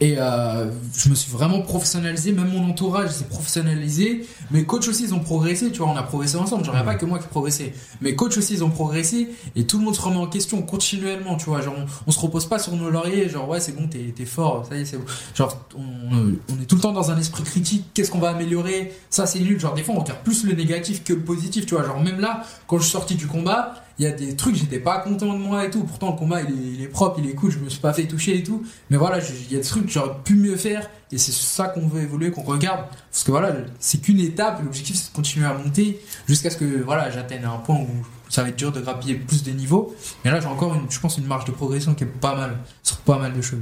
Et 0.00 0.14
euh, 0.16 0.70
je 0.96 1.08
me 1.08 1.16
suis 1.16 1.32
vraiment 1.32 1.60
professionnalisé, 1.60 2.30
même 2.30 2.52
mon 2.52 2.70
entourage 2.70 3.10
s'est 3.10 3.24
professionnalisé. 3.24 4.24
Mes 4.52 4.64
coachs 4.64 4.86
aussi, 4.86 5.02
ils 5.04 5.14
ont 5.14 5.18
progressé, 5.18 5.72
tu 5.72 5.78
vois, 5.78 5.88
on 5.88 5.96
a 5.96 6.04
progressé 6.04 6.36
ensemble. 6.36 6.64
J'en 6.64 6.80
ai 6.80 6.84
pas 6.84 6.94
que 6.94 7.04
moi 7.04 7.18
qui 7.18 7.26
progressé. 7.26 7.74
Mes 8.00 8.14
coachs 8.14 8.36
aussi, 8.38 8.54
ils 8.54 8.62
ont 8.62 8.70
progressé 8.70 9.28
et 9.56 9.64
tout 9.64 9.78
le 9.78 9.84
monde 9.84 9.96
se 9.96 10.00
remet 10.00 10.18
en 10.18 10.28
question 10.28 10.62
continuellement, 10.62 11.36
tu 11.36 11.46
vois. 11.46 11.62
Genre, 11.62 11.74
on, 11.76 11.86
on 12.06 12.10
se 12.12 12.20
repose 12.20 12.46
pas 12.46 12.60
sur 12.60 12.76
nos 12.76 12.90
lauriers, 12.90 13.28
genre, 13.28 13.48
ouais, 13.48 13.58
c'est 13.58 13.72
bon, 13.72 13.88
t'es 13.88 14.14
t'es 14.14 14.24
fort, 14.24 14.66
ça 14.68 14.76
y 14.76 14.82
est, 14.82 14.84
c'est 14.84 14.98
bon. 14.98 15.04
Genre, 15.34 15.66
on, 15.76 16.34
on 16.48 16.62
est 16.62 16.66
tout 16.66 16.76
le 16.76 16.80
temps 16.80 16.92
dans 16.92 17.10
un 17.10 17.18
esprit 17.18 17.42
critique, 17.42 17.86
qu'est-ce 17.92 18.12
qu'on 18.12 18.20
va 18.20 18.30
améliorer? 18.30 18.92
Ça, 19.10 19.26
c'est 19.26 19.40
nul. 19.40 19.58
Genre, 19.58 19.74
des 19.74 19.82
fois, 19.82 19.96
on 19.96 20.00
regarde 20.00 20.20
plus 20.22 20.44
le 20.44 20.52
négatif 20.52 21.02
que 21.02 21.12
le 21.12 21.22
positif, 21.22 21.66
tu 21.66 21.74
vois. 21.74 21.84
Genre, 21.84 22.00
même 22.00 22.20
là, 22.20 22.44
quand 22.68 22.78
je 22.78 22.84
suis 22.84 22.92
sorti 22.92 23.16
du 23.16 23.26
combat, 23.26 23.74
il 23.98 24.04
y 24.04 24.06
a 24.06 24.12
des 24.12 24.36
trucs, 24.36 24.54
j'étais 24.54 24.78
pas 24.78 24.98
content 24.98 25.32
de 25.32 25.38
moi 25.38 25.64
et 25.64 25.70
tout. 25.70 25.82
Pourtant, 25.82 26.12
le 26.12 26.16
combat, 26.16 26.40
il 26.42 26.80
est, 26.80 26.86
propre, 26.86 27.18
il 27.18 27.28
est 27.28 27.34
cool, 27.34 27.50
je 27.50 27.58
me 27.58 27.68
suis 27.68 27.80
pas 27.80 27.92
fait 27.92 28.06
toucher 28.06 28.38
et 28.38 28.42
tout. 28.44 28.64
Mais 28.90 28.96
voilà, 28.96 29.18
il 29.18 29.52
y 29.52 29.56
a 29.56 29.58
des 29.58 29.66
trucs 29.66 29.90
j'aurais 29.90 30.16
pu 30.22 30.36
mieux 30.36 30.56
faire. 30.56 30.88
Et 31.10 31.18
c'est 31.18 31.32
ça 31.32 31.68
qu'on 31.68 31.88
veut 31.88 32.02
évoluer, 32.02 32.30
qu'on 32.30 32.42
regarde. 32.42 32.84
Parce 33.10 33.24
que 33.24 33.32
voilà, 33.32 33.52
c'est 33.80 34.00
qu'une 34.00 34.20
étape. 34.20 34.62
L'objectif, 34.62 34.94
c'est 34.94 35.10
de 35.10 35.16
continuer 35.16 35.46
à 35.46 35.54
monter 35.54 36.00
jusqu'à 36.28 36.50
ce 36.50 36.56
que 36.56 36.82
voilà, 36.82 37.10
j'atteigne 37.10 37.44
un 37.44 37.58
point 37.58 37.76
où 37.76 37.88
ça 38.28 38.42
va 38.42 38.50
être 38.50 38.56
dur 38.56 38.70
de 38.70 38.80
grappiller 38.80 39.16
plus 39.16 39.42
de 39.42 39.50
niveaux. 39.50 39.96
Mais 40.24 40.30
là, 40.30 40.38
j'ai 40.38 40.46
encore, 40.46 40.74
une, 40.74 40.88
je 40.88 41.00
pense, 41.00 41.18
une 41.18 41.26
marge 41.26 41.46
de 41.46 41.52
progression 41.52 41.94
qui 41.94 42.04
est 42.04 42.06
pas 42.06 42.36
mal. 42.36 42.56
Sur 42.84 42.98
pas 42.98 43.18
mal 43.18 43.32
de 43.32 43.42
choses. 43.42 43.60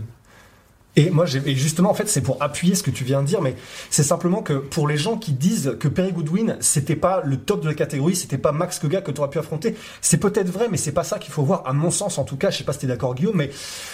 Et 0.99 1.11
moi, 1.11 1.27
et 1.45 1.55
justement, 1.55 1.91
en 1.91 1.95
fait, 1.95 2.09
c'est 2.09 2.23
pour 2.23 2.43
appuyer 2.43 2.75
ce 2.75 2.83
que 2.83 2.91
tu 2.91 3.05
viens 3.05 3.21
de 3.21 3.27
dire, 3.27 3.43
mais 3.43 3.55
c'est 3.91 4.03
simplement 4.03 4.43
que 4.43 4.55
pour 4.55 4.89
les 4.89 4.97
gens 4.97 5.19
qui 5.19 5.33
disent 5.33 5.77
que 5.79 5.89
Perry 5.89 6.13
Goodwin, 6.13 6.57
c'était 6.61 6.97
pas 6.97 7.21
le 7.23 7.37
top 7.37 7.61
de 7.63 7.69
la 7.69 7.75
catégorie, 7.75 8.17
c'était 8.17 8.39
pas 8.39 8.51
Max 8.51 8.79
Koga 8.79 9.03
que 9.03 9.11
tu 9.11 9.21
aurais 9.21 9.29
pu 9.29 9.39
affronter, 9.39 9.77
c'est 10.01 10.17
peut-être 10.17 10.49
vrai, 10.49 10.69
mais 10.71 10.79
c'est 10.79 10.93
pas 10.93 11.05
ça 11.05 11.19
qu'il 11.19 11.35
faut 11.35 11.43
voir, 11.43 11.65
à 11.67 11.75
mon 11.75 11.91
sens 11.91 12.17
en 12.17 12.25
tout 12.25 12.37
cas, 12.37 12.49
je 12.49 12.59
sais 12.59 12.65
pas 12.65 12.73
si 12.73 12.79
t'es 12.79 12.87
d'accord 12.87 13.15
Guillaume, 13.15 13.37
mais 13.37 13.51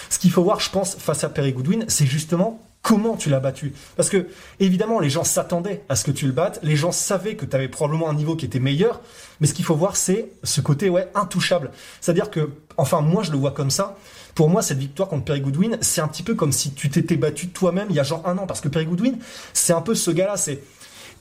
ce 0.09 0.17
qu'il 0.17 0.31
faut 0.31 0.43
voir, 0.43 0.61
je 0.61 0.69
pense, 0.69 0.95
face 0.95 1.25
à 1.25 1.29
Perry 1.29 1.51
Goodwin, 1.51 1.83
c'est 1.89 2.05
justement 2.05 2.61
comment 2.83 3.15
tu 3.17 3.29
l'as 3.29 3.39
battu. 3.39 3.73
Parce 3.95 4.09
que, 4.09 4.27
évidemment, 4.59 4.99
les 4.99 5.09
gens 5.09 5.23
s'attendaient 5.23 5.83
à 5.89 5.95
ce 5.95 6.03
que 6.03 6.11
tu 6.11 6.25
le 6.25 6.31
battes, 6.31 6.59
les 6.63 6.75
gens 6.75 6.91
savaient 6.91 7.35
que 7.35 7.45
tu 7.45 7.55
avais 7.55 7.69
probablement 7.69 8.09
un 8.09 8.13
niveau 8.13 8.35
qui 8.35 8.45
était 8.45 8.59
meilleur, 8.59 9.01
mais 9.39 9.47
ce 9.47 9.53
qu'il 9.53 9.65
faut 9.65 9.75
voir, 9.75 9.95
c'est 9.95 10.29
ce 10.43 10.61
côté, 10.61 10.89
ouais, 10.89 11.07
intouchable. 11.15 11.71
C'est-à-dire 12.01 12.29
que, 12.29 12.49
enfin, 12.77 13.01
moi, 13.01 13.23
je 13.23 13.31
le 13.31 13.37
vois 13.37 13.51
comme 13.51 13.71
ça, 13.71 13.97
pour 14.35 14.49
moi, 14.49 14.61
cette 14.61 14.79
victoire 14.79 15.09
contre 15.09 15.25
Perry 15.25 15.41
Goodwin, 15.41 15.77
c'est 15.81 16.01
un 16.01 16.07
petit 16.07 16.23
peu 16.23 16.35
comme 16.35 16.51
si 16.51 16.73
tu 16.73 16.89
t'étais 16.89 17.17
battu 17.17 17.49
toi-même 17.49 17.87
il 17.89 17.95
y 17.95 17.99
a 17.99 18.03
genre 18.03 18.27
un 18.27 18.37
an. 18.37 18.47
Parce 18.47 18.61
que 18.61 18.67
Perry 18.67 18.85
Goodwin, 18.85 19.17
c'est 19.53 19.73
un 19.73 19.81
peu 19.81 19.95
ce 19.95 20.11
gars-là. 20.11 20.37
C'est, 20.37 20.63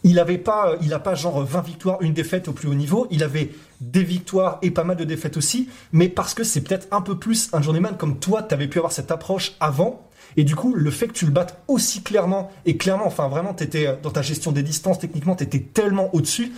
il 0.04 0.18
avait 0.18 0.38
pas, 0.38 0.76
il 0.80 0.92
a 0.94 0.98
pas 0.98 1.14
genre 1.14 1.44
20 1.44 1.60
victoires, 1.60 1.98
une 2.00 2.14
défaite 2.14 2.48
au 2.48 2.52
plus 2.52 2.68
haut 2.68 2.74
niveau. 2.74 3.06
Il 3.10 3.22
avait 3.22 3.50
des 3.80 4.02
victoires 4.02 4.58
et 4.62 4.70
pas 4.70 4.84
mal 4.84 4.96
de 4.96 5.04
défaites 5.04 5.36
aussi. 5.36 5.68
Mais 5.92 6.08
parce 6.08 6.34
que 6.34 6.44
c'est 6.44 6.62
peut-être 6.62 6.88
un 6.90 7.02
peu 7.02 7.18
plus 7.18 7.50
un 7.52 7.60
journeyman 7.60 7.96
comme 7.96 8.18
toi, 8.18 8.42
tu 8.42 8.54
avais 8.54 8.68
pu 8.68 8.78
avoir 8.78 8.92
cette 8.92 9.10
approche 9.10 9.54
avant. 9.60 10.08
Et 10.36 10.44
du 10.44 10.56
coup, 10.56 10.74
le 10.74 10.90
fait 10.90 11.08
que 11.08 11.12
tu 11.12 11.26
le 11.26 11.30
battes 11.30 11.62
aussi 11.68 12.02
clairement, 12.02 12.50
et 12.64 12.78
clairement, 12.78 13.06
enfin 13.06 13.28
vraiment, 13.28 13.52
t'étais 13.52 13.98
dans 14.02 14.10
ta 14.10 14.22
gestion 14.22 14.50
des 14.50 14.62
distances, 14.62 14.98
techniquement, 14.98 15.34
t'étais 15.34 15.60
tellement 15.60 16.14
au-dessus, 16.14 16.52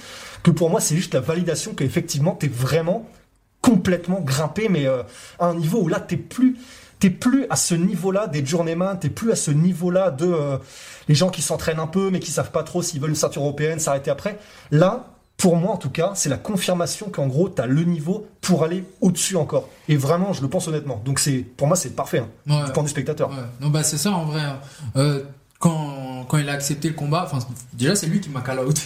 que 0.45 0.53
pour 0.53 0.71
moi, 0.71 0.81
c'est 0.81 0.95
juste 0.95 1.15
la 1.15 1.21
validation 1.21 1.75
qu'effectivement, 1.75 2.33
t'es 2.33 2.47
vraiment 2.47 3.09
complètement 3.65 4.21
grimpé, 4.21 4.69
mais 4.69 4.87
euh, 4.87 5.03
à 5.39 5.47
un 5.47 5.55
niveau 5.55 5.79
où 5.81 5.89
là, 5.89 5.99
t'es 5.99 6.19
plus, 6.19 6.59
t'es 7.01 7.09
plus 7.09 7.47
à 7.49 7.57
ce 7.57 7.75
niveau-là 7.75 8.27
des 8.27 8.45
journeyman, 8.45 8.99
t'es 9.01 9.09
plus 9.09 9.33
à 9.33 9.37
ce 9.37 9.51
niveau-là 9.51 10.11
de 10.11 10.27
euh, 10.27 10.59
les 11.09 11.15
gens 11.15 11.31
qui 11.31 11.41
s'entraînent 11.41 11.81
un 11.81 11.87
peu, 11.87 12.11
mais 12.11 12.21
qui 12.21 12.31
savent 12.31 12.51
pas 12.51 12.63
trop 12.63 12.83
s'ils 12.83 13.01
veulent 13.01 13.11
une 13.11 13.17
ceinture 13.17 13.41
européenne, 13.43 13.79
s'arrêter 13.79 14.11
après. 14.11 14.39
Là, 14.71 15.07
pour 15.39 15.57
moi 15.57 15.73
en 15.73 15.77
tout 15.79 15.89
cas, 15.89 16.13
c'est 16.15 16.29
la 16.29 16.37
confirmation 16.37 17.09
qu'en 17.09 17.27
gros, 17.27 17.49
t'as 17.49 17.65
le 17.67 17.85
niveau 17.85 18.27
pour 18.43 18.65
aller 18.65 18.85
au-dessus 19.01 19.37
encore. 19.37 19.69
Et 19.89 19.97
vraiment, 19.97 20.33
je 20.35 20.43
le 20.43 20.49
pense 20.49 20.69
honnêtement. 20.69 21.01
Donc 21.05 21.19
c'est, 21.19 21.39
pour 21.39 21.67
moi, 21.67 21.77
c'est 21.77 21.97
parfait, 21.97 22.19
hein, 22.19 22.29
Ouais. 22.47 22.67
du 22.67 22.73
point 22.73 22.83
du 22.83 22.91
spectateur. 22.91 23.31
Ouais. 23.31 23.37
Non, 23.63 23.69
bah 23.71 23.83
c'est 23.83 23.99
ça 23.99 24.11
en 24.13 24.27
vrai. 24.27 24.43
hein. 24.43 24.59
Euh, 24.97 25.23
quand, 25.59 26.27
quand 26.29 26.37
il 26.37 26.49
a 26.51 26.53
accepté 26.53 26.89
le 26.89 26.95
combat, 26.95 27.23
enfin 27.25 27.39
déjà 27.73 27.97
c'est 27.97 28.07
lui 28.09 28.21
qui 28.21 28.29
m'a 28.29 28.43
call 28.43 28.59
out. 28.61 28.79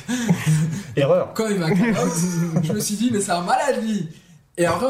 Erreur. 0.96 1.32
Quand 1.34 1.48
il 1.48 1.58
m'a 1.58 1.70
call 1.72 1.90
out, 1.90 2.12
je 2.62 2.72
me 2.72 2.78
suis 2.80 2.94
dit 2.94 3.10
mais 3.12 3.20
c'est 3.20 3.32
un 3.32 3.40
malade 3.42 3.82
lui. 3.82 4.08
Et 4.58 4.66
après 4.66 4.86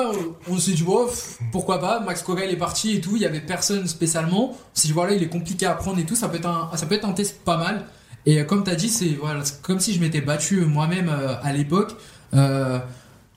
on, 0.49 0.59
s'est 0.59 0.73
dit 0.73 0.83
pff, 0.83 1.39
pourquoi 1.53 1.79
pas. 1.79 2.01
Max 2.01 2.23
Koga 2.23 2.45
est 2.45 2.57
parti 2.57 2.97
et 2.97 3.01
tout, 3.03 3.17
il 3.17 3.23
y 3.23 3.27
avait 3.27 3.41
personne 3.41 3.87
spécialement. 3.87 4.53
On 4.53 4.57
s'est 4.73 4.89
dit 4.89 4.95
voilà 4.95 5.13
il 5.13 5.23
est 5.23 5.29
compliqué 5.29 5.67
à 5.67 5.75
prendre 5.75 5.99
et 5.99 6.05
tout, 6.05 6.17
ça 6.17 6.29
peut 6.31 6.39
être 6.39 6.49
un, 6.49 6.75
ça 6.75 6.87
peut 6.87 6.95
être 6.95 7.05
un 7.05 7.13
test 7.13 7.45
pas 7.45 7.59
mal. 7.59 7.85
Et 8.25 8.41
euh, 8.41 8.45
comme 8.45 8.65
t'as 8.65 8.75
dit 8.75 8.89
c'est 8.89 9.11
voilà 9.21 9.43
comme 9.63 9.79
si 9.79 9.93
je 9.93 10.01
m'étais 10.01 10.23
battu 10.23 10.63
moi-même 10.63 11.11
euh, 11.11 11.35
à 11.43 11.53
l'époque. 11.53 11.95
Euh, 12.33 12.79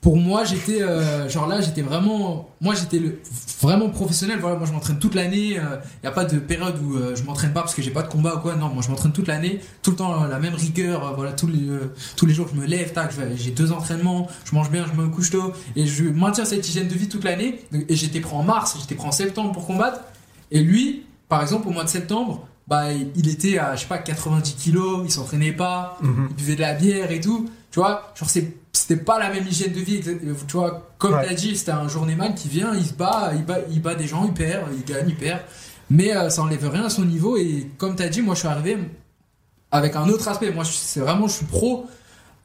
pour 0.02 0.16
moi, 0.18 0.42
j'étais 0.44 0.82
euh, 0.82 1.28
genre 1.28 1.46
là, 1.46 1.60
j'étais 1.60 1.80
vraiment, 1.80 2.50
moi 2.60 2.74
j'étais 2.74 3.00
vraiment 3.62 3.88
professionnel. 3.88 4.38
Voilà, 4.40 4.56
moi 4.56 4.66
je 4.66 4.72
m'entraîne 4.72 4.98
toute 4.98 5.14
l'année. 5.14 5.50
Il 5.54 5.60
n'y 6.02 6.08
a 6.08 6.10
pas 6.10 6.24
de 6.24 6.38
période 6.40 6.74
où 6.82 6.96
euh, 6.96 7.14
je 7.14 7.22
m'entraîne 7.22 7.52
pas 7.52 7.60
parce 7.60 7.74
que 7.74 7.82
j'ai 7.82 7.92
pas 7.92 8.02
de 8.02 8.08
combat 8.08 8.34
ou 8.34 8.40
quoi. 8.40 8.56
Non, 8.56 8.68
moi 8.68 8.82
je 8.84 8.88
m'entraîne 8.90 9.12
toute 9.12 9.28
l'année, 9.28 9.60
tout 9.80 9.92
le 9.92 9.96
temps 9.96 10.24
euh, 10.24 10.28
la 10.28 10.40
même 10.40 10.54
rigueur. 10.54 11.06
euh, 11.06 11.12
voilà, 11.14 11.32
tous 11.32 11.46
les 11.46 11.68
euh, 11.70 11.94
tous 12.16 12.26
les 12.26 12.34
jours 12.34 12.48
je 12.52 12.60
me 12.60 12.66
lève, 12.66 12.92
tac, 12.92 13.12
j'ai 13.36 13.52
deux 13.52 13.70
entraînements, 13.70 14.26
je 14.44 14.54
mange 14.56 14.70
bien, 14.72 14.84
je 14.92 15.00
me 15.00 15.06
couche 15.08 15.30
tôt 15.30 15.52
et 15.76 15.86
je 15.86 16.02
maintiens 16.04 16.44
cette 16.44 16.68
hygiène 16.68 16.88
de 16.88 16.94
vie 16.94 17.08
toute 17.08 17.22
l'année. 17.22 17.60
Et 17.88 17.94
j'étais 17.94 18.18
prêt 18.20 18.34
en 18.34 18.42
mars, 18.42 18.76
j'étais 18.80 18.96
prêt 18.96 19.06
en 19.06 19.12
septembre 19.12 19.52
pour 19.52 19.66
combattre. 19.68 20.00
Et 20.50 20.60
lui, 20.62 21.04
par 21.28 21.42
exemple, 21.42 21.68
au 21.68 21.70
mois 21.70 21.84
de 21.84 21.88
septembre, 21.88 22.48
bah 22.66 22.92
il 22.92 23.28
était 23.28 23.56
à 23.58 23.76
je 23.76 23.82
sais 23.82 23.86
pas 23.86 23.98
90 23.98 24.54
kilos, 24.56 25.02
il 25.04 25.12
s'entraînait 25.12 25.52
pas, 25.52 25.96
Mhm. 26.02 26.26
il 26.30 26.36
buvait 26.36 26.56
de 26.56 26.60
la 26.60 26.74
bière 26.74 27.12
et 27.12 27.20
tout. 27.20 27.48
Tu 27.70 27.78
vois, 27.78 28.12
genre 28.16 28.28
c'est 28.28 28.52
c'était 28.72 28.96
pas 28.96 29.18
la 29.18 29.28
même 29.30 29.46
hygiène 29.46 29.72
de 29.72 29.80
vie. 29.80 29.96
exact- 29.96 30.20
Tu 30.48 30.56
vois, 30.56 30.90
comme 30.98 31.14
Ouais. 31.14 31.26
t'as 31.28 31.34
dit, 31.34 31.56
c'était 31.56 31.72
un 31.72 31.88
journeyman 31.88 32.34
qui 32.34 32.48
vient, 32.48 32.74
il 32.74 32.84
se 32.86 32.94
bat, 32.94 33.32
il 33.34 33.44
bat, 33.44 33.58
il 33.70 33.80
bat 33.82 33.94
des 33.94 34.06
gens, 34.06 34.24
il 34.26 34.32
perd, 34.32 34.64
il 34.76 34.84
gagne, 34.84 35.08
il 35.08 35.16
perd. 35.16 35.40
Mais 35.90 36.16
euh, 36.16 36.30
ça 36.30 36.42
enlève 36.42 36.66
rien 36.68 36.84
à 36.84 36.90
son 36.90 37.04
niveau. 37.04 37.36
Et 37.36 37.68
comme 37.78 37.96
t'as 37.96 38.08
dit, 38.08 38.22
moi 38.22 38.34
je 38.34 38.40
suis 38.40 38.48
arrivé 38.48 38.78
avec 39.70 39.94
un 39.96 40.08
autre 40.08 40.26
aspect. 40.28 40.50
Moi, 40.50 40.64
je- 40.64 40.72
c'est 40.72 41.00
vraiment, 41.00 41.26
je 41.28 41.32
suis 41.34 41.46
pro. 41.46 41.86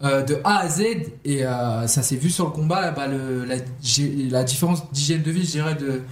euh, 0.04 0.22
de 0.22 0.40
A 0.44 0.60
à 0.60 0.70
Z 0.70 0.82
et 1.26 1.44
euh, 1.44 1.88
ça 1.88 2.04
s'est 2.04 2.18
vu 2.18 2.30
sur 2.30 2.46
le 2.46 2.52
combat 2.52 2.92
bah, 2.92 3.08
le, 3.08 3.46
la, 3.46 4.44
différence 4.44 4.92
d'hygiène 4.92 5.24
de 5.24 5.32
vie 5.32 5.44
je 5.44 5.50
dirais 5.50 5.74
de, 5.74 6.04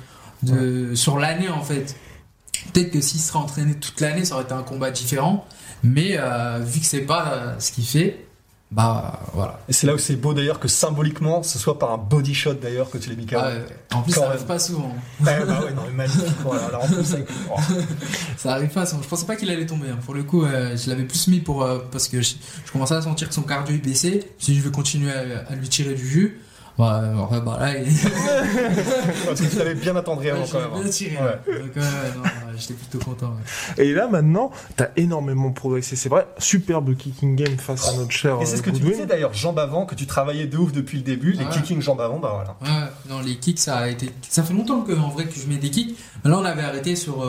de 0.42 0.96
sur 0.96 1.20
l'année 1.20 1.50
en 1.50 1.62
fait 1.62 1.96
peut-être 2.74 2.90
que 2.90 3.00
s'il 3.00 3.20
serait 3.20 3.38
entraîné 3.38 3.76
toute 3.76 4.02
l'année 4.02 4.26
ça 4.26 4.34
aurait 4.34 4.46
été 4.46 4.54
un 4.54 4.64
combat 4.64 4.90
différent 4.90 5.46
mais 5.84 6.16
euh, 6.18 6.62
vu 6.66 6.80
que 6.80 6.86
c'est 6.88 7.02
pas 7.02 7.28
euh, 7.34 7.60
ce 7.60 7.72
qu'il 7.74 7.86
fait 7.86 8.26
bah 8.72 9.20
voilà 9.34 9.60
Et 9.70 9.74
c'est 9.74 9.86
là 9.88 9.94
où 9.94 9.98
c'est 9.98 10.16
beau 10.16 10.34
d'ailleurs 10.34 10.60
que 10.60 10.68
symboliquement, 10.68 11.44
ce 11.44 11.60
soit 11.60 11.78
par 11.80 11.92
un 11.92 11.98
body 11.98 12.34
shot 12.34 12.56
d'ailleurs 12.56 12.90
que 12.90 12.98
tu 12.98 13.10
l'as 13.10 13.16
mis 13.16 13.26
KO. 13.26 13.36
Ah 13.40 13.50
ouais. 13.50 13.66
en 13.94 14.02
plus 14.02 14.14
Quand 14.14 14.22
ça 14.22 14.28
arrive 14.28 14.40
même. 14.40 14.48
pas 14.48 14.60
souvent 14.60 14.96
Ouais, 15.24 15.46
bah 15.46 15.62
ouais, 15.64 15.74
non, 15.74 15.84
mais 15.88 15.94
magnifique. 15.94 16.24
Voilà, 16.44 16.66
alors 16.66 16.84
en 16.84 16.88
plus, 16.88 17.14
avec- 17.14 17.28
oh. 17.52 17.60
ça 18.38 18.54
arrive 18.54 18.70
pas 18.70 18.86
souvent. 18.86 19.02
je 19.04 19.08
pensais 19.08 19.26
pas 19.26 19.36
qu'il 19.36 19.50
allait 19.52 19.66
tomber 19.66 19.90
hein. 19.90 20.00
pour 20.04 20.14
le 20.14 20.24
coup 20.24 20.44
euh, 20.44 20.76
je 20.76 20.90
l'avais 20.90 21.04
plus 21.06 21.28
mis 21.28 21.40
pour 21.40 21.64
euh, 21.64 21.80
parce 21.92 22.08
que 22.08 22.22
je, 22.22 22.34
je 22.66 22.72
commençais 22.72 22.96
à 22.96 23.02
sentir 23.02 23.30
que 23.30 23.34
son 23.36 23.44
cardio 23.44 23.78
baissait 23.78 24.28
dit 24.40 24.56
je 24.58 24.62
vais 24.62 24.72
continuer 24.72 25.12
à, 25.12 25.46
à 25.48 25.56
lui 25.56 25.70
tirer 25.70 25.94
du 25.94 26.06
jus 26.08 26.42
bah, 26.78 27.02
euh, 27.04 27.16
ouais, 27.16 27.42
bah 27.42 27.58
là 27.60 27.78
il 27.78 27.86
Parce 29.26 29.42
que 29.42 29.48
tu 29.50 29.58
l'avais 29.58 29.76
bien 29.76 29.96
attendri 29.96 30.30
avant 30.30 30.42
Ouais, 30.42 30.48
quand 30.52 30.60
même. 30.60 30.70
hein. 30.76 30.82
bien 30.82 30.90
tiré. 30.90 31.16
Ouais. 31.16 31.60
Donc, 31.60 31.76
ouais, 31.76 31.82
j'étais 32.58 32.74
plutôt 32.74 33.00
content. 33.04 33.28
ouais. 33.78 33.84
Et 33.86 33.94
là 33.94 34.08
maintenant, 34.08 34.52
t'as 34.76 34.88
énormément 34.98 35.52
progressé. 35.52 35.96
C'est 35.96 36.10
vrai, 36.10 36.28
superbe 36.38 36.96
kicking 36.96 37.36
game 37.36 37.58
face 37.58 37.88
à 37.90 37.94
notre 37.98 38.12
cher 38.12 38.38
Et 38.42 38.46
c'est 38.46 38.58
ce 38.58 38.62
que 38.62 38.70
euh, 38.70 38.74
tu 38.74 38.82
disais 38.82 39.06
d'ailleurs, 39.06 39.34
Jean 39.34 39.54
Bavant, 39.54 39.86
que 39.86 39.96
tu 39.96 40.06
travaillais 40.06 40.48
de 40.48 40.58
ouf 40.58 40.72
depuis 40.72 40.98
le 40.98 41.04
début, 41.04 41.32
les 41.34 41.46
Ouais. 41.46 41.50
kicking 41.52 41.82
Jean 41.82 41.96
Bavant, 41.96 42.20
bah 42.20 42.32
voilà. 42.34 42.80
Ouais, 42.82 42.88
non, 43.10 43.22
les 43.22 43.38
kicks, 43.38 43.60
ça 43.60 43.78
a 43.78 43.88
été. 43.88 44.10
Ça 44.30 44.44
fait 44.44 44.54
longtemps 44.54 44.82
que, 44.82 44.92
en 44.94 45.10
vrai, 45.10 45.26
que 45.26 45.40
je 45.40 45.48
mets 45.48 45.58
des 45.58 45.70
kicks. 45.70 45.98
Là, 46.24 46.38
on 46.40 46.46
avait 46.46 46.64
arrêté 46.64 46.96
sur 46.96 47.24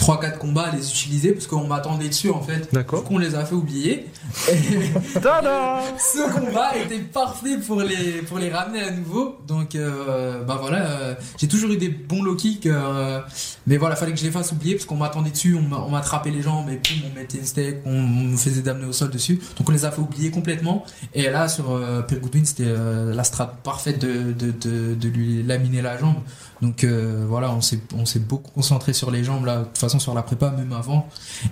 3-4 0.00 0.38
combats 0.38 0.68
à 0.72 0.74
les 0.74 0.88
utiliser 0.88 1.32
parce 1.32 1.46
qu'on 1.46 1.66
m'attendait 1.66 2.08
dessus 2.08 2.30
en 2.30 2.40
fait. 2.40 2.68
D'accord. 2.72 3.00
Du 3.02 3.06
coup, 3.08 3.14
on 3.14 3.18
les 3.18 3.34
a 3.34 3.44
fait 3.44 3.54
oublier. 3.54 4.06
Tada 5.22 5.80
Ce 5.98 6.30
combat 6.32 6.72
était 6.76 7.00
parfait 7.00 7.58
pour 7.66 7.82
les, 7.82 8.22
pour 8.22 8.38
les 8.38 8.50
ramener 8.50 8.82
à 8.82 8.90
nouveau. 8.90 9.36
Donc, 9.46 9.74
euh, 9.74 10.42
bah 10.44 10.58
voilà, 10.60 10.78
euh, 10.86 11.14
j'ai 11.38 11.48
toujours 11.48 11.70
eu 11.70 11.76
des 11.76 11.88
bons 11.88 12.22
low 12.22 12.34
kicks. 12.36 12.66
euh, 12.66 13.20
mais 13.66 13.76
voilà, 13.76 13.96
fallait 13.96 14.12
que 14.12 14.18
je 14.18 14.24
les 14.24 14.30
fasse 14.30 14.52
oublier 14.52 14.74
parce 14.74 14.86
qu'on 14.86 14.96
m'attendait 14.96 15.30
dessus, 15.30 15.54
on 15.56 15.62
m'a- 15.68 15.84
on 15.86 15.90
m'attrapait 15.90 16.30
les 16.30 16.42
jambes 16.42 16.68
et 16.70 16.76
puis 16.76 17.02
on 17.10 17.14
mettait 17.18 17.38
une 17.38 17.44
steak, 17.44 17.76
on, 17.84 18.00
me 18.02 18.36
faisait 18.36 18.62
d'amener 18.62 18.86
au 18.86 18.92
sol 18.92 19.10
dessus. 19.10 19.40
Donc, 19.58 19.68
on 19.68 19.72
les 19.72 19.84
a 19.84 19.90
fait 19.90 20.00
oublier 20.00 20.30
complètement. 20.30 20.84
Et 21.14 21.28
là, 21.28 21.48
sur 21.48 21.78
Pierre 22.06 22.20
Goodwin, 22.20 22.44
c'était 22.44 22.64
la 22.66 23.24
strat 23.24 23.46
parfaite 23.62 23.98
de, 24.00 24.32
de, 24.32 24.50
de, 24.50 24.94
de 24.94 25.08
lui 25.08 25.42
laminer 25.42 25.82
la 25.82 25.98
jambe. 25.98 26.16
Donc 26.62 26.84
euh, 26.84 27.24
voilà, 27.26 27.50
on 27.52 27.60
s'est 27.60 27.80
on 27.96 28.04
s'est 28.04 28.18
beaucoup 28.18 28.50
concentré 28.50 28.92
sur 28.92 29.10
les 29.10 29.24
jambes 29.24 29.46
là, 29.46 29.60
de 29.60 29.64
toute 29.64 29.78
façon 29.78 29.98
sur 29.98 30.14
la 30.14 30.22
prépa 30.22 30.50
même 30.50 30.72
avant. 30.72 31.08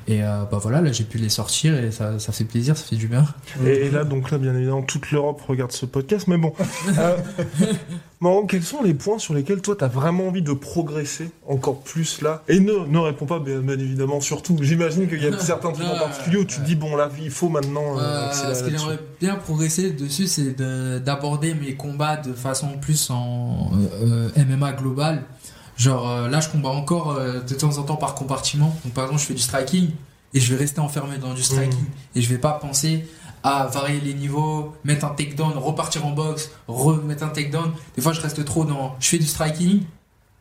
Et 0.06 0.22
euh, 0.22 0.44
bah 0.50 0.58
voilà, 0.60 0.80
là 0.80 0.92
j'ai 0.92 1.04
pu 1.04 1.18
les 1.18 1.30
sortir 1.30 1.78
et 1.82 1.90
ça, 1.90 2.18
ça 2.18 2.32
fait 2.32 2.44
plaisir, 2.44 2.76
ça 2.76 2.84
fait 2.84 2.96
du 2.96 3.08
bien. 3.08 3.24
Et, 3.64 3.86
et 3.86 3.90
là, 3.90 4.04
donc 4.04 4.30
là, 4.30 4.38
bien 4.38 4.54
évidemment, 4.54 4.82
toute 4.82 5.10
l'Europe 5.10 5.40
regarde 5.46 5.72
ce 5.72 5.86
podcast. 5.86 6.26
Mais 6.28 6.36
bon, 6.36 6.52
euh, 6.98 7.16
Maron, 8.20 8.46
quels 8.46 8.64
sont 8.64 8.82
les 8.82 8.94
points 8.94 9.18
sur 9.20 9.32
lesquels 9.32 9.60
toi, 9.60 9.76
t'as 9.78 9.86
vraiment 9.86 10.26
envie 10.26 10.42
de 10.42 10.52
progresser 10.52 11.30
encore 11.46 11.80
plus 11.82 12.20
là? 12.20 12.42
Et 12.48 12.58
ne, 12.58 12.72
ne 12.86 12.98
réponds 12.98 13.26
pas, 13.26 13.38
bien, 13.38 13.60
bien 13.60 13.78
évidemment, 13.78 14.20
surtout. 14.20 14.56
J'imagine 14.60 15.08
qu'il 15.08 15.22
y 15.22 15.26
a 15.28 15.38
certains 15.38 15.70
trucs 15.70 15.86
en 15.86 15.96
particulier 15.98 16.38
où 16.38 16.44
tu 16.44 16.58
te 16.58 16.64
dis, 16.64 16.74
bon, 16.74 16.96
là, 16.96 17.08
il 17.22 17.30
faut 17.30 17.48
maintenant 17.48 17.96
euh, 17.98 18.32
ce 18.32 18.62
que 18.64 18.70
j'aimerais 18.70 18.98
bien 19.20 19.36
progresser 19.36 19.90
dessus, 19.90 20.26
c'est 20.26 20.56
de- 20.56 20.98
d'aborder 20.98 21.54
mes 21.54 21.74
combats 21.74 22.16
de 22.16 22.32
façon 22.32 22.76
plus 22.80 23.08
en 23.10 23.70
euh, 24.02 24.28
MMA 24.36 24.72
global. 24.72 25.22
Genre 25.76 26.10
euh, 26.10 26.28
là, 26.28 26.40
je 26.40 26.48
combats 26.48 26.70
encore 26.70 27.20
de 27.20 27.54
temps 27.54 27.78
en 27.78 27.84
temps 27.84 27.94
par 27.96 28.16
compartiment. 28.16 28.74
Donc 28.84 28.94
par 28.94 29.04
exemple, 29.04 29.20
je 29.20 29.26
fais 29.26 29.34
du 29.34 29.42
striking 29.42 29.90
et 30.34 30.40
je 30.40 30.52
vais 30.52 30.58
rester 30.58 30.80
enfermé 30.80 31.18
dans 31.18 31.34
du 31.34 31.42
striking 31.44 31.84
et 32.16 32.20
je 32.20 32.28
vais 32.28 32.38
pas 32.38 32.52
penser 32.52 33.06
à 33.42 33.66
varier 33.66 34.00
les 34.00 34.14
niveaux, 34.14 34.74
mettre 34.84 35.04
un 35.04 35.10
takedown, 35.10 35.52
repartir 35.56 36.04
en 36.06 36.10
boxe, 36.10 36.50
remettre 36.66 37.22
un 37.24 37.28
takedown. 37.28 37.72
Des 37.96 38.02
fois, 38.02 38.12
je 38.12 38.20
reste 38.20 38.44
trop 38.44 38.64
dans. 38.64 38.96
Je 39.00 39.08
fais 39.08 39.18
du 39.18 39.26
striking. 39.26 39.82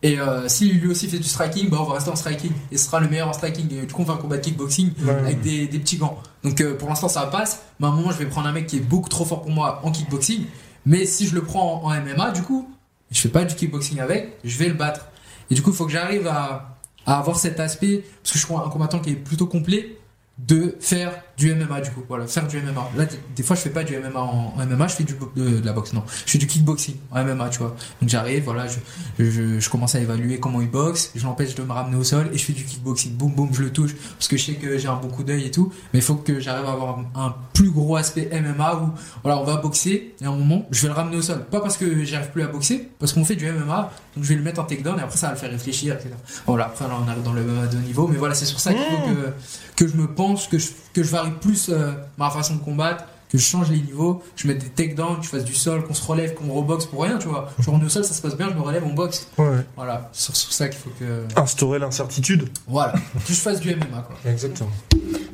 Et 0.04 0.20
euh, 0.20 0.48
si 0.48 0.72
lui 0.72 0.90
aussi 0.92 1.08
fait 1.08 1.18
du 1.18 1.28
striking, 1.28 1.70
bah 1.70 1.78
on 1.82 1.86
va 1.86 1.96
rester 1.96 2.12
en 2.12 2.16
striking. 2.16 2.52
Et 2.72 2.78
ce 2.78 2.86
sera 2.86 3.00
le 3.00 3.10
meilleur 3.10 3.28
en 3.30 3.34
striking. 3.34 3.72
Et 3.74 3.86
du 3.88 3.94
coup, 3.94 4.04
on 4.04 4.06
va 4.06 4.14
un 4.14 4.18
combat 4.18 4.38
de 4.38 4.42
kickboxing 4.44 4.92
Ouais. 5.04 5.10
avec 5.12 5.42
des, 5.42 5.68
des 5.68 5.80
petits 5.80 5.98
gants. 5.98 6.20
Donc 6.44 6.62
euh, 6.62 6.78
pour 6.78 6.88
l'instant, 6.90 7.08
ça 7.10 7.26
passe. 7.26 7.64
Mais 7.80 7.88
à 7.88 7.90
un 7.90 7.94
moment, 7.96 8.12
je 8.12 8.18
vais 8.18 8.28
prendre 8.28 8.48
un 8.48 8.52
mec 8.52 8.68
qui 8.68 8.78
est 8.78 8.82
beaucoup 8.82 9.10
trop 9.10 9.26
fort 9.26 9.42
pour 9.42 9.52
moi 9.52 9.82
en 9.84 9.92
kickboxing. 9.92 10.46
Mais 10.86 11.06
si 11.08 11.26
je 11.28 11.34
le 11.34 11.42
prends 11.44 11.82
en, 11.84 11.92
en 11.92 12.00
MMA, 12.00 12.30
du 12.32 12.44
coup, 12.44 12.70
je 13.10 13.20
fais 13.22 13.30
pas 13.30 13.44
du 13.44 13.56
kickboxing 13.56 14.00
avec, 14.00 14.38
je 14.44 14.58
vais 14.60 14.68
le 14.68 14.76
battre. 14.76 15.08
Et 15.50 15.56
du 15.56 15.62
coup, 15.64 15.72
il 15.72 15.76
faut 15.76 15.86
que 15.86 15.92
j'arrive 15.92 16.28
à, 16.28 16.78
à 17.08 17.18
avoir 17.18 17.38
cet 17.38 17.60
aspect, 17.60 18.04
parce 18.22 18.34
que 18.34 18.40
je 18.40 18.46
suis 18.46 18.54
un 18.54 18.70
combattant 18.70 19.00
qui 19.00 19.10
est 19.12 19.16
plutôt 19.16 19.48
complet, 19.48 19.98
de 20.38 20.76
faire 20.80 21.12
du 21.38 21.54
MMA 21.54 21.82
du 21.82 21.92
coup. 21.92 22.04
Voilà, 22.08 22.28
faire 22.28 22.48
du 22.48 22.58
MMA. 22.60 22.92
Là, 22.96 23.06
des 23.36 23.44
fois, 23.44 23.56
je 23.56 23.62
fais 23.62 23.70
pas 23.70 23.84
du 23.84 23.98
MMA 23.98 24.20
en, 24.20 24.54
en 24.56 24.66
MMA, 24.66 24.88
je 24.88 24.96
fais 24.96 25.04
du, 25.04 25.16
de, 25.36 25.60
de 25.60 25.66
la 25.66 25.74
boxe, 25.74 25.94
non. 25.94 26.04
Je 26.26 26.32
fais 26.32 26.38
du 26.38 26.48
kickboxing 26.48 26.96
en 27.12 27.24
MMA, 27.24 27.50
tu 27.50 27.60
vois. 27.60 27.76
Donc 28.02 28.10
j'arrive, 28.10 28.44
voilà, 28.44 28.66
je, 28.68 29.24
je, 29.24 29.60
je 29.60 29.70
commence 29.70 29.96
à 29.96 30.00
évaluer 30.00 30.40
comment 30.40 30.62
il 30.62 30.70
boxe, 30.70 31.12
je 31.16 31.24
l'empêche 31.24 31.56
de 31.56 31.64
me 31.64 31.72
ramener 31.72 31.96
au 31.96 32.04
sol 32.04 32.30
et 32.34 32.38
je 32.38 32.46
fais 32.46 32.54
du 32.54 32.64
kickboxing. 32.64 33.14
Boum, 33.14 33.34
boum, 33.34 33.50
je 33.54 33.62
le 33.62 33.72
touche, 33.72 33.96
parce 34.18 34.28
que 34.28 34.38
je 34.38 34.46
sais 34.46 34.54
que 34.56 34.78
j'ai 34.78 34.88
un 34.88 34.96
bon 34.96 35.08
coup 35.10 35.24
d'œil 35.24 35.46
et 35.46 35.52
tout. 35.52 35.72
Mais 35.94 36.00
il 36.00 36.04
faut 36.04 36.16
que 36.16 36.40
j'arrive 36.40 36.66
à 36.66 36.72
avoir 36.74 37.00
un 37.16 37.36
plus 37.54 37.72
gros 37.72 37.96
aspect 37.96 38.30
MMA 38.32 38.76
où, 38.76 38.90
voilà, 39.24 39.40
on 39.40 39.44
va 39.44 39.58
boxer 39.58 40.14
et 40.22 40.26
à 40.26 40.30
un 40.30 40.36
moment, 40.36 40.68
je 40.72 40.82
vais 40.84 40.88
le 40.90 40.94
ramener 40.94 41.18
au 41.18 41.22
sol. 41.22 41.46
Pas 41.50 41.62
parce 41.62 41.78
que 41.78 42.04
j'arrive 42.04 42.30
plus 42.30 42.44
à 42.44 42.48
boxer, 42.48 42.90
parce 43.00 43.14
qu'on 43.14 43.26
fait 43.26 43.36
du 43.36 43.50
MMA, 43.52 43.92
donc 44.16 44.24
je 44.24 44.30
vais 44.30 44.36
le 44.36 44.42
mettre 44.44 44.60
en 44.60 44.64
takedown 44.66 45.00
et 45.00 45.02
après 45.04 45.18
ça 45.18 45.28
va 45.28 45.34
le 45.34 45.40
faire 45.40 45.52
réfléchir, 45.52 45.94
etc. 45.96 46.10
Voilà, 46.46 46.66
après 46.66 46.88
là 46.88 46.96
on 47.04 47.08
arrive 47.08 47.24
dans 47.24 47.34
le 47.34 47.44
MMA 47.44 47.68
de 47.68 47.78
haut 47.78 47.82
niveau, 47.82 48.08
mais 48.08 48.18
voilà, 48.18 48.34
c'est 48.34 48.46
sur 48.46 48.60
ça 48.60 48.74
qu'il 48.74 48.82
faut 48.84 49.14
que, 49.14 49.34
que 49.76 49.88
je 49.88 49.96
me 49.96 50.08
pense, 50.08 50.27
que 50.36 50.58
je, 50.60 51.10
varie 51.10 51.32
plus 51.42 51.70
euh, 51.70 51.92
ma 52.18 52.30
façon 52.30 52.56
de 52.56 52.62
combattre, 52.62 53.06
que 53.30 53.38
je 53.38 53.44
change 53.44 53.70
les 53.70 53.80
niveaux, 53.80 54.22
je 54.36 54.48
mette 54.48 54.60
des 54.60 54.70
takedowns, 54.70 55.18
que 55.18 55.26
je 55.26 55.30
fasse 55.30 55.44
du 55.44 55.54
sol, 55.54 55.84
qu'on 55.86 55.94
se 55.94 56.06
relève, 56.06 56.34
qu'on 56.34 56.52
reboxe 56.54 56.86
pour 56.86 57.04
rien, 57.04 57.18
tu 57.18 57.28
vois. 57.28 57.50
Je 57.60 57.70
rentre 57.70 57.86
au 57.86 57.90
sol, 57.90 58.04
ça 58.04 58.14
se 58.14 58.22
passe 58.22 58.38
bien, 58.38 58.50
je 58.50 58.56
me 58.56 58.62
relève, 58.62 58.84
on 58.86 58.94
boxe. 58.94 59.28
Ouais. 59.38 59.66
Voilà, 59.76 60.10
c'est 60.14 60.36
sur 60.36 60.54
ça 60.54 60.70
qu'il 60.70 60.80
faut 60.80 60.92
que. 61.00 61.26
Instaurer 61.36 61.80
l'incertitude. 61.80 62.50
Voilà, 62.68 62.94
que 63.28 63.34
je 63.34 63.40
fasse 63.40 63.60
du 63.60 63.76
MMA, 63.76 64.06
quoi. 64.06 64.16
Exactement. 64.26 64.72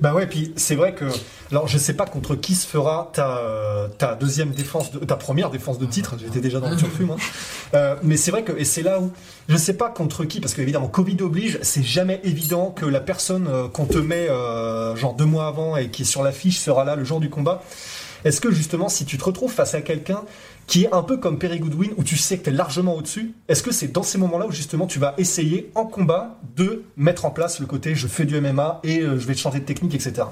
Bah 0.02 0.14
ouais, 0.14 0.28
puis 0.28 0.54
c'est 0.56 0.76
vrai 0.76 0.94
que. 0.94 1.06
Alors 1.52 1.68
je 1.68 1.78
sais 1.78 1.94
pas 1.94 2.08
contre 2.08 2.36
qui 2.36 2.56
se 2.56 2.66
fera 2.66 3.12
ta, 3.14 3.40
ta 4.00 4.16
deuxième 4.16 4.52
défense, 4.52 4.92
de, 4.92 5.00
ta 5.00 5.16
première 5.16 5.52
défense 5.52 5.78
de 5.78 5.86
titre, 5.86 6.16
j'étais 6.20 6.42
déjà 6.42 6.60
dans 6.60 6.70
le 6.70 6.76
turfu 6.76 7.04
moi. 7.04 7.18
Euh, 7.74 7.96
mais 8.04 8.18
c'est 8.18 8.30
vrai 8.30 8.44
que, 8.44 8.52
et 8.52 8.66
c'est 8.66 8.84
là 8.84 9.00
où. 9.00 9.12
Je 9.50 9.58
sais 9.58 9.74
pas 9.74 9.90
contre 9.90 10.26
qui, 10.26 10.40
parce 10.40 10.54
que 10.54 10.62
évidemment, 10.62 10.88
Covid 10.88 11.18
oblige, 11.22 11.58
c'est 11.64 11.82
jamais 11.82 12.22
évident 12.24 12.70
que 12.70 12.86
la 12.86 13.00
personne 13.00 13.48
euh, 13.50 13.68
qu'on 13.68 13.86
te 13.86 13.98
met 13.98 14.30
euh, 14.30 14.96
genre 14.96 15.16
deux 15.16 15.26
mois 15.26 15.48
avant 15.48 15.76
et 15.76 15.90
qui 15.90 16.04
est 16.04 16.06
sur 16.06 16.22
l'affiche 16.22 16.60
sera 16.60 16.84
là 16.86 16.96
le 16.96 17.04
jour 17.04 17.20
du 17.20 17.32
combat. 17.32 17.64
Est-ce 18.26 18.42
que 18.42 18.52
justement, 18.52 18.90
si 18.90 19.06
tu 19.06 19.18
te 19.18 19.24
retrouves 19.24 19.52
face 19.52 19.74
à 19.74 19.82
quelqu'un 19.82 20.22
qui 20.68 20.86
est 20.86 20.94
un 20.94 21.04
peu 21.04 21.18
comme 21.18 21.40
Perry 21.40 21.60
Goodwin, 21.60 21.92
où 21.98 22.04
tu 22.04 22.16
sais 22.16 22.38
que 22.38 22.44
tu 22.44 22.50
es 22.50 22.54
largement 22.54 22.96
au-dessus, 22.96 23.34
est-ce 23.48 23.64
que 23.64 23.72
c'est 23.72 23.92
dans 23.92 24.04
ces 24.04 24.18
moments-là 24.18 24.48
où 24.48 24.52
justement 24.52 24.88
tu 24.88 25.00
vas 25.00 25.14
essayer 25.18 25.72
en 25.76 25.86
combat 25.86 26.40
de 26.56 26.84
mettre 26.96 27.26
en 27.26 27.32
place 27.32 27.60
le 27.60 27.66
côté 27.66 27.96
je 27.96 28.08
fais 28.08 28.26
du 28.26 28.40
MMA 28.40 28.80
et 28.84 29.02
euh, 29.02 29.20
je 29.20 29.28
vais 29.28 29.36
changer 29.36 29.60
de 29.60 29.66
technique, 29.66 29.94
etc. 29.94 30.28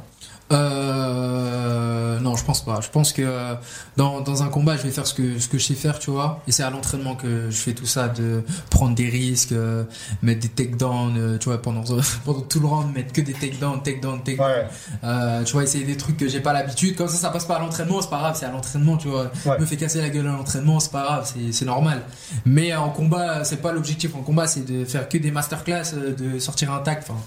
Euh, 0.51 2.19
non, 2.19 2.35
je 2.35 2.43
pense 2.43 2.63
pas. 2.63 2.79
Je 2.81 2.89
pense 2.89 3.13
que 3.13 3.21
euh, 3.21 3.55
dans, 3.97 4.21
dans 4.21 4.43
un 4.43 4.47
combat, 4.47 4.77
je 4.77 4.83
vais 4.83 4.91
faire 4.91 5.07
ce 5.07 5.13
que, 5.13 5.39
ce 5.39 5.47
que 5.47 5.57
je 5.57 5.65
sais 5.65 5.73
faire, 5.73 5.99
tu 5.99 6.11
vois. 6.11 6.41
Et 6.47 6.51
c'est 6.51 6.63
à 6.63 6.69
l'entraînement 6.69 7.15
que 7.15 7.49
je 7.49 7.55
fais 7.55 7.73
tout 7.73 7.85
ça, 7.85 8.07
de 8.07 8.43
prendre 8.69 8.95
des 8.95 9.09
risques, 9.09 9.51
euh, 9.51 9.83
mettre 10.21 10.41
des 10.41 10.49
takedowns, 10.49 11.17
euh, 11.17 11.37
tu 11.37 11.49
vois, 11.49 11.61
pendant, 11.61 11.83
pendant 12.25 12.41
tout 12.41 12.59
le 12.59 12.67
round, 12.67 12.93
mettre 12.93 13.13
que 13.13 13.21
des 13.21 13.33
takedowns, 13.33 13.81
takedowns, 13.83 14.23
takedowns. 14.23 14.45
Ouais. 14.45 14.67
Euh, 15.03 15.43
tu 15.43 15.53
vois, 15.53 15.63
essayer 15.63 15.85
des 15.85 15.97
trucs 15.97 16.17
que 16.17 16.27
j'ai 16.27 16.39
pas 16.41 16.53
l'habitude. 16.53 16.95
Comme 16.95 17.07
ça, 17.07 17.15
ça 17.15 17.29
passe 17.29 17.45
pas 17.45 17.55
à 17.55 17.59
l'entraînement, 17.59 18.01
c'est 18.01 18.09
pas 18.09 18.19
grave, 18.19 18.35
c'est 18.37 18.45
à 18.45 18.51
l'entraînement, 18.51 18.97
tu 18.97 19.07
vois. 19.07 19.31
Ouais. 19.45 19.55
Je 19.55 19.61
me 19.61 19.65
fais 19.65 19.77
casser 19.77 20.01
la 20.01 20.09
gueule 20.09 20.27
à 20.27 20.31
l'entraînement, 20.31 20.79
c'est 20.79 20.91
pas 20.91 21.03
grave, 21.03 21.31
c'est, 21.33 21.51
c'est 21.51 21.65
normal. 21.65 22.01
Mais 22.45 22.75
en 22.75 22.89
combat, 22.89 23.43
c'est 23.43 23.61
pas 23.61 23.71
l'objectif. 23.71 24.15
En 24.15 24.21
combat, 24.21 24.47
c'est 24.47 24.65
de 24.65 24.85
faire 24.85 25.07
que 25.09 25.17
des 25.17 25.31
masterclass, 25.31 25.93
euh, 25.93 26.15
de 26.15 26.39
sortir 26.39 26.71
un 26.73 26.79
tac, 26.79 26.99
enfin, 27.03 27.19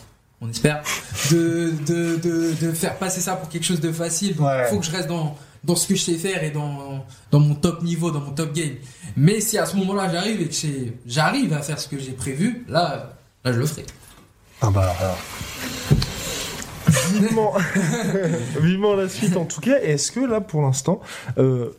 on 0.45 0.51
espère, 0.51 0.83
de, 1.31 1.73
de, 1.87 2.17
de, 2.17 2.67
de 2.67 2.73
faire 2.73 2.97
passer 2.99 3.21
ça 3.21 3.37
pour 3.37 3.49
quelque 3.49 3.65
chose 3.65 3.81
de 3.81 3.93
facile. 3.93 4.39
Ouais. 4.41 4.67
faut 4.71 4.79
que 4.79 4.85
je 4.87 4.91
reste 4.91 5.09
dans, 5.09 5.37
dans 5.65 5.77
ce 5.77 5.87
que 5.87 5.95
je 5.95 6.03
sais 6.03 6.17
faire 6.17 6.45
et 6.45 6.51
dans, 6.51 7.05
dans 7.31 7.41
mon 7.41 7.55
top 7.55 7.83
niveau, 7.83 8.11
dans 8.11 8.21
mon 8.21 8.33
top 8.33 8.53
game. 8.53 8.75
Mais 9.17 9.41
si 9.41 9.59
à 9.59 9.67
ce 9.67 9.77
moment-là, 9.77 10.11
j'arrive 10.13 10.41
et 10.43 10.49
que 10.49 10.55
j'arrive 11.07 11.53
à 11.53 11.63
faire 11.63 11.79
ce 11.79 11.89
que 11.89 11.99
j'ai 11.99 12.13
prévu, 12.13 12.65
là, 12.69 13.15
là, 13.45 13.53
je 13.53 13.59
le 13.59 13.67
ferai. 13.67 13.87
Ah 14.61 14.71
bah 14.71 14.83
alors, 14.83 14.97
alors. 15.01 15.19
Vivement, 17.13 17.55
vivement 18.61 18.95
la 18.95 19.09
suite 19.09 19.37
en 19.37 19.47
tout 19.47 19.61
cas. 19.61 19.79
Est-ce 19.81 20.13
que 20.13 20.21
là, 20.21 20.41
pour 20.41 20.63
l'instant, 20.63 21.01
euh, 21.39 21.71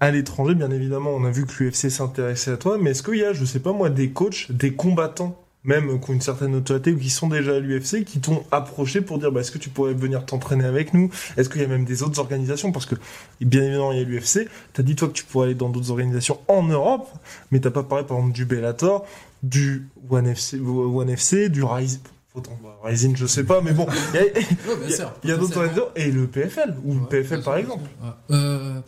à 0.00 0.10
l'étranger, 0.10 0.54
bien 0.54 0.70
évidemment, 0.70 1.10
on 1.10 1.24
a 1.24 1.30
vu 1.30 1.46
que 1.46 1.62
l'UFC 1.62 1.90
s'intéressait 1.90 2.52
à 2.52 2.56
toi, 2.56 2.78
mais 2.80 2.90
est-ce 2.90 3.02
qu'il 3.02 3.16
y 3.16 3.24
a, 3.24 3.32
je 3.32 3.44
sais 3.44 3.60
pas 3.60 3.72
moi, 3.72 3.90
des 3.90 4.10
coachs, 4.10 4.50
des 4.50 4.74
combattants, 4.74 5.43
même 5.64 5.98
qui 6.00 6.10
ont 6.10 6.14
une 6.14 6.20
certaine 6.20 6.54
autorité 6.54 6.92
ou 6.92 6.98
qui 6.98 7.08
sont 7.10 7.28
déjà 7.28 7.56
à 7.56 7.58
l'UFC, 7.58 8.04
qui 8.04 8.20
t'ont 8.20 8.44
approché 8.50 9.00
pour 9.00 9.18
dire, 9.18 9.32
bah, 9.32 9.40
est-ce 9.40 9.50
que 9.50 9.58
tu 9.58 9.70
pourrais 9.70 9.94
venir 9.94 10.24
t'entraîner 10.26 10.64
avec 10.66 10.92
nous? 10.94 11.10
Est-ce 11.36 11.48
qu'il 11.48 11.60
y 11.62 11.64
a 11.64 11.68
même 11.68 11.84
des 11.86 12.02
autres 12.02 12.18
organisations? 12.20 12.70
Parce 12.70 12.84
que, 12.86 12.94
bien 13.40 13.62
évidemment, 13.62 13.92
il 13.92 13.98
y 13.98 14.00
a 14.02 14.04
l'UFC. 14.04 14.48
T'as 14.74 14.82
dit 14.82 14.94
toi 14.94 15.08
que 15.08 15.14
tu 15.14 15.24
pourrais 15.24 15.46
aller 15.46 15.54
dans 15.54 15.70
d'autres 15.70 15.90
organisations 15.90 16.38
en 16.48 16.62
Europe, 16.64 17.08
mais 17.50 17.60
t'as 17.60 17.70
pas 17.70 17.82
parlé 17.82 18.04
par 18.04 18.18
exemple 18.18 18.34
du 18.34 18.44
Bellator, 18.44 19.06
du 19.42 19.88
One 20.10 20.26
FC, 20.26 20.58
One 20.60 21.08
FC 21.10 21.48
du 21.48 21.64
Rise. 21.64 22.00
Autant, 22.34 22.58
bah, 22.64 22.76
Rising, 22.82 23.14
je 23.16 23.26
sais 23.26 23.44
pas, 23.44 23.60
mais 23.60 23.72
bon, 23.72 23.86
il 24.12 24.90
y 24.90 25.30
a- 25.30 25.36
d'autres 25.36 25.56
organisations, 25.56 25.88
et 25.94 26.10
le 26.10 26.26
PFL, 26.26 26.74
ou 26.84 26.94
le 26.94 27.06
PFL 27.06 27.42
par 27.42 27.56
exemple. 27.56 27.84
Ouais. 28.02 28.08
Euh, 28.36 28.80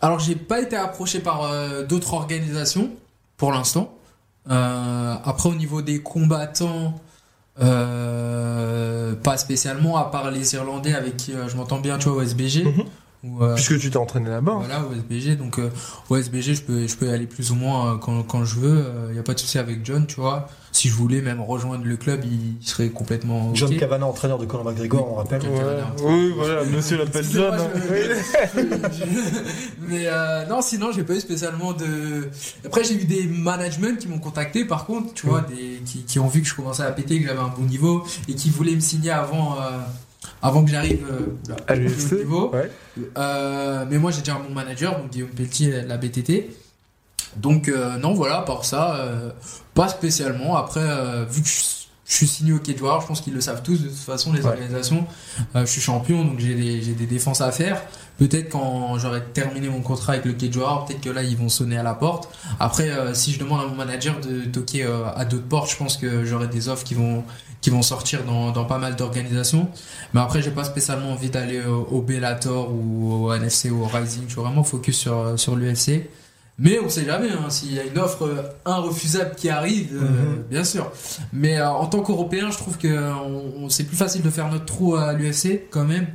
alors 0.00 0.18
j'ai 0.18 0.34
pas 0.34 0.60
été 0.62 0.76
approché 0.76 1.20
par 1.20 1.42
euh, 1.44 1.84
d'autres 1.84 2.14
organisations 2.14 2.90
pour 3.36 3.52
l'instant. 3.52 3.95
Euh, 4.50 5.14
après 5.24 5.48
au 5.48 5.54
niveau 5.54 5.82
des 5.82 6.00
combattants, 6.02 7.00
euh, 7.60 9.14
pas 9.14 9.36
spécialement, 9.36 9.96
à 9.96 10.04
part 10.04 10.30
les 10.30 10.54
Irlandais 10.54 10.94
avec 10.94 11.16
qui 11.16 11.32
euh, 11.32 11.48
je 11.48 11.56
m'entends 11.56 11.80
bien, 11.80 11.98
tu 11.98 12.08
vois, 12.08 12.18
au 12.18 12.22
SBG. 12.22 12.64
Mhm. 12.64 12.84
Euh, 13.40 13.54
Puisque 13.54 13.78
tu 13.78 13.90
t'es 13.90 13.96
entraîné 13.96 14.28
là-bas. 14.30 14.52
hein. 14.52 14.58
voilà, 14.58 14.84
au 14.84 14.92
SBG. 14.94 15.36
Donc 15.36 15.58
euh, 15.58 15.70
au 16.08 16.16
SBG, 16.16 16.54
je 16.54 16.62
peux, 16.62 16.86
je 16.86 16.96
peux 16.96 17.06
y 17.06 17.10
aller 17.10 17.26
plus 17.26 17.50
ou 17.50 17.54
moins 17.54 17.94
euh, 17.94 17.96
quand, 17.98 18.22
quand 18.22 18.44
je 18.44 18.56
veux. 18.60 18.84
Il 19.08 19.14
n'y 19.14 19.18
a 19.18 19.22
pas 19.22 19.34
de 19.34 19.38
souci 19.40 19.58
avec 19.58 19.84
John, 19.84 20.06
tu 20.06 20.16
vois. 20.20 20.48
Si 20.72 20.88
je 20.90 20.94
voulais 20.94 21.22
même 21.22 21.40
rejoindre 21.40 21.84
le 21.86 21.96
club, 21.96 22.22
il 22.24 22.66
serait 22.66 22.90
complètement. 22.90 23.54
John. 23.54 23.74
Cavana, 23.76 24.04
entraîneur 24.06 24.36
de 24.38 24.44
Conor 24.44 24.66
McGregor, 24.66 25.10
on 25.10 25.14
rappelle. 25.14 25.40
Ouais. 25.42 25.82
Oui, 26.02 26.32
voilà, 26.36 26.64
monsieur 26.64 26.98
l'appelle 26.98 27.24
John. 27.30 27.54
Hein. 27.54 27.68
je- 28.92 29.06
Mais 29.88 30.02
euh, 30.06 30.44
non, 30.46 30.60
sinon, 30.62 30.92
j'ai 30.92 31.02
pas 31.02 31.14
eu 31.14 31.20
spécialement 31.20 31.72
de. 31.72 32.28
Après, 32.64 32.84
j'ai 32.84 32.94
eu 32.94 33.04
des 33.04 33.24
managements 33.26 33.94
qui 33.98 34.08
m'ont 34.08 34.18
contacté, 34.18 34.64
par 34.64 34.84
contre, 34.86 35.14
tu 35.14 35.26
vois, 35.26 35.40
des, 35.42 35.80
qui, 35.86 36.00
qui 36.02 36.18
ont 36.18 36.28
vu 36.28 36.42
que 36.42 36.48
je 36.48 36.54
commençais 36.54 36.82
à 36.82 36.90
péter, 36.92 37.20
que 37.20 37.26
j'avais 37.28 37.40
un 37.40 37.48
bon 37.56 37.62
niveau, 37.64 38.04
et 38.28 38.34
qui 38.34 38.50
voulaient 38.50 38.74
me 38.74 38.80
signer 38.80 39.10
avant, 39.12 39.54
euh, 39.54 39.78
avant 40.46 40.64
que 40.64 40.70
j'arrive 40.70 41.04
euh, 41.10 41.54
À 41.66 41.74
l'UFC. 41.74 42.24
Ouais. 42.52 42.70
Euh, 43.18 43.84
mais 43.90 43.98
moi, 43.98 44.12
j'ai 44.12 44.20
déjà 44.20 44.34
bon 44.34 44.54
manager, 44.54 44.98
donc 44.98 45.10
Guillaume 45.10 45.30
Pelletier, 45.30 45.82
la 45.82 45.96
BTT. 45.96 46.50
Donc, 47.36 47.68
euh, 47.68 47.98
non, 47.98 48.14
voilà, 48.14 48.42
par 48.42 48.64
ça, 48.64 49.08
pas 49.74 49.88
spécialement. 49.88 50.56
Après, 50.56 50.80
vu 51.28 51.42
que 51.42 51.48
je, 51.48 51.75
je 52.06 52.14
suis 52.14 52.26
signé 52.28 52.52
au 52.52 52.58
Cage 52.58 52.80
Warriors, 52.80 53.02
je 53.02 53.06
pense 53.08 53.20
qu'ils 53.20 53.34
le 53.34 53.40
savent 53.40 53.62
tous 53.62 53.82
de 53.82 53.88
toute 53.88 53.96
façon, 53.96 54.32
les 54.32 54.40
Ouais. 54.40 54.46
organisations. 54.50 55.06
Euh, 55.56 55.66
je 55.66 55.70
suis 55.70 55.80
champion, 55.80 56.24
donc 56.24 56.38
j'ai 56.38 56.54
des, 56.54 56.80
j'ai 56.82 56.92
des 56.94 57.06
défenses 57.06 57.40
à 57.40 57.50
faire. 57.50 57.82
Peut-être 58.18 58.48
quand 58.48 58.96
j'aurai 58.98 59.22
terminé 59.34 59.68
mon 59.68 59.82
contrat 59.82 60.12
avec 60.14 60.24
le 60.24 60.32
Cage 60.32 60.56
Warriors, 60.56 60.86
peut-être 60.86 61.00
que 61.02 61.10
là 61.10 61.22
ils 61.22 61.36
vont 61.36 61.48
sonner 61.48 61.76
à 61.76 61.82
la 61.82 61.94
porte. 61.94 62.28
Après, 62.60 62.88
euh, 62.90 63.12
si 63.12 63.32
je 63.32 63.38
demande 63.40 63.60
à 63.60 63.66
mon 63.66 63.74
manager 63.74 64.20
de 64.20 64.44
toquer 64.44 64.84
euh, 64.84 65.04
à 65.14 65.24
d'autres 65.24 65.44
portes, 65.48 65.70
je 65.70 65.76
pense 65.76 65.96
que 65.96 66.24
j'aurai 66.24 66.46
des 66.48 66.68
offres 66.68 66.84
qui 66.84 66.94
vont 66.94 67.24
qui 67.62 67.70
vont 67.70 67.82
sortir 67.82 68.22
dans, 68.24 68.52
dans 68.52 68.64
pas 68.64 68.78
mal 68.78 68.94
d'organisations. 68.96 69.68
Mais 70.14 70.20
après, 70.20 70.40
j'ai 70.40 70.50
pas 70.52 70.62
spécialement 70.62 71.10
envie 71.12 71.30
d'aller 71.30 71.60
au, 71.64 71.88
au 71.90 72.00
Bellator 72.02 72.70
ou 72.72 73.24
au 73.26 73.32
NFC 73.32 73.70
ou 73.70 73.82
au 73.82 73.86
Rising. 73.86 74.22
Je 74.28 74.32
suis 74.34 74.40
vraiment 74.40 74.62
focus 74.62 74.96
sur 74.96 75.38
sur 75.38 75.56
l'UFC. 75.56 76.08
Mais 76.58 76.78
on 76.78 76.88
sait 76.88 77.04
jamais, 77.04 77.28
hein, 77.30 77.50
s'il 77.50 77.74
y 77.74 77.78
a 77.78 77.84
une 77.84 77.98
offre 77.98 78.22
euh, 78.26 78.42
irrefusable 78.66 79.34
qui 79.36 79.50
arrive, 79.50 79.90
euh, 79.94 80.00
Mhm. 80.00 80.42
bien 80.48 80.64
sûr. 80.64 80.90
Mais 81.32 81.58
euh, 81.58 81.68
en 81.68 81.86
tant 81.86 82.00
qu'Européen, 82.00 82.50
je 82.50 82.56
trouve 82.56 82.78
que 82.78 82.88
euh, 82.88 83.12
on, 83.14 83.64
on- 83.64 83.68
c'est 83.68 83.84
plus 83.84 83.96
facile 83.96 84.22
de 84.22 84.30
faire 84.30 84.50
notre 84.50 84.64
trou 84.64 84.96
à 84.96 85.12
l'UFC 85.12 85.68
quand 85.70 85.84
même 85.84 86.06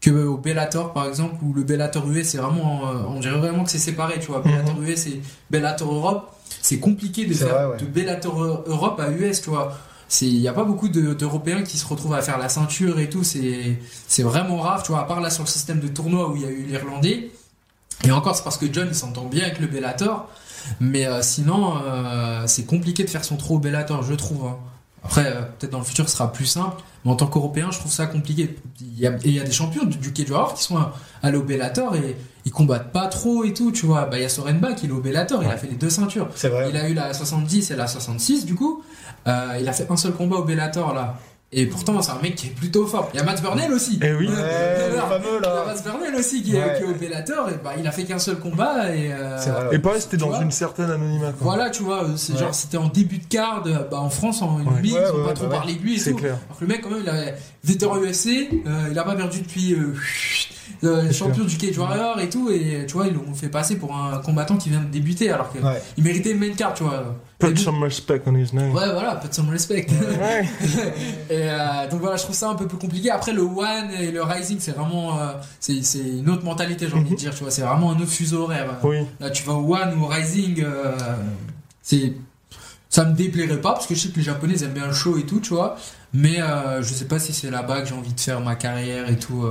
que 0.00 0.10
au 0.26 0.36
Bellator 0.36 0.92
par 0.92 1.06
exemple 1.08 1.34
où 1.42 1.52
le 1.52 1.64
Bellator 1.64 2.08
US 2.08 2.28
c'est 2.28 2.38
vraiment 2.38 2.82
euh, 2.88 2.98
on 3.08 3.18
dirait 3.18 3.36
vraiment 3.38 3.64
que 3.64 3.70
c'est 3.70 3.78
séparé 3.78 4.20
tu 4.20 4.28
vois 4.28 4.38
Bellator 4.42 4.80
US 4.80 5.08
et 5.08 5.20
Bellator 5.50 5.92
Europe 5.92 6.30
c'est 6.62 6.78
compliqué 6.78 7.26
de 7.26 7.34
faire 7.34 7.48
vrai, 7.48 7.66
ouais. 7.66 7.76
de 7.78 7.84
Bellator 7.86 8.44
Eu- 8.44 8.70
Europe 8.70 9.00
à 9.00 9.10
US 9.10 9.42
tu 9.42 9.50
vois 9.50 9.76
c'est 10.06 10.26
il 10.26 10.36
y 10.38 10.46
a 10.46 10.52
pas 10.52 10.62
beaucoup 10.62 10.88
de- 10.88 11.14
d'Européens 11.14 11.62
qui 11.64 11.76
se 11.78 11.84
retrouvent 11.84 12.14
à 12.14 12.22
faire 12.22 12.38
la 12.38 12.48
ceinture 12.48 13.00
et 13.00 13.08
tout 13.10 13.24
c'est 13.24 13.76
c'est 14.06 14.22
vraiment 14.22 14.58
rare 14.58 14.84
tu 14.84 14.92
vois 14.92 15.00
à 15.00 15.04
part 15.04 15.20
là 15.20 15.30
sur 15.30 15.42
le 15.42 15.48
système 15.48 15.80
de 15.80 15.88
tournoi 15.88 16.28
où 16.30 16.36
il 16.36 16.42
y 16.42 16.46
a 16.46 16.50
eu 16.50 16.62
l'Irlandais 16.68 17.32
et 18.04 18.10
encore 18.10 18.36
c'est 18.36 18.44
parce 18.44 18.58
que 18.58 18.72
John 18.72 18.88
il 18.90 18.94
s'entend 18.94 19.24
bien 19.24 19.44
avec 19.44 19.60
le 19.60 19.66
Bellator 19.66 20.28
mais 20.80 21.06
euh, 21.06 21.22
sinon 21.22 21.74
euh, 21.82 22.44
c'est 22.46 22.64
compliqué 22.64 23.04
de 23.04 23.10
faire 23.10 23.24
son 23.24 23.36
trou 23.36 23.56
au 23.56 23.58
Bellator 23.58 24.02
je 24.02 24.14
trouve 24.14 24.46
hein. 24.46 24.56
après 25.04 25.26
euh, 25.26 25.42
peut-être 25.58 25.72
dans 25.72 25.78
le 25.78 25.84
futur 25.84 26.08
ce 26.08 26.16
sera 26.16 26.32
plus 26.32 26.46
simple 26.46 26.82
mais 27.04 27.12
en 27.12 27.16
tant 27.16 27.26
qu'Européen, 27.26 27.70
je 27.70 27.78
trouve 27.78 27.92
ça 27.92 28.06
compliqué. 28.06 28.56
Il 28.80 28.98
y 28.98 29.06
a, 29.06 29.12
et 29.12 29.18
il 29.24 29.32
y 29.32 29.40
a 29.40 29.44
des 29.44 29.52
champions 29.52 29.84
du, 29.84 29.98
du 29.98 30.22
Warriors 30.30 30.54
qui 30.54 30.64
sont 30.64 30.78
allés 31.22 31.36
au 31.36 31.42
Bellator 31.42 31.94
et 31.94 32.16
ils 32.44 32.52
combattent 32.52 32.92
pas 32.92 33.06
trop 33.06 33.44
et 33.44 33.52
tout, 33.52 33.70
tu 33.70 33.86
vois. 33.86 34.06
Bah, 34.06 34.18
il 34.18 34.22
y 34.22 34.24
a 34.24 34.28
Sorenba 34.28 34.72
qui 34.72 34.86
est 34.86 34.90
au 34.90 35.00
Bellator, 35.00 35.42
il 35.42 35.48
a 35.48 35.56
fait 35.56 35.68
les 35.68 35.76
deux 35.76 35.90
ceintures. 35.90 36.28
C'est 36.34 36.48
vrai. 36.48 36.70
Il 36.70 36.76
a 36.76 36.88
eu 36.88 36.94
la 36.94 37.12
70 37.14 37.70
et 37.70 37.76
la 37.76 37.86
66 37.86 38.46
du 38.46 38.54
coup. 38.54 38.82
Euh, 39.26 39.58
il 39.60 39.68
a 39.68 39.72
fait 39.72 39.90
un 39.90 39.96
seul 39.96 40.12
combat 40.12 40.36
au 40.36 40.44
Bellator 40.44 40.92
là. 40.92 41.18
Et 41.50 41.64
pourtant, 41.64 42.02
c'est 42.02 42.10
un 42.10 42.20
mec 42.20 42.34
qui 42.34 42.48
est 42.48 42.50
plutôt 42.50 42.86
fort. 42.86 43.08
Il 43.14 43.16
y 43.16 43.20
a 43.20 43.24
Matt 43.24 43.40
Burnell 43.40 43.72
aussi. 43.72 43.98
Eh 44.02 44.12
oui. 44.12 44.28
Euh, 44.30 44.90
le 44.90 44.96
fameux 44.98 45.38
il 45.40 45.42
y 45.42 45.46
a 45.46 45.54
là. 45.54 45.64
Matt 45.64 45.82
Burnell 45.82 46.14
aussi 46.14 46.42
qui, 46.42 46.54
est- 46.54 46.76
qui 46.76 46.82
est 46.82 46.86
au 46.86 46.92
Bellator. 46.92 47.48
Et 47.48 47.54
bah, 47.64 47.72
il 47.78 47.86
a 47.86 47.90
fait 47.90 48.04
qu'un 48.04 48.18
seul 48.18 48.38
combat 48.38 48.94
et. 48.94 49.10
euh, 49.14 49.36
vrai. 49.38 49.76
Et 49.76 49.78
pareil, 49.78 50.02
c'était 50.02 50.18
dans 50.18 50.28
vois 50.28 50.42
une 50.42 50.50
certaine 50.50 50.90
anonymat. 50.90 51.32
quoi. 51.32 51.38
Voilà, 51.40 51.70
tu 51.70 51.82
vois, 51.84 52.04
c'est 52.16 52.34
Ouais. 52.34 52.38
genre 52.40 52.54
c'était 52.54 52.76
en 52.76 52.88
début 52.88 53.16
de 53.16 53.24
card, 53.24 53.62
bah 53.90 53.98
en 53.98 54.10
France, 54.10 54.42
en 54.42 54.58
Ouais, 54.58 54.64
ils 54.84 54.92
ont 54.94 54.96
ouais, 54.98 55.24
pas 55.24 55.32
trop 55.32 55.44
ouais. 55.46 55.50
parlé 55.50 55.74
de 55.76 55.80
lui 55.80 55.94
et 55.94 55.98
C'est 55.98 56.10
tout. 56.10 56.18
clair. 56.18 56.36
Alors 56.48 56.58
que 56.58 56.64
le 56.64 56.68
mec, 56.68 56.82
quand 56.82 56.90
même, 56.90 57.00
il 57.02 57.08
a 57.08 57.32
vétéran 57.64 57.96
UFC, 57.96 58.50
euh, 58.66 58.88
il 58.90 58.98
a 58.98 59.04
pas 59.04 59.14
perdu 59.14 59.40
depuis 59.40 59.72
euh, 59.72 59.94
euh, 60.84 61.10
champion 61.12 61.44
du 61.44 61.56
Cage 61.56 61.78
Warrior 61.78 62.20
et 62.20 62.28
tout, 62.28 62.50
et 62.50 62.84
tu 62.86 62.92
vois, 62.92 63.06
ils 63.06 63.14
l'ont 63.14 63.32
fait 63.34 63.48
passer 63.48 63.76
pour 63.76 63.96
un 63.96 64.18
combattant 64.18 64.58
qui 64.58 64.68
vient 64.68 64.80
de 64.80 64.90
débuter, 64.90 65.30
alors 65.30 65.50
qu'il 65.50 65.64
Ouais. 65.64 65.80
méritait 65.96 66.32
une 66.32 66.40
main 66.40 66.52
card, 66.54 66.74
tu 66.74 66.82
vois. 66.84 67.16
Put 67.38 67.56
some 67.56 67.80
respect 67.84 68.22
on 68.26 68.34
his 68.34 68.52
name. 68.52 68.74
Ouais, 68.74 68.90
voilà, 68.92 69.14
put 69.14 69.32
some 69.32 69.48
respect. 69.48 69.86
Ouais. 69.90 70.44
et 71.30 71.48
euh, 71.48 71.88
donc 71.88 72.00
voilà, 72.00 72.16
je 72.16 72.24
trouve 72.24 72.34
ça 72.34 72.48
un 72.48 72.56
peu 72.56 72.66
plus 72.66 72.78
compliqué. 72.78 73.10
Après, 73.10 73.32
le 73.32 73.42
One 73.42 73.92
et 74.00 74.10
le 74.10 74.24
Rising, 74.24 74.58
c'est 74.58 74.72
vraiment, 74.72 75.20
euh, 75.20 75.34
c'est 75.60 75.84
c'est 75.84 76.00
une 76.00 76.28
autre 76.30 76.44
mentalité, 76.44 76.88
j'ai 76.88 76.94
envie 76.94 77.10
de 77.10 77.14
dire, 77.14 77.32
tu 77.32 77.44
vois, 77.44 77.52
c'est 77.52 77.62
vraiment 77.62 77.92
un 77.92 77.96
autre 77.96 78.10
fuseau 78.10 78.42
horaire. 78.42 78.78
Oui. 78.82 79.06
Là, 79.20 79.30
tu 79.30 79.44
vas 79.44 79.52
au 79.52 79.72
One 79.72 79.94
ou 79.98 80.04
au 80.04 80.06
Rising, 80.08 80.64
euh, 80.64 80.96
c'est. 81.80 82.14
Ça 82.90 83.04
me 83.04 83.14
déplairait 83.14 83.60
pas 83.60 83.74
parce 83.74 83.86
que 83.86 83.94
je 83.94 84.00
sais 84.00 84.08
que 84.08 84.16
les 84.16 84.22
Japonais 84.22 84.54
ils 84.54 84.62
aiment 84.62 84.72
bien 84.72 84.86
le 84.86 84.94
show 84.94 85.18
et 85.18 85.26
tout, 85.26 85.40
tu 85.40 85.52
vois. 85.52 85.76
Mais 86.14 86.40
euh, 86.40 86.82
je 86.82 86.94
sais 86.94 87.04
pas 87.04 87.18
si 87.18 87.34
c'est 87.34 87.50
là-bas 87.50 87.82
que 87.82 87.88
j'ai 87.88 87.94
envie 87.94 88.14
de 88.14 88.20
faire 88.20 88.40
ma 88.40 88.54
carrière 88.54 89.10
et 89.10 89.18
tout. 89.18 89.44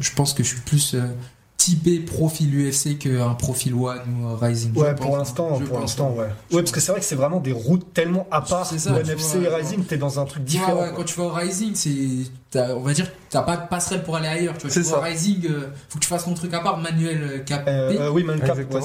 je 0.00 0.12
pense 0.12 0.34
que 0.34 0.42
je 0.42 0.48
suis 0.48 0.60
plus 0.60 0.96
typé 1.56 2.00
profil 2.00 2.68
UFC 2.68 2.98
qu'un 2.98 3.34
profil 3.34 3.74
One 3.74 4.00
ou 4.22 4.36
Rising. 4.36 4.76
Ouais, 4.76 4.94
pour 4.94 5.14
hein. 5.14 5.18
l'instant, 5.18 5.58
pour 5.60 5.80
l'instant, 5.80 6.14
hein. 6.14 6.20
ouais. 6.20 6.56
Ouais, 6.56 6.62
parce 6.62 6.72
que 6.72 6.80
c'est 6.80 6.92
vrai 6.92 7.00
que 7.00 7.06
c'est 7.06 7.14
vraiment 7.14 7.40
des 7.40 7.52
routes 7.52 7.94
tellement 7.94 8.26
à 8.30 8.42
part. 8.42 8.66
C'est 8.66 8.78
ça, 8.78 8.98
NFC 9.00 9.38
vois, 9.38 9.48
et 9.48 9.54
Rising, 9.54 9.84
t'es 9.84 9.96
dans 9.96 10.20
un 10.20 10.24
truc 10.24 10.44
différent. 10.44 10.82
ouais, 10.82 10.92
quand 10.94 11.04
tu 11.04 11.18
vas 11.18 11.24
au 11.24 11.30
Rising, 11.30 11.74
c'est, 11.74 12.60
on 12.60 12.80
va 12.80 12.92
dire, 12.92 13.10
t'as 13.30 13.42
pas 13.42 13.56
de 13.56 13.68
passerelle 13.68 14.02
pour 14.02 14.16
aller 14.16 14.28
ailleurs. 14.28 14.54
Tu 14.58 14.66
vois, 14.66 14.74
tu 14.74 14.80
vas 14.80 14.98
au. 14.98 15.00
Rising, 15.00 15.46
euh, 15.46 15.70
faut 15.88 15.98
que 15.98 16.04
tu 16.04 16.08
fasses 16.08 16.24
ton 16.24 16.34
truc 16.34 16.52
à 16.54 16.60
part, 16.60 16.78
manuel 16.78 17.22
euh, 17.22 17.38
capé. 17.38 17.70
Euh, 17.70 17.90
euh, 17.98 18.10
oui, 18.10 18.24
ouais, 18.24 18.36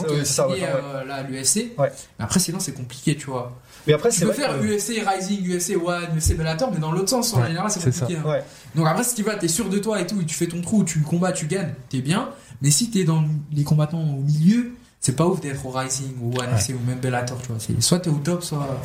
c'est 0.08 0.26
ça. 0.26 0.48
ouais, 0.48 0.56
signé, 0.56 0.68
ouais. 0.68 0.74
euh, 0.74 1.06
là, 1.06 1.24
l'UFC. 1.24 1.72
Après, 2.18 2.40
sinon, 2.40 2.60
c'est 2.60 2.74
compliqué, 2.74 3.16
tu 3.16 3.28
vois. 3.28 3.54
Mais 3.90 3.96
après, 3.96 4.10
Tu 4.12 4.20
c'est 4.20 4.26
peux 4.26 4.32
vrai 4.32 4.42
faire 4.44 4.60
que- 4.60 4.66
UFC 4.66 5.02
Rising, 5.06 5.46
UFC 5.52 5.76
One, 5.76 6.16
UFC 6.16 6.36
Bellator, 6.38 6.72
mais 6.72 6.80
dans 6.80 6.92
l'autre 6.92 7.10
sens, 7.10 7.34
en 7.34 7.42
Ouais, 7.42 7.48
général, 7.48 7.70
c'est 7.72 7.80
c'est 7.82 8.00
compliqué. 8.00 8.22
hein. 8.24 8.30
Ouais. 8.30 8.44
Donc 8.76 8.88
après, 8.88 9.04
si 9.04 9.16
tu 9.16 9.24
vas, 9.24 9.36
t'es 9.36 9.48
sûr 9.48 9.68
de 9.68 9.80
toi 9.80 10.00
et 10.00 10.06
tout, 10.06 10.22
et 10.22 10.26
tu 10.26 10.36
fais 10.36 10.46
ton 10.48 10.62
trou, 10.62 10.84
tu 10.84 11.02
combats, 11.02 11.32
tu 11.32 11.48
gagnes, 11.48 11.74
t'es 11.90 12.00
bien. 12.02 12.30
Mais 12.62 12.70
si 12.70 12.92
t'es 12.92 13.04
dans 13.04 13.24
les 13.52 13.64
combattants 13.64 14.00
au 14.02 14.22
milieu, 14.22 14.74
c'est 15.00 15.16
pas 15.16 15.26
ouf 15.26 15.42
d'être 15.42 15.66
au 15.66 15.72
Rising 15.72 16.14
ou 16.22 16.38
One 16.40 16.50
UFC 16.56 16.74
ou 16.76 16.80
même 16.88 17.00
Bellator, 17.00 17.38
tu 17.42 17.48
vois. 17.48 17.58
Soit 17.82 18.00
t'es 18.00 18.10
au 18.12 18.20
top, 18.24 18.44
soit. 18.44 18.80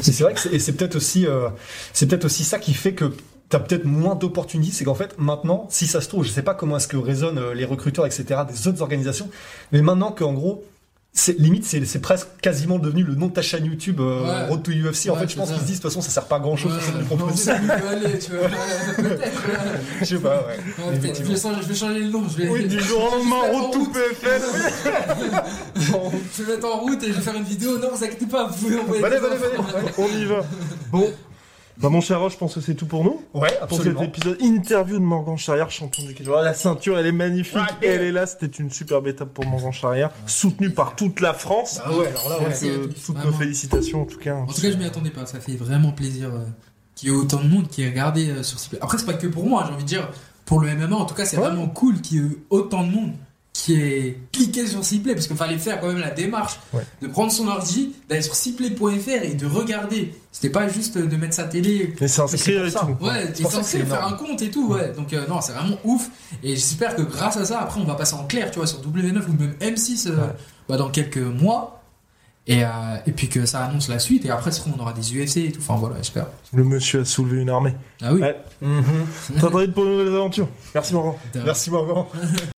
C'est 0.00 0.20
vrai 0.20 0.34
que 0.34 0.40
c'est, 0.40 0.52
et 0.52 0.58
c'est 0.60 0.74
peut-être 0.74 0.94
aussi, 0.96 1.26
euh, 1.26 1.48
c'est 1.92 2.06
peut-être 2.06 2.26
aussi 2.26 2.44
ça 2.44 2.58
qui 2.60 2.72
fait 2.74 2.92
que 2.94 3.12
t'as 3.48 3.58
peut-être 3.58 3.84
moins 3.84 4.14
d'opportunités. 4.14 4.72
C'est 4.72 4.84
qu'en 4.84 4.94
fait, 4.94 5.18
maintenant, 5.18 5.66
si 5.70 5.86
ça 5.88 6.00
se 6.00 6.08
trouve, 6.08 6.24
je 6.24 6.30
sais 6.30 6.42
pas 6.42 6.54
comment 6.54 6.76
est-ce 6.76 6.86
que 6.86 6.96
résonnent 6.96 7.38
euh, 7.38 7.54
les 7.54 7.64
recruteurs, 7.64 8.06
etc., 8.06 8.42
des 8.48 8.68
autres 8.68 8.82
organisations, 8.82 9.28
mais 9.72 9.82
maintenant 9.82 10.12
qu'en 10.12 10.34
gros, 10.34 10.62
limite, 11.38 11.64
c'est, 11.64 11.98
presque 12.00 12.28
quasiment 12.40 12.78
devenu 12.78 13.02
le 13.02 13.14
nom 13.14 13.26
de 13.26 13.32
ta 13.32 13.42
chaîne 13.42 13.64
YouTube 13.66 14.00
euh, 14.00 14.22
Ouais. 14.22 14.46
Road 14.48 14.62
to 14.62 14.70
UFC. 14.70 15.10
en 15.10 15.16
fait, 15.16 15.28
je 15.28 15.36
pense 15.36 15.50
qu'ils 15.50 15.60
se 15.60 15.64
disent, 15.64 15.78
de 15.78 15.82
toute 15.82 15.90
façon, 15.90 16.00
ça 16.00 16.10
sert 16.10 16.24
pas 16.26 16.36
à 16.36 16.40
grand 16.40 16.56
chose 16.56 16.72
Ouais, 16.72 17.02
proposer. 17.04 17.50
aller, 17.50 18.18
tu 18.18 18.30
vois. 18.30 18.42
Ouais, 18.42 18.48
Peut-être. 18.96 19.20
ouais. 19.20 19.80
Je 20.00 20.04
sais 20.04 20.18
pas, 20.18 20.46
ouais. 20.46 20.58
Je 20.94 21.22
vais 21.24 21.36
changer, 21.36 21.62
je 21.62 21.68
vais 21.68 21.74
changer 21.74 22.00
le 22.00 22.10
nom. 22.10 22.22
Je 22.28 22.36
vais, 22.42 22.48
Oui, 22.48 22.66
du 22.68 22.80
jour 22.80 23.02
au 23.12 23.16
lendemain, 23.18 23.40
road 23.50 23.72
to 23.72 23.86
PFL. 23.86 24.42
je 25.76 26.42
vais 26.42 26.54
mettre 26.54 26.66
en 26.66 26.78
route 26.80 27.02
et 27.02 27.08
je 27.08 27.12
vais 27.12 27.20
faire 27.22 27.36
une 27.36 27.42
vidéo. 27.44 27.78
Non, 27.78 27.88
vous 27.92 28.04
inquiétez 28.04 28.26
pas, 28.26 28.46
vous 28.46 28.54
pouvez 28.54 28.78
envoyer 28.78 29.04
Allez, 29.04 29.16
allez, 29.16 29.26
allez. 29.26 29.92
On 29.98 30.08
y 30.08 30.24
va. 30.26 30.44
Bon. 30.92 31.12
Bah, 31.80 31.88
mon 31.88 32.00
cher 32.00 32.20
Roche, 32.20 32.34
je 32.34 32.38
pense 32.38 32.54
que 32.54 32.60
c'est 32.60 32.74
tout 32.74 32.86
pour 32.86 33.04
nous. 33.04 33.22
Ouais, 33.32 33.48
Pour 33.68 33.78
absolument. 33.78 34.00
cet 34.00 34.08
épisode 34.08 34.36
interview 34.42 34.98
de 34.98 35.02
Morgan 35.04 35.36
Charrière, 35.38 35.70
champion 35.70 36.04
du 36.04 36.14
cage. 36.14 36.26
La 36.26 36.52
ceinture, 36.54 36.98
elle 36.98 37.06
est 37.06 37.12
magnifique. 37.12 37.56
Ouais. 37.56 37.88
Elle 37.88 38.02
est 38.02 38.12
là. 38.12 38.26
C'était 38.26 38.46
une 38.46 38.70
superbe 38.70 39.06
étape 39.08 39.30
pour 39.32 39.46
Morgan 39.46 39.72
Charrière, 39.72 40.10
soutenue 40.26 40.70
par 40.70 40.94
toute 40.96 41.20
la 41.20 41.32
France. 41.32 41.80
Ah 41.84 41.90
ouais, 41.96 42.06
alors 42.08 42.28
là, 42.28 42.38
ouais. 42.38 42.44
Merci 42.48 42.68
à 42.68 42.72
Euh, 42.72 42.86
tous, 42.86 43.12
toutes 43.12 43.24
nos 43.24 43.32
félicitations 43.32 44.02
en 44.02 44.04
tout 44.04 44.18
cas. 44.18 44.34
En 44.36 44.46
tout 44.46 44.60
cas, 44.60 44.70
je 44.70 44.76
m'y 44.76 44.84
attendais 44.84 45.10
pas. 45.10 45.24
Ça 45.26 45.40
fait 45.40 45.56
vraiment 45.56 45.92
plaisir 45.92 46.28
euh, 46.28 46.44
qu'il 46.94 47.08
y 47.08 47.12
ait 47.12 47.16
autant 47.16 47.42
de 47.42 47.48
monde 47.48 47.68
qui 47.68 47.82
ait 47.82 47.88
regardé 47.88 48.28
euh, 48.28 48.42
sur 48.42 48.58
Ciplay. 48.58 48.78
Après, 48.82 48.98
c'est 48.98 49.06
pas 49.06 49.14
que 49.14 49.26
pour 49.26 49.46
moi, 49.46 49.64
j'ai 49.66 49.72
envie 49.74 49.84
de 49.84 49.88
dire. 49.88 50.08
Pour 50.44 50.60
le 50.60 50.74
MMA, 50.74 50.96
en 50.96 51.04
tout 51.06 51.14
cas, 51.14 51.24
c'est 51.24 51.36
Ouais. 51.38 51.44
vraiment 51.46 51.68
cool 51.68 52.00
qu'il 52.00 52.16
y 52.16 52.20
ait 52.20 52.24
eu 52.24 52.44
autant 52.50 52.82
de 52.84 52.90
monde 52.90 53.12
qui 53.62 53.74
ait 53.74 54.18
cliqué 54.32 54.66
sur 54.66 54.84
Ciplay 54.84 55.14
parce 55.14 55.26
qu'il 55.26 55.36
fallait 55.36 55.58
faire 55.58 55.80
quand 55.80 55.88
même 55.88 55.98
la 55.98 56.10
démarche 56.10 56.58
Ouais. 56.72 56.82
de 57.02 57.08
prendre 57.08 57.30
son 57.30 57.46
ordi, 57.48 57.92
d'aller 58.08 58.22
sur 58.22 58.34
Ciplay.fr 58.34 59.08
et 59.22 59.34
de 59.34 59.46
regarder. 59.46 60.14
C'était 60.32 60.50
pas 60.50 60.68
juste 60.68 60.96
de 60.96 61.16
mettre 61.16 61.34
sa 61.34 61.44
télé. 61.44 61.92
Mais 62.00 62.08
c'est 62.08 62.22
inscrire 62.22 62.58
pour 62.60 62.66
et 62.66 62.70
ça. 62.70 62.80
tout. 62.98 63.04
Ouais, 63.04 63.26
et 63.28 63.42
que 63.42 63.50
censé 63.50 63.80
faire 63.84 64.06
un 64.06 64.12
compte 64.12 64.40
et 64.42 64.50
tout, 64.50 64.68
ouais. 64.72 64.92
Donc, 64.96 65.12
euh, 65.12 65.26
non, 65.28 65.40
c'est 65.40 65.52
vraiment 65.52 65.76
ouf. 65.84 66.08
Et 66.42 66.50
j'espère 66.50 66.96
que 66.96 67.02
grâce 67.02 67.36
à 67.36 67.44
ça, 67.44 67.60
après, 67.60 67.80
on 67.80 67.84
va 67.84 67.94
passer 67.96 68.14
en 68.14 68.24
clair, 68.24 68.50
tu 68.50 68.58
vois, 68.58 68.66
sur 68.66 68.80
W9 68.80 69.26
ou 69.28 69.32
même 69.32 69.54
M6 69.60 70.08
euh, 70.08 70.16
Ouais. 70.16 70.32
bah, 70.68 70.76
dans 70.76 70.88
quelques 70.90 71.18
mois. 71.18 71.82
Et, 72.46 72.64
euh, 72.64 72.68
et 73.06 73.12
puis 73.12 73.28
que 73.28 73.44
ça 73.44 73.64
annonce 73.64 73.88
la 73.88 73.98
suite. 73.98 74.24
Et 74.24 74.30
après, 74.30 74.50
on 74.74 74.80
aura 74.80 74.92
des 74.94 75.02
UFC 75.12 75.36
et 75.38 75.52
tout. 75.52 75.60
Enfin, 75.60 75.76
voilà, 75.76 75.96
j'espère. 75.98 76.26
Le 76.54 76.64
monsieur 76.64 77.00
a 77.00 77.04
soulevé 77.04 77.42
une 77.42 77.50
armée. 77.50 77.74
Ah 78.02 78.14
oui. 78.14 78.22
Ouais. 78.22 78.36
Mhm. 78.62 78.82
T'as 79.40 79.50
très 79.50 79.66
vite 79.66 79.74
pour 79.74 79.84
nouvelles 79.84 80.08
aventures. 80.14 80.48
Merci 80.74 80.94
Morgan. 80.94 81.14
Merci, 81.44 81.70
Morgan. 81.70 82.04